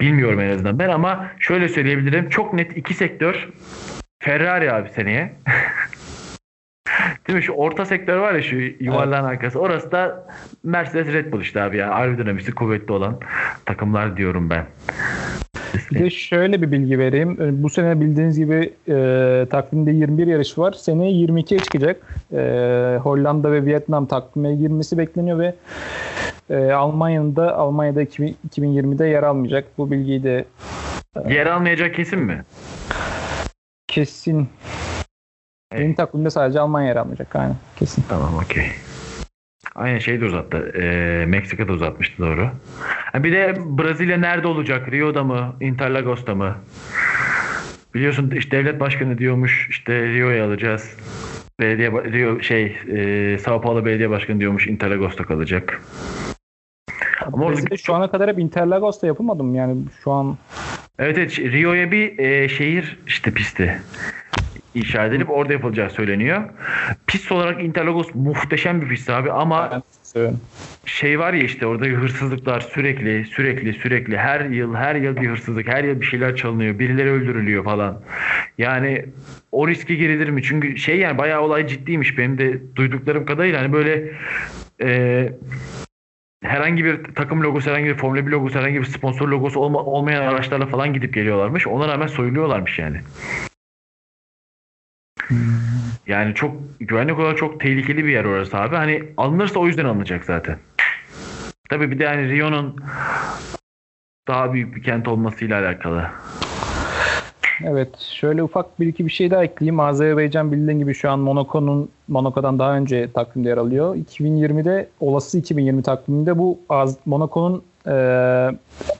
Bilmiyorum 0.00 0.40
en 0.40 0.50
azından 0.50 0.78
ben 0.78 0.88
ama 0.88 1.26
şöyle 1.38 1.68
söyleyebilirim 1.68 2.28
çok 2.28 2.52
net 2.52 2.76
iki 2.76 2.94
sektör 2.94 3.48
Ferrari 4.22 4.72
abi 4.72 4.88
seneye. 4.88 5.32
Değil 7.28 7.36
mi? 7.36 7.42
Şu 7.42 7.52
orta 7.52 7.84
sektör 7.84 8.16
var 8.18 8.34
ya 8.34 8.42
şu 8.42 8.56
yuvarlağın 8.80 9.24
arkası. 9.24 9.60
Orası 9.60 9.92
da 9.92 10.26
Mercedes 10.64 11.12
Red 11.14 11.32
Bull 11.32 11.40
işte 11.40 11.62
abi 11.62 11.76
ya. 11.76 11.90
Aerodinamisi 11.90 12.52
kuvvetli 12.54 12.92
olan 12.92 13.20
takımlar 13.66 14.16
diyorum 14.16 14.50
ben. 14.50 14.66
Bir 15.90 15.98
de 15.98 16.10
şöyle 16.10 16.62
bir 16.62 16.72
bilgi 16.72 16.98
vereyim. 16.98 17.38
Ee, 17.42 17.62
Bu 17.62 17.70
sene 17.70 18.00
bildiğiniz 18.00 18.38
gibi 18.38 18.72
e, 18.88 19.46
takvimde 19.50 19.90
21 19.90 20.26
yarış 20.26 20.58
var. 20.58 20.72
Seneye 20.72 21.12
22'ye 21.12 21.60
çıkacak. 21.60 21.96
E, 22.32 22.38
Hollanda 23.02 23.52
ve 23.52 23.64
Vietnam 23.64 24.06
takvime 24.06 24.54
girmesi 24.54 24.98
bekleniyor 24.98 25.38
ve 25.38 25.54
e, 26.50 26.72
Almanya'nın 26.72 27.36
da 27.36 27.56
Almanya'da 27.56 28.02
2000 28.02 28.36
2020'de 28.50 29.06
yer 29.06 29.22
almayacak. 29.22 29.64
Bu 29.78 29.90
bilgiyi 29.90 30.22
de 30.22 30.44
Yer 31.28 31.46
almayacak 31.46 31.94
kesin 31.94 32.18
mi? 32.18 32.42
kesin 33.88 34.48
benim 35.72 35.94
takvimde 35.94 36.30
sadece 36.30 36.60
Almanya 36.60 36.88
yer 36.88 36.96
almayacak. 36.96 37.36
Aynen 37.36 37.56
kesin. 37.78 38.04
Tamam 38.08 38.36
okey. 38.44 38.66
Aynı 39.78 40.00
şey 40.00 40.20
de 40.20 40.24
uzattı. 40.24 40.72
Ee, 40.82 41.24
Meksika'da 41.26 41.72
uzatmıştı 41.72 42.22
doğru. 42.22 42.50
Ha, 43.12 43.24
bir 43.24 43.32
de 43.32 43.54
Brezilya 43.58 44.16
nerede 44.18 44.46
olacak? 44.48 44.92
Rio'da 44.92 45.24
mı? 45.24 45.56
Interlagos'ta 45.60 46.34
mı? 46.34 46.56
Biliyorsun 47.94 48.30
işte 48.30 48.56
devlet 48.58 48.80
başkanı 48.80 49.18
diyormuş 49.18 49.66
işte 49.70 50.02
Rio'ya 50.08 50.46
alacağız. 50.46 50.96
Belediye 51.60 51.90
Rio 51.90 52.40
şey 52.42 52.76
e, 53.34 53.38
Sao 53.38 53.60
Paulo 53.60 53.84
Belediye 53.84 54.10
Başkanı 54.10 54.40
diyormuş 54.40 54.66
Interlagos'ta 54.66 55.24
kalacak. 55.24 55.82
Ama 57.32 57.44
orada- 57.46 57.76
şu 57.76 57.94
ana 57.94 58.10
kadar 58.10 58.30
hep 58.30 58.38
Interlagos'ta 58.38 59.06
yapılmadım 59.06 59.54
yani 59.54 59.76
şu 60.04 60.10
an 60.12 60.38
Evet 60.98 61.18
evet 61.18 61.38
Rio'ya 61.38 61.90
bir 61.92 62.18
e, 62.18 62.48
şehir 62.48 62.98
işte 63.06 63.30
pisti 63.30 63.80
inşa 64.78 65.06
edilip 65.06 65.30
orada 65.30 65.52
yapılacağı 65.52 65.90
söyleniyor. 65.90 66.42
Pist 67.06 67.32
olarak 67.32 67.64
Interlagos 67.64 68.14
muhteşem 68.14 68.82
bir 68.82 68.88
pist 68.88 69.10
abi 69.10 69.32
ama 69.32 69.82
şey 70.86 71.18
var 71.18 71.32
ya 71.32 71.42
işte 71.42 71.66
orada 71.66 71.84
hırsızlıklar 71.84 72.60
sürekli 72.60 73.24
sürekli 73.24 73.72
sürekli. 73.72 74.16
Her 74.16 74.40
yıl 74.40 74.74
her 74.74 74.94
yıl 74.94 75.16
bir 75.16 75.28
hırsızlık 75.28 75.68
her 75.68 75.84
yıl 75.84 76.00
bir 76.00 76.06
şeyler 76.06 76.36
çalınıyor 76.36 76.78
birileri 76.78 77.10
öldürülüyor 77.10 77.64
falan. 77.64 78.00
Yani 78.58 79.04
o 79.52 79.68
riske 79.68 79.94
girilir 79.94 80.28
mi? 80.28 80.42
Çünkü 80.42 80.76
şey 80.76 80.98
yani 80.98 81.18
bayağı 81.18 81.40
olay 81.40 81.66
ciddiymiş. 81.66 82.18
Benim 82.18 82.38
de 82.38 82.76
duyduklarım 82.76 83.26
kadarıyla 83.26 83.60
hani 83.60 83.72
böyle 83.72 84.12
e, 84.82 85.32
herhangi 86.42 86.84
bir 86.84 87.04
takım 87.14 87.42
logosu 87.42 87.70
herhangi 87.70 87.86
bir 87.86 87.94
Formula 87.94 88.26
1 88.26 88.30
logosu 88.30 88.58
herhangi 88.58 88.80
bir 88.80 88.84
sponsor 88.84 89.28
logosu 89.28 89.60
olma, 89.60 89.78
olmayan 89.78 90.22
araçlarla 90.22 90.66
falan 90.66 90.92
gidip 90.92 91.14
geliyorlarmış. 91.14 91.66
Ona 91.66 91.88
rağmen 91.88 92.06
soyuluyorlarmış 92.06 92.78
yani 92.78 93.00
yani 96.06 96.34
çok 96.34 96.56
güvenlik 96.80 97.18
olarak 97.18 97.38
çok 97.38 97.60
tehlikeli 97.60 98.04
bir 98.04 98.12
yer 98.12 98.24
orası 98.24 98.56
abi. 98.56 98.76
Hani 98.76 99.02
alınırsa 99.16 99.60
o 99.60 99.66
yüzden 99.66 99.84
alınacak 99.84 100.24
zaten. 100.24 100.58
Tabii 101.70 101.90
bir 101.90 101.98
de 101.98 102.06
hani 102.06 102.28
Rio'nun 102.28 102.76
daha 104.28 104.52
büyük 104.52 104.76
bir 104.76 104.82
kent 104.82 105.08
olmasıyla 105.08 105.60
alakalı. 105.60 106.06
Evet, 107.64 107.98
şöyle 107.98 108.42
ufak 108.42 108.80
bir 108.80 108.86
iki 108.86 109.06
bir 109.06 109.10
şey 109.10 109.30
daha 109.30 109.44
ekleyeyim. 109.44 109.80
Azerbaycan 109.80 110.52
bildiğin 110.52 110.78
gibi 110.78 110.94
şu 110.94 111.10
an 111.10 111.18
Monaco'nun 111.18 111.90
Monaco'dan 112.08 112.58
daha 112.58 112.76
önce 112.76 113.12
takvimde 113.12 113.48
yer 113.48 113.56
alıyor. 113.56 113.96
2020'de 113.96 114.88
olası 115.00 115.38
2020 115.38 115.82
takviminde 115.82 116.38
bu 116.38 116.58
Monaco'nun 117.06 117.62
e, 117.86 117.94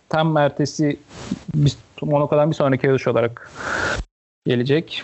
tam 0.09 0.37
ertesi 0.37 0.97
bir, 1.55 1.77
Monaco'dan 2.03 2.51
bir 2.51 2.57
sonraki 2.57 2.87
yarış 2.87 3.09
olarak 3.09 3.51
gelecek. 4.47 5.03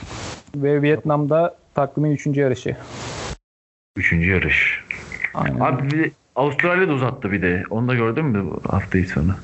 Ve 0.57 0.82
Vietnam'da 0.82 1.57
takvimin 1.74 2.11
3. 2.11 2.26
yarışı. 2.26 2.76
Üçüncü 3.97 4.30
yarış. 4.30 4.85
Aynen. 5.35 5.61
Abi 5.61 5.91
bir 5.91 6.05
de 6.05 6.11
Avustralya 6.37 6.89
da 6.89 6.93
uzattı 6.93 7.32
bir 7.32 7.43
de. 7.43 7.64
Onu 7.70 7.89
da 7.89 7.95
gördün 7.95 8.24
mü 8.24 8.45
bu 8.45 8.72
haftayı 8.72 9.07
sonu? 9.07 9.35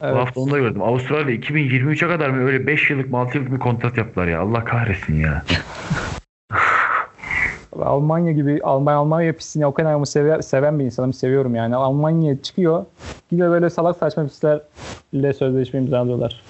evet. 0.00 0.14
Bu 0.14 0.18
hafta 0.18 0.40
onu 0.40 0.50
da 0.50 0.58
gördüm. 0.58 0.82
Avustralya 0.82 1.36
2023'e 1.36 2.08
kadar 2.08 2.30
mı 2.30 2.46
öyle 2.46 2.66
5 2.66 2.90
yıllık 2.90 3.10
mı 3.10 3.18
6 3.18 3.38
yıllık 3.38 3.52
bir 3.52 3.58
kontrat 3.58 3.96
yaptılar 3.98 4.26
ya. 4.26 4.40
Allah 4.40 4.64
kahretsin 4.64 5.14
ya. 5.14 5.42
Almanya 7.82 8.32
gibi 8.32 8.60
Almanya 8.62 8.98
Almanya 8.98 9.32
pistini 9.32 9.66
o 9.66 9.74
kadar 9.74 9.94
mı 9.94 10.06
sever, 10.06 10.40
seven 10.40 10.78
bir 10.78 10.84
insanım 10.84 11.12
seviyorum 11.12 11.54
yani. 11.54 11.76
Almanya 11.76 12.42
çıkıyor. 12.42 12.84
Gidiyor 13.30 13.50
böyle 13.50 13.70
salak 13.70 13.96
saçma 13.96 14.26
pistlerle 14.26 15.32
sözleşme 15.32 15.80
imzalıyorlar. 15.80 16.42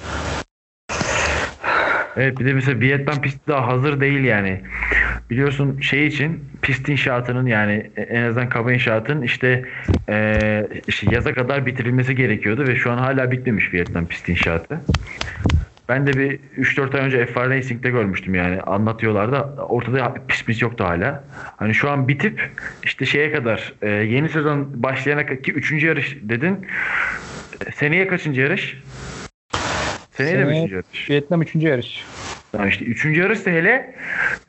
Evet 2.16 2.38
bir 2.38 2.44
de 2.44 2.52
mesela 2.52 2.80
Vietnam 2.80 3.20
pisti 3.20 3.48
daha 3.48 3.66
hazır 3.66 4.00
değil 4.00 4.24
yani. 4.24 4.60
Biliyorsun 5.30 5.80
şey 5.80 6.06
için 6.06 6.44
pist 6.62 6.88
inşaatının 6.88 7.46
yani 7.46 7.90
en 7.96 8.22
azından 8.22 8.48
kaba 8.48 8.72
inşaatın 8.72 9.22
işte, 9.22 9.64
eee, 10.08 10.68
işte 10.86 11.06
yaza 11.10 11.34
kadar 11.34 11.66
bitirilmesi 11.66 12.14
gerekiyordu 12.14 12.66
ve 12.68 12.76
şu 12.76 12.92
an 12.92 12.98
hala 12.98 13.30
bitmemiş 13.30 13.74
Vietnam 13.74 14.06
pist 14.06 14.28
inşaatı. 14.28 14.80
Ben 15.88 16.06
de 16.06 16.12
bir 16.12 16.38
3-4 16.58 16.94
ay 16.96 17.06
önce 17.06 17.24
F1 17.26 17.50
Racing'de 17.50 17.90
görmüştüm 17.90 18.34
yani. 18.34 18.60
Anlatıyorlar 18.60 19.32
da 19.32 19.54
ortada 19.68 20.14
pis 20.28 20.44
pis 20.44 20.62
yoktu 20.62 20.84
hala. 20.84 21.24
Hani 21.56 21.74
şu 21.74 21.90
an 21.90 22.08
bitip 22.08 22.50
işte 22.84 23.06
şeye 23.06 23.32
kadar 23.32 23.72
e, 23.82 23.88
yeni 23.90 24.28
sezon 24.28 24.82
başlayana 24.82 25.26
ki 25.26 25.52
3. 25.52 25.84
yarış 25.84 26.16
dedin. 26.22 26.66
E, 27.66 27.72
Seneye 27.72 28.06
kaçıncı 28.06 28.40
yarış? 28.40 28.82
Seneye 30.16 30.44
mi 30.44 30.64
3. 30.64 30.72
yarış? 30.72 31.10
Vietnam 31.10 31.42
3. 31.42 31.54
yarış. 31.54 32.04
Yani 32.58 32.68
işte 32.68 32.84
üçüncü 32.84 33.20
yarışta 33.20 33.50
hele 33.50 33.94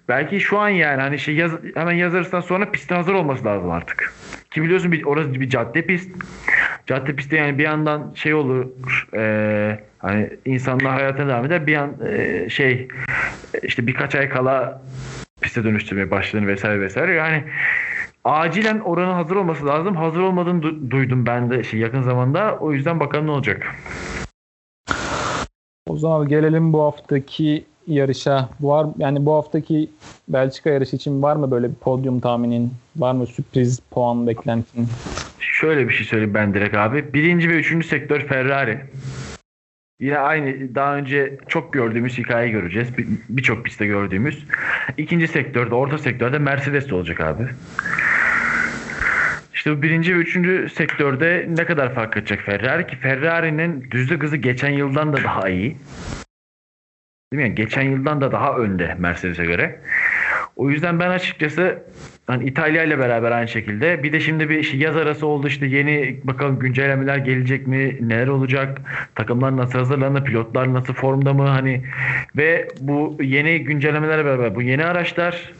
belki 0.10 0.40
şu 0.40 0.60
an 0.60 0.70
yani 0.70 1.02
hani 1.02 1.20
şey 1.20 1.36
yaz, 1.36 1.52
hemen 1.76 1.92
yaz 1.92 2.16
arasından 2.16 2.42
sonra 2.42 2.72
pistin 2.72 2.96
hazır 2.96 3.14
olması 3.14 3.46
lazım 3.46 3.72
artık. 3.72 4.14
Ki 4.52 4.64
biliyorsun 4.64 4.92
bir, 4.92 5.04
orası 5.04 5.34
bir 5.34 5.50
cadde 5.50 5.82
pist. 5.82 6.12
Cadde 6.88 7.16
pistte 7.16 7.38
yani 7.38 7.58
bir 7.58 7.64
yandan 7.64 8.14
şey 8.16 8.34
olur 8.34 8.68
e, 9.14 9.80
hani 10.00 10.30
insanlar 10.46 10.94
hayatına 10.94 11.28
devam 11.30 11.46
eder 11.46 11.68
bir 11.68 11.72
yan 11.72 11.94
e, 12.10 12.50
şey 12.50 12.88
işte 13.64 13.88
birkaç 13.88 14.16
ay 14.16 14.30
kala 14.30 14.82
piste 15.42 15.64
dönüştürmeye 15.64 16.12
başlanır 16.12 16.48
vesaire 16.48 16.82
vesaire 16.82 17.14
yani 17.14 17.44
acilen 18.24 18.80
oranın 18.80 19.14
hazır 19.14 19.36
olması 19.36 19.66
lazım. 19.66 19.96
Hazır 19.96 20.22
olmadığını 20.22 20.62
du- 20.62 20.92
duydum 20.92 21.26
ben 21.26 21.50
de 21.50 21.64
şey 21.64 21.80
yakın 21.80 22.02
zamanda. 22.02 22.58
O 22.60 22.74
yüzden 22.74 23.00
bakalım 23.00 23.28
ne 23.28 23.32
olacak. 23.32 23.76
O 25.90 25.98
zaman 25.98 26.28
gelelim 26.28 26.74
bu 26.74 26.84
haftaki 26.84 27.66
yarışa. 27.88 28.50
Var 28.62 28.88
yani 28.98 29.26
bu 29.26 29.34
haftaki 29.34 29.90
Belçika 30.28 30.70
yarışı 30.70 30.96
için 30.96 31.22
var 31.22 31.36
mı 31.36 31.52
böyle 31.52 31.70
bir 31.70 31.76
podyum 31.76 32.20
tahminin? 32.20 32.74
Var 32.96 33.14
mı 33.14 33.26
sürpriz 33.28 33.80
puan 33.92 34.28
beklentin? 34.28 34.88
Şöyle 35.40 35.88
bir 35.90 35.94
şey 35.94 36.06
söyleyeyim 36.08 36.34
ben 36.34 36.54
direkt 36.54 36.76
abi. 36.76 37.14
Birinci 37.14 37.50
ve 37.50 37.54
üçüncü 37.56 37.88
sektör 37.88 38.20
Ferrari. 38.22 38.80
Yine 40.00 40.18
aynı 40.18 40.76
daha 40.76 40.96
önce 40.96 41.38
çok 41.48 41.74
gördüğümüz 41.74 42.18
hikayeyi 42.18 42.52
göreceğiz. 42.52 42.98
Bir- 42.98 43.08
Birçok 43.30 43.66
pistte 43.66 43.86
gördüğümüz. 43.86 44.46
İkinci 44.98 45.28
sektörde, 45.28 45.76
orta 45.76 45.98
sektörde 45.98 46.40
Mercedes 46.40 46.90
de 46.90 46.96
olacak 46.96 47.20
abi. 47.22 47.48
İşte 49.66 49.78
bu 49.78 49.82
birinci 49.82 50.16
ve 50.16 50.20
üçüncü 50.20 50.70
sektörde 50.70 51.46
ne 51.50 51.66
kadar 51.66 51.94
fark 51.94 52.18
edecek 52.18 52.42
Ferrari 52.42 52.88
ki 52.88 52.96
Ferrari'nin 52.96 53.92
düzlük 53.92 54.24
hızı 54.24 54.38
geçen 54.38 54.70
yıldan 54.70 55.14
da 55.14 55.24
daha 55.24 55.50
iyi. 55.50 55.70
Değil 55.70 55.78
mi? 57.32 57.42
Yani 57.42 57.56
geçen 57.56 57.82
yıldan 57.82 58.22
da 58.22 58.32
daha 58.32 58.58
önde 58.58 58.96
Mercedes'e 59.00 59.46
göre. 59.46 59.82
O 60.56 60.70
yüzden 60.70 61.00
ben 61.00 61.10
açıkçası 61.10 61.84
hani 62.28 62.46
İtalya 62.46 62.84
ile 62.84 63.00
beraber 63.00 63.32
aynı 63.32 63.48
şekilde 63.48 64.04
bir 64.04 64.14
de 64.14 64.20
şimdi 64.20 64.50
bir 64.50 64.64
şey 64.64 64.80
yaz 64.80 64.98
arası 64.98 65.28
oldu 65.28 65.48
işte 65.48 65.66
yeni 65.66 66.20
bakalım 66.24 66.60
güncellemeler 66.60 67.18
gelecek 67.18 67.68
mi 67.68 67.98
neler 68.02 68.28
olacak 68.28 68.82
takımlar 69.16 69.58
nasıl 69.58 69.80
hazırlanır 69.80 70.24
pilotlar 70.24 70.74
nasıl 70.74 70.94
formda 70.94 71.34
mı 71.34 71.48
hani 71.48 71.84
ve 72.36 72.68
bu 72.80 73.18
yeni 73.22 73.64
güncellemelerle 73.64 74.26
beraber 74.26 74.56
bu 74.56 74.62
yeni 74.62 74.86
araçlar 74.86 75.54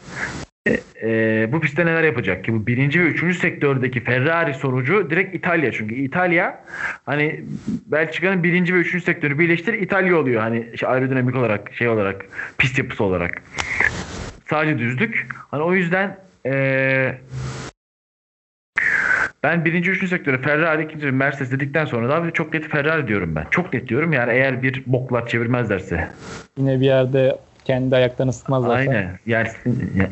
e, 0.66 0.80
e, 1.02 1.52
bu 1.52 1.60
pistte 1.60 1.86
neler 1.86 2.02
yapacak 2.02 2.44
ki? 2.44 2.54
Bu 2.54 2.66
birinci 2.66 3.00
ve 3.00 3.04
üçüncü 3.04 3.38
sektördeki 3.38 4.00
Ferrari 4.00 4.54
sonucu 4.54 5.10
direkt 5.10 5.34
İtalya. 5.34 5.72
Çünkü 5.72 5.94
İtalya 5.94 6.64
hani 7.06 7.40
Belçika'nın 7.86 8.42
birinci 8.42 8.74
ve 8.74 8.78
üçüncü 8.78 9.04
sektörü 9.04 9.38
birleştir 9.38 9.74
İtalya 9.74 10.16
oluyor. 10.16 10.40
Hani 10.40 10.78
şey, 10.78 10.88
aerodinamik 10.88 11.36
olarak 11.36 11.72
şey 11.72 11.88
olarak 11.88 12.26
pist 12.58 12.78
yapısı 12.78 13.04
olarak. 13.04 13.42
Sadece 14.50 14.78
düzlük. 14.78 15.26
Hani 15.50 15.62
o 15.62 15.74
yüzden 15.74 16.16
eee 16.44 17.18
ben 19.42 19.64
birinci, 19.64 19.90
üçüncü 19.90 20.08
sektörü 20.08 20.42
Ferrari, 20.42 20.84
ikinci 20.84 21.06
Mercedes 21.06 21.52
dedikten 21.52 21.84
sonra 21.84 22.08
da 22.08 22.14
abi 22.14 22.32
çok 22.32 22.54
net 22.54 22.68
Ferrari 22.68 23.08
diyorum 23.08 23.34
ben. 23.34 23.46
Çok 23.50 23.72
net 23.72 23.88
diyorum. 23.88 24.12
Yani 24.12 24.32
eğer 24.32 24.62
bir 24.62 24.82
boklar 24.86 25.26
çevirmezlerse. 25.26 26.08
Yine 26.58 26.80
bir 26.80 26.84
yerde 26.84 27.38
kendi 27.66 27.96
ayaklarını 27.96 28.32
sıkmazlarsa. 28.32 28.90
Aynen. 28.90 29.18
Yani, 29.26 29.48
ya, 29.96 30.10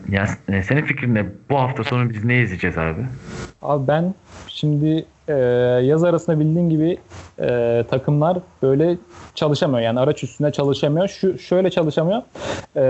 ya- 0.49 0.63
senin 0.63 0.83
fikrin 0.83 1.15
ne? 1.15 1.25
Bu 1.51 1.59
hafta 1.61 1.85
sonu 1.85 2.11
biz 2.11 2.25
ne 2.25 2.43
izleyeceğiz 2.43 2.79
abi? 2.79 3.01
Abi 3.63 3.89
ben 3.89 4.15
şimdi 4.49 5.05
e, 5.29 5.35
yaz 5.85 6.05
arasında 6.05 6.41
bildiğin 6.41 6.68
gibi 6.68 6.99
e, 7.41 7.85
takımlar 7.91 8.39
böyle 8.62 8.97
çalışamıyor. 9.35 9.81
Yani 9.81 10.01
araç 10.01 10.25
üstünde 10.25 10.53
çalışamıyor. 10.53 11.09
Şu 11.09 11.39
şöyle 11.39 11.70
çalışamıyor. 11.70 12.22
E, 12.77 12.81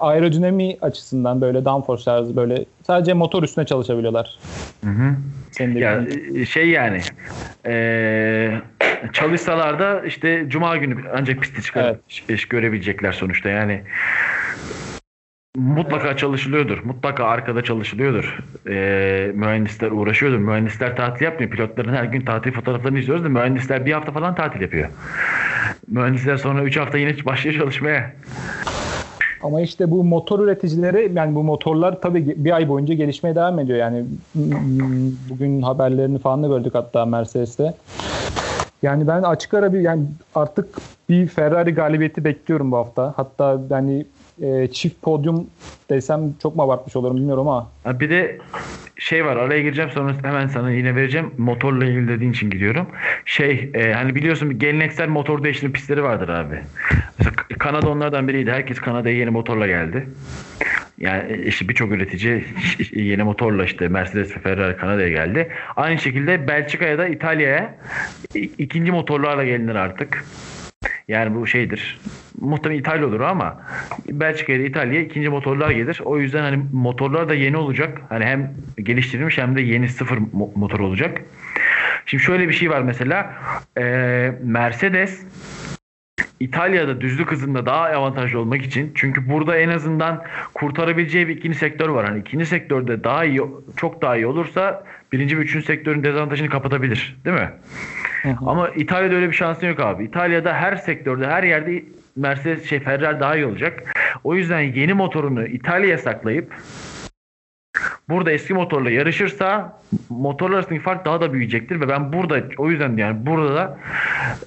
aerodinami 0.00 0.78
açısından 0.82 1.40
böyle 1.40 1.64
downforce 1.64 2.04
tarzı 2.04 2.36
böyle 2.36 2.64
sadece 2.86 3.12
motor 3.12 3.42
üstüne 3.42 3.66
çalışabiliyorlar. 3.66 4.38
Hı 4.84 4.90
hı. 4.90 5.14
Senin 5.50 5.76
Ya 5.76 6.04
e, 6.34 6.46
şey 6.46 6.68
yani 6.68 7.00
eee 7.66 8.60
çalışsalar 9.12 9.78
da 9.78 10.02
işte 10.06 10.44
cuma 10.48 10.76
günü 10.76 10.96
ancak 11.18 11.40
pisti 11.40 11.62
çıkarıp 11.62 12.00
iş 12.28 12.48
görebilecekler 12.48 13.12
sonuçta 13.12 13.48
yani 13.48 13.82
mutlaka 15.56 16.16
çalışılıyordur. 16.16 16.84
Mutlaka 16.84 17.24
arkada 17.24 17.64
çalışılıyordur. 17.64 18.38
Eee, 18.68 19.32
mühendisler 19.34 19.90
uğraşıyordur. 19.90 20.38
Mühendisler 20.38 20.96
tatil 20.96 21.24
yapmıyor. 21.24 21.50
Pilotların 21.50 21.94
her 21.94 22.04
gün 22.04 22.20
tatil 22.20 22.52
fotoğraflarını 22.52 22.98
izliyoruz 22.98 23.24
da 23.24 23.28
mühendisler 23.28 23.86
bir 23.86 23.92
hafta 23.92 24.12
falan 24.12 24.34
tatil 24.34 24.60
yapıyor. 24.60 24.88
Mühendisler 25.88 26.36
sonra 26.36 26.62
3 26.62 26.76
hafta 26.76 26.98
yine 26.98 27.24
başlıyor 27.24 27.56
çalışmaya. 27.56 28.12
Ama 29.42 29.60
işte 29.60 29.90
bu 29.90 30.04
motor 30.04 30.40
üreticileri 30.40 31.12
yani 31.14 31.34
bu 31.34 31.44
motorlar 31.44 32.00
tabii 32.00 32.34
bir 32.36 32.50
ay 32.56 32.68
boyunca 32.68 32.94
gelişmeye 32.94 33.34
devam 33.34 33.58
ediyor. 33.58 33.78
Yani 33.78 34.04
bugün 35.30 35.62
haberlerini 35.62 36.18
falan 36.18 36.42
da 36.42 36.46
gördük 36.46 36.74
hatta 36.74 37.06
Mercedes'te. 37.06 37.74
Yani 38.82 39.06
ben 39.06 39.22
açık 39.22 39.54
ara 39.54 39.72
bir 39.72 39.80
yani 39.80 40.02
artık 40.34 40.68
bir 41.08 41.26
Ferrari 41.26 41.74
galibiyeti 41.74 42.24
bekliyorum 42.24 42.72
bu 42.72 42.76
hafta. 42.76 43.12
Hatta 43.16 43.60
yani 43.70 44.04
e, 44.42 44.66
çift 44.72 45.02
podyum 45.02 45.46
desem 45.90 46.20
çok 46.42 46.56
mu 46.56 46.62
abartmış 46.62 46.96
olurum 46.96 47.16
bilmiyorum 47.16 47.48
ama 47.48 47.70
Ha, 47.84 48.00
Bir 48.00 48.10
de 48.10 48.38
şey 48.98 49.24
var 49.24 49.36
araya 49.36 49.62
gireceğim 49.62 49.90
sonra 49.90 50.14
hemen 50.22 50.46
sana 50.46 50.70
yine 50.70 50.96
vereceğim. 50.96 51.30
Motorla 51.38 51.84
ilgili 51.84 52.08
dediğin 52.08 52.32
için 52.32 52.50
gidiyorum. 52.50 52.86
Şey 53.24 53.70
e, 53.74 53.92
hani 53.92 54.14
biliyorsun 54.14 54.58
geleneksel 54.58 55.08
motor 55.08 55.44
değiştirme 55.44 55.72
pistleri 55.72 56.02
vardır 56.02 56.28
abi. 56.28 56.60
Mesela 57.18 57.34
Kanada 57.58 57.88
onlardan 57.88 58.28
biriydi. 58.28 58.50
Herkes 58.50 58.80
Kanada'ya 58.80 59.16
yeni 59.16 59.30
motorla 59.30 59.66
geldi. 59.66 60.08
Yani 60.98 61.32
e, 61.32 61.46
işte 61.46 61.68
birçok 61.68 61.92
üretici 61.92 62.44
yeni 62.92 63.22
motorla 63.22 63.64
işte 63.64 63.88
Mercedes 63.88 64.36
ve 64.36 64.40
Ferrari 64.40 64.76
Kanada'ya 64.76 65.08
geldi. 65.08 65.48
Aynı 65.76 65.98
şekilde 65.98 66.48
Belçika'ya 66.48 66.98
da 66.98 67.08
İtalya'ya 67.08 67.74
ikinci 68.34 68.92
motorlarla 68.92 69.44
gelinir 69.44 69.74
artık. 69.74 70.24
Yani 71.08 71.34
bu 71.34 71.46
şeydir. 71.46 72.00
Muhtemelen 72.40 72.80
İtalya 72.80 73.06
olur 73.06 73.20
ama 73.20 73.60
Belçika'ya 74.10 74.58
da 74.58 74.62
İtalya'ya 74.62 75.06
ikinci 75.06 75.28
motorlar 75.28 75.70
gelir. 75.70 76.00
O 76.04 76.18
yüzden 76.18 76.40
hani 76.42 76.64
motorlar 76.72 77.28
da 77.28 77.34
yeni 77.34 77.56
olacak. 77.56 77.98
Hani 78.08 78.24
hem 78.24 78.54
geliştirilmiş 78.82 79.38
hem 79.38 79.56
de 79.56 79.62
yeni 79.62 79.88
sıfır 79.88 80.16
mo- 80.16 80.58
motor 80.58 80.80
olacak. 80.80 81.20
Şimdi 82.06 82.22
şöyle 82.22 82.48
bir 82.48 82.52
şey 82.54 82.70
var 82.70 82.80
mesela. 82.82 83.34
Ee, 83.78 84.32
Mercedes 84.42 85.26
İtalya'da 86.40 87.00
düzlük 87.00 87.30
hızında 87.32 87.66
daha 87.66 87.84
avantajlı 87.84 88.38
olmak 88.38 88.62
için 88.62 88.92
çünkü 88.94 89.28
burada 89.28 89.58
en 89.58 89.68
azından 89.68 90.24
kurtarabileceği 90.54 91.28
bir 91.28 91.36
ikinci 91.36 91.58
sektör 91.58 91.88
var. 91.88 92.06
Hani 92.06 92.20
ikinci 92.20 92.46
sektörde 92.46 93.04
daha 93.04 93.24
iyi 93.24 93.40
çok 93.76 94.02
daha 94.02 94.16
iyi 94.16 94.26
olursa 94.26 94.84
birinci 95.12 95.38
ve 95.38 95.42
üçüncü 95.42 95.66
sektörün 95.66 96.02
dezavantajını 96.02 96.48
kapatabilir. 96.48 97.16
Değil 97.24 97.36
mi? 97.36 97.50
Ama 98.46 98.68
İtalya'da 98.68 99.14
öyle 99.14 99.28
bir 99.28 99.34
şansın 99.34 99.66
yok 99.66 99.80
abi. 99.80 100.04
İtalya'da 100.04 100.54
her 100.54 100.76
sektörde, 100.76 101.26
her 101.26 101.42
yerde 101.42 101.84
Mercedes 102.16 102.68
şey 102.68 102.80
Ferrari 102.80 103.20
daha 103.20 103.36
iyi 103.36 103.46
olacak. 103.46 103.94
O 104.24 104.34
yüzden 104.34 104.60
yeni 104.60 104.94
motorunu 104.94 105.46
İtalya'ya 105.46 105.98
saklayıp 105.98 106.54
burada 108.08 108.32
eski 108.32 108.54
motorla 108.54 108.90
yarışırsa 108.90 109.80
motorlar 110.08 110.56
arasındaki 110.56 110.82
fark 110.82 111.04
daha 111.04 111.20
da 111.20 111.32
büyüyecektir 111.32 111.80
ve 111.80 111.88
ben 111.88 112.12
burada 112.12 112.42
o 112.58 112.70
yüzden 112.70 112.96
yani 112.96 113.26
burada 113.26 113.54
da 113.54 113.78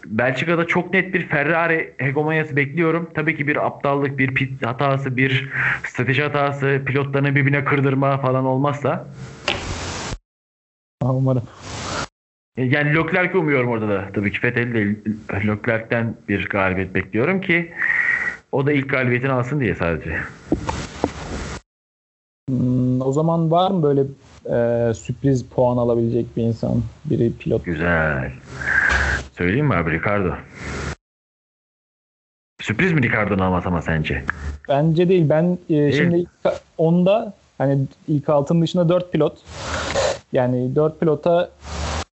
Belçika'da 0.05 0.67
çok 0.67 0.93
net 0.93 1.13
bir 1.13 1.27
Ferrari 1.27 1.93
hegemonyası 1.97 2.55
bekliyorum. 2.55 3.09
Tabii 3.13 3.37
ki 3.37 3.47
bir 3.47 3.65
aptallık, 3.65 4.17
bir 4.17 4.33
pit 4.33 4.65
hatası, 4.65 5.17
bir 5.17 5.49
strateji 5.87 6.23
hatası, 6.23 6.81
pilotlarını 6.85 7.35
birbirine 7.35 7.65
kırdırma 7.65 8.17
falan 8.17 8.45
olmazsa 8.45 9.07
umarım. 11.01 11.43
Yani 12.57 12.95
Leclerc'i 12.95 13.37
umuyorum 13.37 13.69
orada 13.69 13.89
da. 13.89 14.09
Tabii 14.13 14.31
ki 14.31 14.39
Vettel 14.43 14.73
değil. 14.73 14.95
Leclerc'ten 15.33 16.15
bir 16.29 16.49
galibiyet 16.49 16.95
bekliyorum 16.95 17.41
ki 17.41 17.71
o 18.51 18.65
da 18.65 18.71
ilk 18.71 18.89
galibiyetini 18.89 19.31
alsın 19.31 19.59
diye 19.59 19.75
sadece. 19.75 20.17
Hmm, 22.57 23.01
o 23.01 23.11
zaman 23.11 23.51
var 23.51 23.71
mı 23.71 23.83
böyle 23.83 24.01
e, 24.45 24.93
sürpriz 24.93 25.45
puan 25.45 25.77
alabilecek 25.77 26.37
bir 26.37 26.43
insan? 26.43 26.81
Biri 27.05 27.33
pilot. 27.33 27.65
Güzel. 27.65 28.31
Söyleyeyim 29.37 29.65
mi 29.65 29.75
abi 29.75 29.91
Ricardo? 29.91 30.29
Sürpriz 32.61 32.93
mi 32.93 33.01
Ricardo'nu 33.03 33.43
almaz 33.43 33.63
ama 33.67 33.81
sence? 33.81 34.23
Bence 34.69 35.09
değil. 35.09 35.29
Ben 35.29 35.57
e, 35.69 35.91
şimdi 35.91 36.15
ilk 36.15 36.29
onda 36.77 37.33
hani 37.57 37.79
ilk 38.07 38.29
altın 38.29 38.61
dışında 38.61 38.89
4 38.89 39.11
pilot. 39.11 39.37
Yani 40.33 40.75
4 40.75 40.99
pilota 40.99 41.49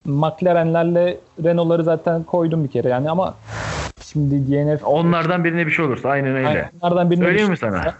McLaren'lerle 0.04 1.16
Renault'ları 1.44 1.84
zaten 1.84 2.22
koydum 2.22 2.64
bir 2.64 2.70
kere 2.70 2.88
yani 2.88 3.10
ama 3.10 3.34
şimdi 4.02 4.52
DNF 4.52 4.84
Onlardan 4.84 5.44
birine 5.44 5.66
bir 5.66 5.70
şey 5.72 5.84
olursa 5.84 6.08
aynen 6.08 6.36
öyle. 6.36 6.48
Aynen, 6.48 6.70
onlardan 6.80 7.10
birine 7.10 7.24
Söyleyeyim 7.24 7.48
mi 7.48 7.52
bir 7.52 7.58
şey 7.60 7.70
sana? 7.70 7.78
olursa- 7.82 7.94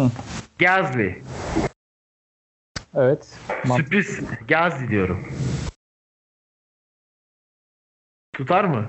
Hı. 0.00 0.04
Evet. 2.96 3.38
Sürpriz. 3.76 4.20
Gazli 4.48 4.88
diyorum. 4.88 5.28
Tutar 8.32 8.64
mı? 8.64 8.86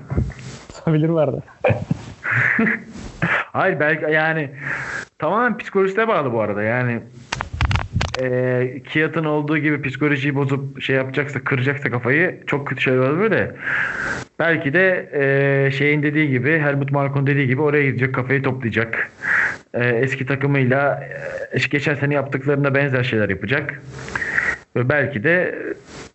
tutabilir 0.84 1.08
vardı. 1.08 1.42
Hayır 3.52 3.80
belki 3.80 4.12
yani 4.12 4.50
tamamen 5.18 5.58
psikolojisine 5.58 6.08
bağlı 6.08 6.32
bu 6.32 6.40
arada 6.40 6.62
yani 6.62 7.02
e, 8.20 8.82
Kiat'ın 8.88 9.24
olduğu 9.24 9.58
gibi 9.58 9.82
psikolojiyi 9.82 10.34
bozup 10.34 10.82
şey 10.82 10.96
yapacaksa 10.96 11.44
kıracaksa 11.44 11.90
kafayı 11.90 12.42
çok 12.46 12.68
kötü 12.68 12.82
şeyler 12.82 12.98
olabilir 12.98 13.30
de 13.30 13.56
belki 14.38 14.72
de 14.72 15.10
e, 15.12 15.70
şeyin 15.70 16.02
dediği 16.02 16.28
gibi 16.28 16.58
Helmut 16.58 16.92
Marko'nun 16.92 17.26
dediği 17.26 17.46
gibi 17.46 17.62
oraya 17.62 17.86
gidecek 17.86 18.14
kafayı 18.14 18.42
toplayacak 18.42 19.10
E, 19.74 19.84
eski 19.84 20.26
takımıyla 20.26 21.04
e, 21.52 21.58
geçen 21.70 21.94
sene 21.94 22.14
yaptıklarına 22.14 22.74
benzer 22.74 23.02
şeyler 23.04 23.28
yapacak 23.28 23.82
ve 24.76 24.88
belki 24.88 25.24
de 25.24 25.54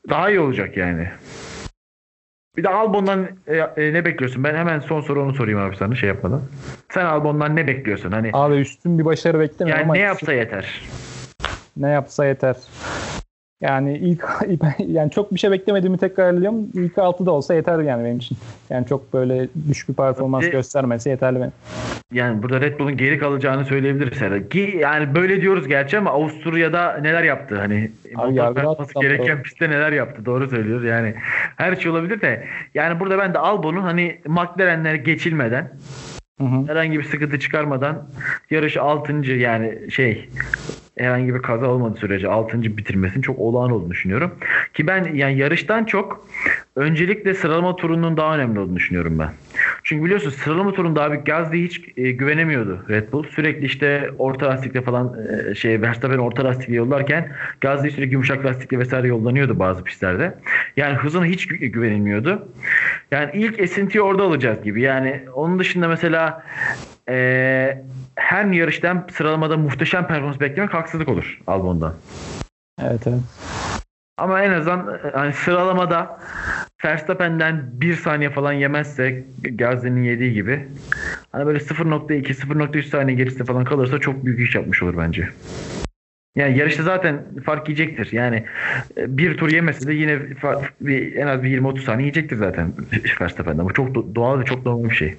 daha 0.10 0.30
iyi 0.30 0.39
olacak 0.39 0.78
yani. 0.78 1.08
Bir 2.58 2.64
de 2.64 2.70
Albon'dan 2.70 3.28
e, 3.47 3.58
e, 3.58 3.93
ne 3.93 4.05
bekliyorsun? 4.05 4.43
Ben 4.43 4.55
hemen 4.55 4.80
son 4.80 5.01
soru 5.01 5.24
onu 5.24 5.34
sorayım 5.34 5.60
abi 5.60 5.76
sana 5.76 5.95
şey 5.95 6.10
yapmadan. 6.10 6.41
Sen 6.89 7.05
Albon'dan 7.05 7.55
ne 7.55 7.68
bekliyorsun? 7.68 8.12
Hani 8.12 8.30
Abi 8.34 8.55
üstün 8.55 8.99
bir 8.99 9.05
başarı 9.05 9.39
beklemiyorum 9.39 9.80
yani 9.80 9.86
ama 9.86 9.93
ne 9.93 9.99
yapsa 9.99 10.34
yeter. 10.34 10.82
ne 11.78 11.89
yapsa 11.89 12.26
yeter. 12.26 12.55
Yani 13.62 13.97
ilk 13.97 14.24
yani 14.88 15.12
çok 15.12 15.34
bir 15.34 15.39
şey 15.39 15.51
beklemediğimi 15.51 15.97
tekrarlıyorum. 15.97 16.70
İlk 16.74 16.93
6'da 16.93 17.32
olsa 17.32 17.53
yeter 17.53 17.80
yani 17.80 18.03
benim 18.03 18.18
için. 18.18 18.38
Yani 18.70 18.88
çok 18.88 19.14
böyle 19.14 19.47
düşük 19.70 19.89
bir 19.89 19.93
performans 19.93 20.41
Peki- 20.43 20.51
göstermesi 20.51 21.10
yeterli 21.10 21.39
benim. 21.39 21.51
Yani 22.14 22.43
burada 22.43 22.62
Red 22.62 22.80
Bull'un 22.80 22.97
geri 22.97 23.20
kalacağını 23.20 23.66
söyleyebiliriz 23.66 24.22
herhalde. 24.22 24.49
Ki 24.49 24.78
yani 24.82 25.16
böyle 25.16 25.41
diyoruz 25.41 25.68
gerçi 25.68 25.97
ama 25.97 26.10
Avusturya'da 26.10 26.97
neler 26.97 27.24
yaptı? 27.24 27.55
Hani 27.60 27.91
yargıda 28.32 28.64
yapması 28.64 28.93
gereken 29.01 29.36
doğru. 29.38 29.43
pistte 29.43 29.70
neler 29.70 29.91
yaptı? 29.91 30.26
Doğru 30.26 30.49
söylüyoruz. 30.49 30.86
Yani 30.86 31.16
her 31.58 31.76
şey 31.76 31.91
olabilir 31.91 32.22
de 32.22 32.43
yani 32.74 32.99
burada 32.99 33.18
ben 33.18 33.34
de 33.34 33.39
Albon'un 33.39 33.82
hani 33.82 34.20
McLaren'lere 34.28 34.97
geçilmeden 34.97 35.72
Hı 36.41 36.43
hı. 36.47 36.68
herhangi 36.68 36.99
bir 36.99 37.03
sıkıntı 37.03 37.39
çıkarmadan 37.39 38.10
yarış 38.49 38.78
6. 38.78 39.14
yani 39.32 39.91
şey 39.91 40.30
herhangi 40.98 41.36
bir 41.36 41.41
kaza 41.41 41.68
olmadığı 41.68 42.00
sürece 42.00 42.28
6. 42.28 42.62
bitirmesinin 42.78 43.22
çok 43.22 43.39
olağan 43.39 43.72
olduğunu 43.72 43.91
düşünüyorum. 43.91 44.32
Ki 44.74 44.88
ben 44.88 45.14
yani 45.14 45.38
yarıştan 45.38 45.84
çok 45.86 46.28
öncelikle 46.76 47.34
sıralama 47.34 47.76
turunun 47.76 48.18
daha 48.18 48.36
önemli 48.36 48.60
olduğunu 48.60 48.76
düşünüyorum 48.76 49.20
ben. 49.20 49.30
Çünkü 49.84 50.06
biliyorsun 50.06 50.30
sıralama 50.30 50.74
turunda 50.74 51.04
abi 51.04 51.18
Gasly 51.18 51.64
hiç 51.64 51.82
e, 51.98 52.12
güvenemiyordu 52.12 52.86
Red 52.89 53.12
Bull. 53.12 53.24
Sürekli 53.24 53.66
işte 53.66 54.10
orta 54.18 54.45
lastikle 54.45 54.82
falan 54.82 55.16
e, 55.50 55.56
şey 55.56 55.82
Verstappen 55.82 56.18
orta 56.18 56.43
lastikle 56.43 56.76
yollarken 56.76 57.32
Gasly 57.62 57.91
sürekli 57.91 58.14
yumuşak 58.14 58.45
lastikle 58.45 58.80
vesaire 58.80 59.08
yollanıyordu 59.08 59.60
bazı 59.60 59.84
pistlerde. 59.84 60.38
Yani 60.78 60.95
hızına 60.95 61.26
hiç 61.26 61.48
gü- 61.48 61.66
güvenilmiyordu. 61.66 62.48
Yani 63.12 63.30
ilk 63.34 63.60
esintiyi 63.60 64.02
orada 64.02 64.24
alacağız 64.24 64.64
gibi. 64.64 64.82
Yani 64.82 65.22
onun 65.34 65.60
dışında 65.60 65.88
mesela 65.88 66.43
e, 67.10 67.84
her 68.16 68.45
yarıştan 68.45 69.08
sıralamada 69.12 69.58
muhteşem 69.58 70.08
performans 70.08 70.39
beklemek 70.39 70.74
haksızlık 70.74 71.10
olur 71.10 71.39
Albon'dan. 71.47 71.93
Evet 72.82 73.08
evet. 73.08 73.20
Ama 74.18 74.41
en 74.41 74.51
azından 74.51 74.93
e, 74.93 75.12
hani 75.14 75.34
sıralamada 75.34 76.20
Verstappen'den 76.86 77.70
bir 77.74 77.95
saniye 77.95 78.30
falan 78.30 78.53
yemezse 78.53 79.24
Gazze'nin 79.41 80.03
yediği 80.03 80.34
gibi 80.34 80.68
hani 81.32 81.45
böyle 81.45 81.60
0.2 81.60 82.34
0.3 82.34 82.84
saniye 82.84 83.18
gerisinde 83.18 83.43
falan 83.43 83.64
kalırsa 83.64 83.99
çok 83.99 84.26
büyük 84.26 84.39
iş 84.39 84.55
yapmış 84.55 84.84
olur 84.84 84.97
bence. 84.97 85.30
Yani 86.36 86.58
yarışta 86.58 86.84
zaten 86.84 87.22
fark 87.45 87.70
yiyecektir. 87.70 88.12
Yani 88.12 88.45
e, 88.97 89.18
bir 89.18 89.38
tur 89.38 89.51
yemese 89.51 89.88
de 89.88 89.93
yine 89.93 90.20
bir, 90.82 91.16
en 91.16 91.28
az 91.28 91.43
bir 91.43 91.62
20-30 91.62 91.80
saniye 91.80 92.01
yiyecektir 92.03 92.36
zaten 92.36 92.74
Verstappen'den. 93.22 93.66
Bu 93.66 93.74
çok 93.74 93.88
do- 93.89 94.16
doğal 94.16 94.39
ve 94.39 94.45
çok 94.45 94.66
normal 94.66 94.89
bir 94.89 94.95
şey. 94.95 95.16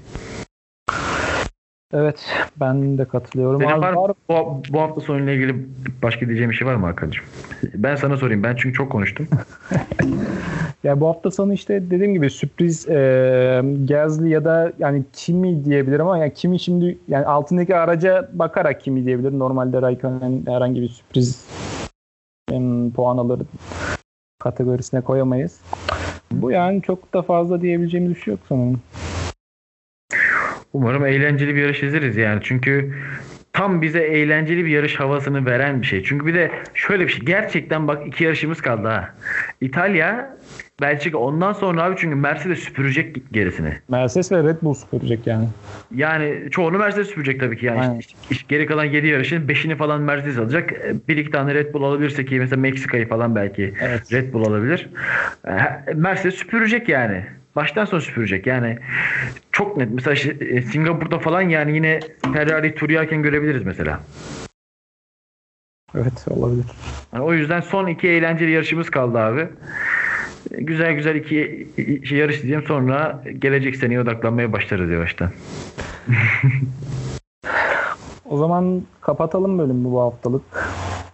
Evet 1.94 2.26
ben 2.60 2.98
de 2.98 3.04
katılıyorum. 3.04 3.60
Senin 3.60 3.80
var, 3.82 3.92
var- 3.92 4.12
bu, 4.28 4.62
bu 4.72 4.80
hafta 4.80 5.00
sonuyla 5.00 5.32
ilgili 5.32 5.66
başka 6.02 6.26
diyeceğim 6.26 6.50
bir 6.50 6.56
şey 6.56 6.68
var 6.68 6.74
mı 6.74 6.86
Hakan'cığım? 6.86 7.24
Ben 7.74 7.96
sana 7.96 8.16
sorayım. 8.16 8.42
Ben 8.42 8.56
çünkü 8.56 8.74
çok 8.74 8.92
konuştum. 8.92 9.28
Ya 10.84 11.00
bu 11.00 11.08
hafta 11.08 11.30
sonu 11.30 11.52
işte 11.52 11.90
dediğim 11.90 12.14
gibi 12.14 12.30
sürpriz 12.30 12.88
e, 12.88 12.94
Gasly 13.88 14.28
ya 14.30 14.44
da 14.44 14.72
yani 14.78 15.02
Kimi 15.12 15.64
diyebilir 15.64 16.00
ama 16.00 16.18
yani 16.18 16.34
Kimi 16.34 16.60
şimdi 16.60 16.98
yani 17.08 17.26
altındaki 17.26 17.76
araca 17.76 18.28
bakarak 18.32 18.80
Kimi 18.80 19.04
diyebilir. 19.04 19.38
Normalde 19.38 19.82
Raikkonen 19.82 20.42
herhangi 20.46 20.82
bir 20.82 20.88
sürpriz 20.88 21.46
em, 22.52 22.90
puan 22.92 23.18
alır 23.18 23.40
kategorisine 24.38 25.00
koyamayız. 25.00 25.60
Bu 26.32 26.50
yani 26.50 26.82
çok 26.82 27.14
da 27.14 27.22
fazla 27.22 27.60
diyebileceğimiz 27.60 28.14
bir 28.14 28.20
şey 28.20 28.32
yok 28.32 28.40
sanırım. 28.48 28.80
Umarım 30.72 31.06
eğlenceli 31.06 31.54
bir 31.54 31.60
yarış 31.62 31.82
izleriz 31.82 32.16
yani. 32.16 32.40
Çünkü 32.42 32.94
tam 33.52 33.82
bize 33.82 34.00
eğlenceli 34.00 34.64
bir 34.64 34.70
yarış 34.70 35.00
havasını 35.00 35.46
veren 35.46 35.82
bir 35.82 35.86
şey. 35.86 36.02
Çünkü 36.04 36.26
bir 36.26 36.34
de 36.34 36.50
şöyle 36.74 37.06
bir 37.06 37.12
şey. 37.12 37.24
Gerçekten 37.24 37.88
bak 37.88 38.06
iki 38.06 38.24
yarışımız 38.24 38.60
kaldı 38.60 38.88
ha. 38.88 39.14
İtalya, 39.60 40.36
Belçika 40.80 41.18
ondan 41.18 41.52
sonra 41.52 41.82
abi 41.82 41.94
çünkü 41.98 42.16
Mercedes 42.16 42.58
süpürecek 42.58 43.32
gerisini. 43.32 43.72
Mercedes 43.88 44.32
ve 44.32 44.42
Red 44.44 44.56
Bull 44.62 44.74
süpürecek 44.74 45.26
yani. 45.26 45.48
Yani 45.94 46.34
çoğunu 46.50 46.78
Mercedes 46.78 47.08
süpürecek 47.08 47.40
tabii 47.40 47.56
ki. 47.58 47.66
Yani 47.66 47.80
Aynen. 47.80 47.98
işte- 47.98 48.18
işte 48.30 48.44
geri 48.48 48.66
kalan 48.66 48.84
7 48.84 49.06
yarışın 49.06 49.48
5'ini 49.48 49.76
falan 49.76 50.00
Mercedes 50.00 50.38
alacak. 50.38 50.70
Bir 51.08 51.16
iki 51.16 51.30
tane 51.30 51.54
Red 51.54 51.74
Bull 51.74 51.82
alabilirse 51.82 52.24
ki 52.24 52.38
mesela 52.38 52.60
Meksika'yı 52.60 53.08
falan 53.08 53.34
belki 53.34 53.74
Evet. 53.80 54.12
Red 54.12 54.32
Bull 54.32 54.44
alabilir. 54.46 54.88
E, 55.48 55.52
Mercedes 55.94 56.34
süpürecek 56.34 56.88
yani. 56.88 57.24
Baştan 57.58 57.84
sona 57.84 58.00
süpürecek 58.00 58.46
yani. 58.46 58.78
Çok 59.52 59.76
net. 59.76 59.88
Mesela 59.92 60.14
işte, 60.14 60.44
e, 60.44 60.62
Singapur'da 60.62 61.18
falan 61.18 61.40
yani 61.42 61.74
yine 61.74 62.00
Ferrari 62.32 62.74
tur 62.74 62.90
yerken 62.90 63.22
görebiliriz 63.22 63.62
mesela. 63.62 64.00
Evet 65.94 66.26
olabilir. 66.30 66.66
Yani 67.12 67.24
o 67.24 67.32
yüzden 67.32 67.60
son 67.60 67.86
iki 67.86 68.08
eğlenceli 68.08 68.50
yarışımız 68.50 68.90
kaldı 68.90 69.18
abi. 69.18 69.48
Güzel 70.50 70.92
güzel 70.92 71.14
iki 71.14 71.68
şey 72.04 72.18
yarış 72.18 72.42
diyeyim 72.42 72.64
sonra 72.66 73.24
gelecek 73.38 73.76
seneye 73.76 74.00
odaklanmaya 74.00 74.52
başlarız 74.52 74.90
yavaştan. 74.90 75.30
O 78.28 78.36
zaman 78.36 78.82
kapatalım 79.00 79.58
bölümü 79.58 79.84
bu 79.84 80.00
haftalık. 80.00 80.42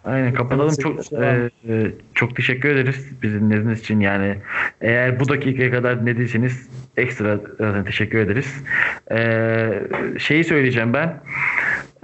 Aynen 0.04 0.34
kapatalım. 0.34 0.74
Çok 0.82 1.12
e, 1.12 1.50
e, 1.68 1.92
çok 2.14 2.36
teşekkür 2.36 2.68
ederiz 2.68 3.22
bizi 3.22 3.40
dinlediğiniz 3.40 3.80
için. 3.80 4.00
Yani 4.00 4.36
eğer 4.80 5.20
bu 5.20 5.28
dakikaya 5.28 5.70
kadar 5.70 6.00
dinlediyseniz 6.00 6.70
ekstra 6.96 7.40
zaten 7.58 7.84
teşekkür 7.84 8.18
ederiz. 8.18 8.64
E, 9.10 10.18
şeyi 10.18 10.44
söyleyeceğim 10.44 10.92
ben. 10.92 11.20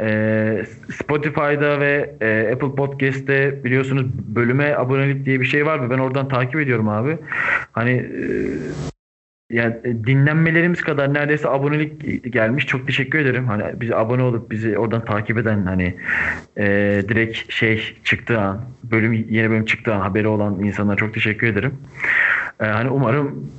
E, 0.01 0.65
Spotify'da 0.93 1.81
ve 1.81 2.15
e, 2.21 2.53
Apple 2.53 2.75
Podcast'te 2.75 3.65
biliyorsunuz 3.65 4.07
bölüme 4.37 4.75
abonelik 4.75 5.27
diye 5.27 5.41
bir 5.41 5.45
şey 5.47 5.67
var 5.67 5.83
ve 5.83 5.91
ben 5.91 5.99
oradan 5.99 6.29
takip 6.29 6.61
ediyorum 6.61 6.89
abi. 6.89 7.19
Hani 7.73 7.91
e, 7.91 8.25
yani 9.51 9.77
dinlenmelerimiz 9.85 10.83
kadar 10.83 11.15
neredeyse 11.15 11.49
abonelik 11.49 12.25
gelmiş. 12.33 12.67
Çok 12.67 12.87
teşekkür 12.87 13.19
ederim. 13.19 13.49
Hani 13.49 13.81
bize 13.81 13.97
abone 13.97 14.23
olup 14.23 14.51
bizi 14.51 14.79
oradan 14.79 15.05
takip 15.05 15.39
eden 15.39 15.67
hani 15.67 15.95
e, 16.59 16.65
direkt 17.09 17.53
şey 17.53 17.97
çıktığı 18.05 18.41
an, 18.41 18.61
bölüm 18.85 19.13
yeni 19.13 19.51
bölüm 19.51 19.65
çıktığı 19.65 19.95
an 19.95 20.01
haberi 20.01 20.29
olan 20.29 20.63
insanlara 20.65 20.97
çok 20.97 21.15
teşekkür 21.15 21.47
ederim. 21.47 21.79
E, 22.61 22.65
hani 22.65 22.91
umarım 22.91 23.51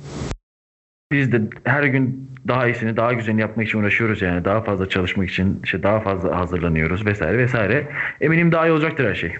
biz 1.12 1.32
de 1.32 1.40
her 1.64 1.84
gün 1.84 2.32
daha 2.48 2.66
iyisini, 2.66 2.96
daha 2.96 3.12
güzelini 3.12 3.40
yapmak 3.40 3.68
için 3.68 3.78
uğraşıyoruz 3.78 4.22
yani. 4.22 4.44
Daha 4.44 4.62
fazla 4.62 4.88
çalışmak 4.88 5.30
için 5.30 5.60
işte 5.64 5.82
daha 5.82 6.00
fazla 6.00 6.38
hazırlanıyoruz 6.38 7.06
vesaire 7.06 7.38
vesaire. 7.38 7.88
Eminim 8.20 8.52
daha 8.52 8.66
iyi 8.66 8.72
olacaktır 8.72 9.08
her 9.08 9.14
şey. 9.14 9.32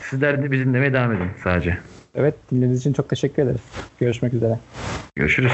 Sizler 0.00 0.42
de 0.42 0.50
bizi 0.50 0.64
dinlemeye 0.64 0.92
devam 0.92 1.12
edin 1.12 1.28
sadece. 1.36 1.78
Evet 2.14 2.34
dinlediğiniz 2.50 2.80
için 2.80 2.92
çok 2.92 3.08
teşekkür 3.08 3.42
ederiz. 3.42 3.60
Görüşmek 4.00 4.34
üzere. 4.34 4.58
Görüşürüz. 5.16 5.52